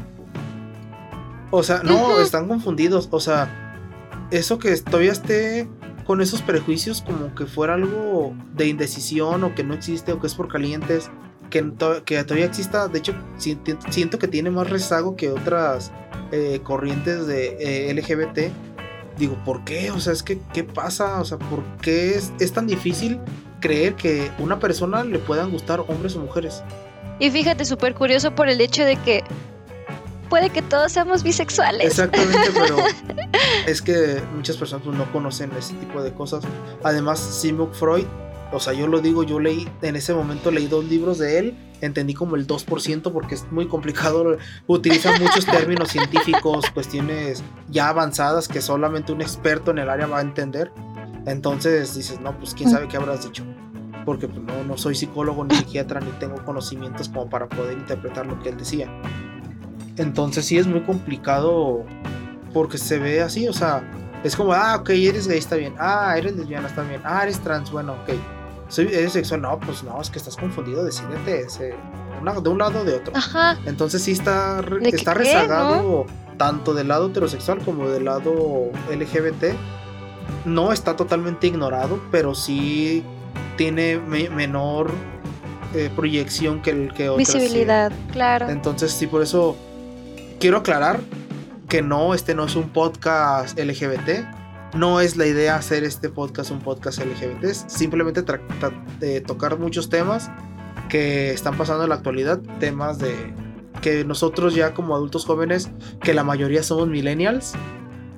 [1.51, 3.07] O sea, no, están confundidos.
[3.11, 3.75] O sea,
[4.31, 5.67] eso que todavía esté
[6.05, 10.27] con esos prejuicios como que fuera algo de indecisión o que no existe o que
[10.27, 11.09] es por calientes,
[11.49, 11.73] que,
[12.05, 15.91] que todavía exista, de hecho, siento que tiene más rezago que otras
[16.31, 18.51] eh, corrientes de eh, LGBT.
[19.17, 19.91] Digo, ¿por qué?
[19.91, 21.21] O sea, es que, ¿qué pasa?
[21.21, 23.19] O sea, ¿por qué es, es tan difícil
[23.61, 26.63] creer que una persona le puedan gustar hombres o mujeres?
[27.19, 29.23] Y fíjate, súper curioso por el hecho de que
[30.29, 31.87] puede que todos seamos bisexuales.
[31.87, 32.77] Exactamente, pero
[33.67, 36.43] es que muchas personas pues, no conocen ese tipo de cosas.
[36.83, 38.05] Además, Sigmund Freud,
[38.51, 41.57] o sea, yo lo digo, yo leí, en ese momento leí dos libros de él,
[41.81, 44.37] entendí como el 2% porque es muy complicado,
[44.67, 50.19] utiliza muchos términos científicos, cuestiones ya avanzadas que solamente un experto en el área va
[50.19, 50.71] a entender.
[51.25, 53.43] Entonces dices, no, pues quién sabe qué habrás dicho
[54.05, 58.25] porque pues, no, no soy psicólogo ni psiquiatra ni tengo conocimientos como para poder interpretar
[58.27, 58.87] lo que él decía.
[59.97, 61.85] Entonces sí es muy complicado
[62.53, 63.83] porque se ve así, o sea,
[64.23, 67.39] es como, ah, ok, eres gay, está bien, ah, eres lesbiana, está bien, ah, eres
[67.39, 68.15] trans, bueno, ok,
[68.67, 71.75] Soy, eres sexual, no, pues no, es que estás confundido, decídete ese,
[72.41, 73.15] de un lado o de otro.
[73.15, 73.57] Ajá.
[73.65, 76.05] Entonces sí está, está rezagado
[76.37, 79.55] tanto del lado heterosexual como del lado LGBT.
[80.45, 83.03] No está totalmente ignorado, pero sí
[83.57, 84.91] tiene menor
[85.73, 87.33] eh, proyección que el que otras.
[87.33, 88.49] Visibilidad, claro.
[88.49, 89.55] Entonces sí, por eso
[90.39, 90.99] quiero aclarar
[91.69, 94.75] que no, este no es un podcast LGBT.
[94.75, 97.43] No es la idea hacer este podcast un podcast LGBT.
[97.45, 98.23] Es simplemente
[98.99, 100.29] de tocar muchos temas
[100.89, 102.39] que están pasando en la actualidad.
[102.59, 103.33] Temas de
[103.81, 105.69] que nosotros ya como adultos jóvenes,
[106.01, 107.53] que la mayoría somos millennials,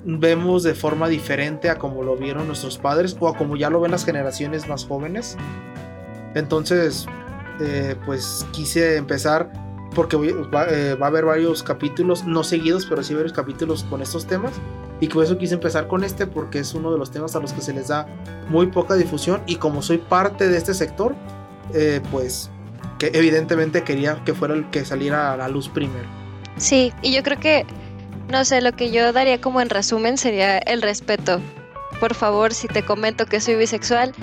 [0.04, 3.80] vemos de forma diferente a como lo vieron nuestros padres o a como ya lo
[3.80, 5.36] ven las generaciones más jóvenes.
[6.34, 7.06] Entonces,
[7.60, 9.67] eh, pues quise empezar
[9.98, 14.28] porque eh, va, a haber varios capítulos, no seguidos, pero sí varios capítulos con estos
[14.28, 14.52] temas.
[15.00, 17.52] Y por eso quise empezar con este, porque es uno de los temas a los
[17.52, 18.06] que se les da
[18.48, 19.42] muy poca difusión.
[19.46, 21.16] Y como soy parte de este sector,
[21.74, 22.48] eh, pues
[23.00, 26.08] que evidentemente quería que fuera el que saliera a la luz primero.
[26.58, 27.66] Sí, y yo creo que,
[28.30, 31.40] no sé, lo que yo daría como en resumen sería el respeto.
[31.98, 34.14] Por favor, si te comento que soy bisexual,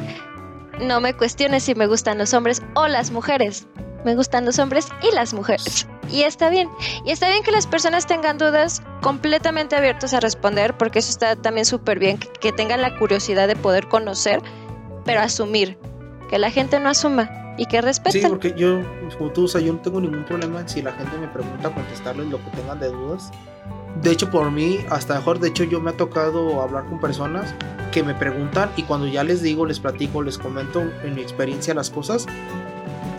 [0.79, 3.67] no me cuestiones si me gustan los hombres o las mujeres
[4.05, 5.87] me gustan los hombres y las mujeres.
[6.09, 6.69] Y está bien.
[7.03, 11.35] Y está bien que las personas tengan dudas completamente abiertos a responder, porque eso está
[11.35, 14.41] también súper bien, que, tengan la curiosidad de poder conocer,
[15.03, 15.77] pero asumir.
[16.29, 18.21] Que la gente no asuma y que respeten.
[18.21, 18.81] Sí, porque yo,
[19.17, 22.27] como tú, o sea, yo no tengo ningún problema si la gente me pregunta contestarles
[22.27, 23.31] lo que tengan de dudas.
[24.01, 27.53] De hecho, por mí, hasta mejor, de hecho, yo me ha tocado hablar con personas
[27.91, 31.73] que me preguntan y cuando ya les digo, les platico, les comento en mi experiencia
[31.73, 32.27] las cosas,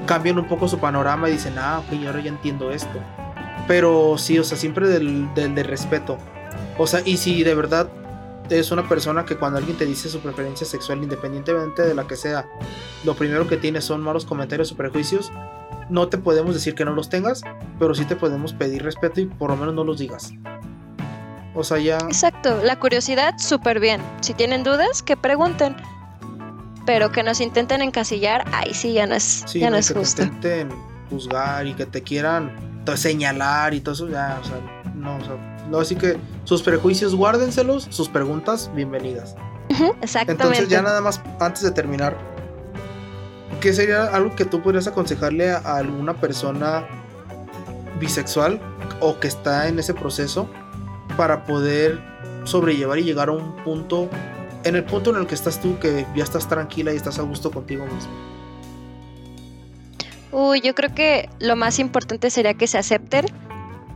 [0.07, 2.99] cambian un poco su panorama y dicen, ah, ok, ahora ya entiendo esto.
[3.67, 6.19] Pero sí, o sea, siempre del, del, respeto.
[6.79, 7.89] O sea, y si de verdad
[8.49, 12.17] es una persona que cuando alguien te dice su preferencia sexual, independientemente de la que
[12.17, 12.47] sea,
[13.05, 15.33] lo primero que tiene son malos comentarios o prejuicios,
[15.89, 17.43] no te podemos decir que no los tengas,
[17.79, 20.33] pero sí te podemos pedir respeto y por lo menos no los digas.
[21.55, 21.97] O sea, ya...
[21.99, 24.01] Exacto, la curiosidad súper bien.
[24.21, 25.75] Si tienen dudas, que pregunten
[26.87, 30.23] pero que nos intenten encasillar, ahí sí ya no es, ya no, es que justo.
[30.23, 30.71] intenten
[31.11, 32.53] juzgar y que te quieran
[32.95, 34.57] señalar y todo eso, ya, o sea,
[34.95, 39.35] no, o sea, no, así que sus prejuicios guárdenselos, sus preguntas, bienvenidas.
[40.01, 40.45] exactamente.
[40.45, 42.17] Entonces, ya nada más, antes de terminar,
[43.61, 46.87] ¿qué sería algo que tú podrías aconsejarle a alguna persona
[47.99, 48.61] bisexual
[49.01, 50.49] o que está en ese proceso
[51.17, 52.01] para poder
[52.45, 54.09] sobrellevar y llegar a un punto
[54.67, 57.23] en el punto en el que estás tú, que ya estás tranquila y estás a
[57.23, 58.11] gusto contigo mismo?
[60.33, 63.27] Uy, yo creo que lo más importante sería que se acepten,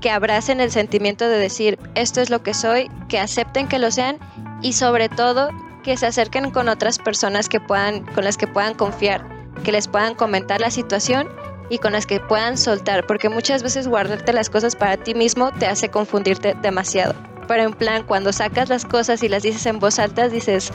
[0.01, 3.91] que abracen el sentimiento de decir, esto es lo que soy, que acepten que lo
[3.91, 4.19] sean
[4.63, 5.51] y sobre todo
[5.83, 9.27] que se acerquen con otras personas que puedan, con las que puedan confiar,
[9.65, 11.29] que les puedan comentar la situación
[11.69, 15.51] y con las que puedan soltar, porque muchas veces guardarte las cosas para ti mismo
[15.53, 19.81] te hace confundirte demasiado pero en plan, cuando sacas las cosas y las dices en
[19.81, 20.71] voz alta, dices,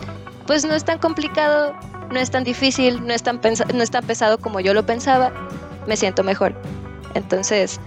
[0.45, 1.73] pues no es tan complicado,
[2.11, 3.39] no es tan difícil, no es tan,
[3.73, 5.31] no es tan pesado como yo lo pensaba,
[5.87, 6.53] me siento mejor.
[7.13, 7.79] Entonces,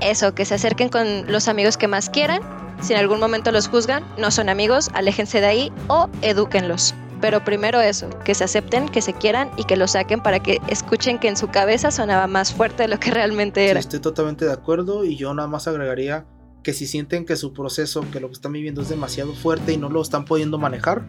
[0.00, 2.40] eso, que se acerquen con los amigos que más quieran,
[2.80, 6.94] si en algún momento los juzgan, no son amigos, aléjense de ahí o edúquenlos.
[7.20, 10.62] Pero primero eso, que se acepten, que se quieran y que lo saquen para que
[10.68, 13.78] escuchen que en su cabeza sonaba más fuerte de lo que realmente era.
[13.78, 16.24] estoy totalmente de acuerdo y yo nada más agregaría
[16.62, 19.76] que si sienten que su proceso, que lo que están viviendo es demasiado fuerte y
[19.76, 21.02] no lo están pudiendo manejar,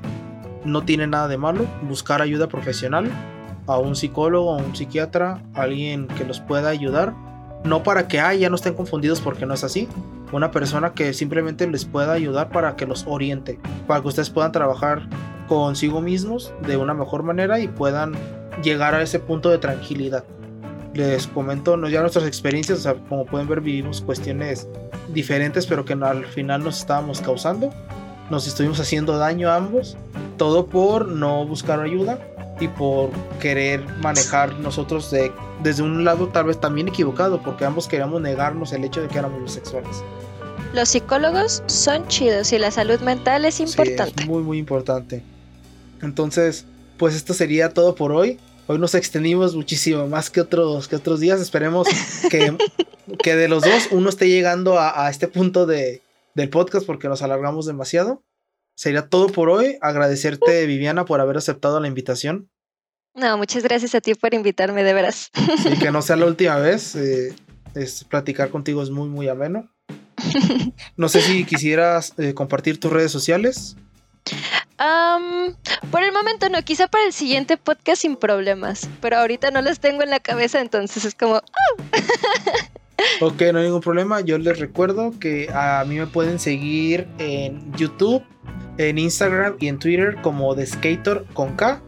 [0.63, 3.09] no tiene nada de malo buscar ayuda profesional
[3.67, 7.13] a un psicólogo, a un psiquiatra, alguien que los pueda ayudar.
[7.63, 9.87] No para que ya no estén confundidos porque no es así.
[10.31, 14.51] Una persona que simplemente les pueda ayudar para que los oriente, para que ustedes puedan
[14.51, 15.07] trabajar
[15.47, 18.13] consigo mismos de una mejor manera y puedan
[18.63, 20.23] llegar a ese punto de tranquilidad.
[20.93, 24.67] Les comento no, ya nuestras experiencias, como pueden ver vivimos cuestiones
[25.13, 27.71] diferentes pero que al final nos estábamos causando.
[28.29, 29.97] Nos estuvimos haciendo daño a ambos,
[30.37, 32.19] todo por no buscar ayuda
[32.61, 33.09] y por
[33.39, 35.31] querer manejar nosotros de,
[35.63, 39.17] desde un lado tal vez también equivocado, porque ambos queríamos negarnos el hecho de que
[39.17, 40.03] éramos bisexuales.
[40.73, 44.23] Los psicólogos son chidos y la salud mental es importante.
[44.23, 45.23] es muy, muy importante.
[46.01, 46.65] Entonces,
[46.97, 48.39] pues esto sería todo por hoy.
[48.67, 51.41] Hoy nos extendimos muchísimo más que otros, que otros días.
[51.41, 51.87] Esperemos
[52.29, 52.55] que,
[53.23, 56.01] que de los dos uno esté llegando a, a este punto de,
[56.35, 58.23] del podcast porque nos alargamos demasiado.
[58.75, 59.77] Sería todo por hoy.
[59.81, 62.49] Agradecerte, Viviana, por haber aceptado la invitación.
[63.13, 65.29] No, muchas gracias a ti por invitarme, de veras.
[65.61, 66.95] Sí, que no sea la última vez.
[66.95, 67.35] Eh,
[67.75, 69.69] es, platicar contigo es muy, muy ameno.
[70.95, 73.75] No sé si quisieras eh, compartir tus redes sociales.
[75.91, 79.79] Por el momento no, quizá para el siguiente podcast sin problemas, pero ahorita no los
[79.79, 81.35] tengo en la cabeza, entonces es como...
[81.35, 81.83] Oh".
[83.25, 84.21] ok, no hay ningún problema.
[84.21, 88.23] Yo les recuerdo que a mí me pueden seguir en YouTube,
[88.77, 91.81] en Instagram y en Twitter como The Skater con K.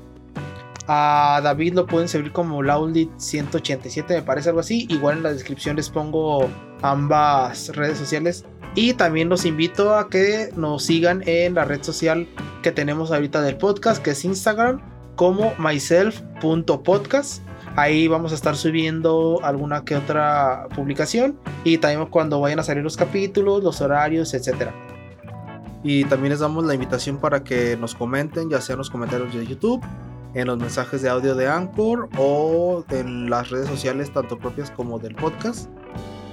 [0.87, 4.85] A David lo pueden seguir como Laulit187, me parece algo así.
[4.89, 6.49] Igual en la descripción les pongo
[6.81, 8.45] ambas redes sociales.
[8.75, 12.27] Y también los invito a que nos sigan en la red social
[12.63, 14.81] que tenemos ahorita del podcast, que es Instagram,
[15.15, 17.43] como myself.podcast.
[17.75, 22.83] Ahí vamos a estar subiendo alguna que otra publicación y también cuando vayan a salir
[22.83, 24.73] los capítulos, los horarios, etcétera.
[25.83, 29.33] Y también les damos la invitación para que nos comenten, ya sea en los comentarios
[29.33, 29.83] de YouTube,
[30.33, 34.97] en los mensajes de audio de Anchor o en las redes sociales, tanto propias como
[34.97, 35.69] del podcast,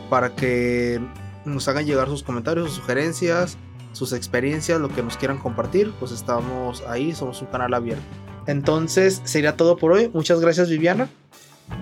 [0.08, 1.00] para que
[1.44, 3.56] nos hagan llegar sus comentarios, sus sugerencias,
[3.92, 8.04] sus experiencias, lo que nos quieran compartir, pues estamos ahí, somos un canal abierto.
[8.46, 10.10] Entonces, sería todo por hoy.
[10.12, 11.08] Muchas gracias, Viviana.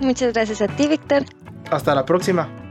[0.01, 1.25] Muchas gracias a ti, Víctor.
[1.71, 2.68] Hasta la próxima.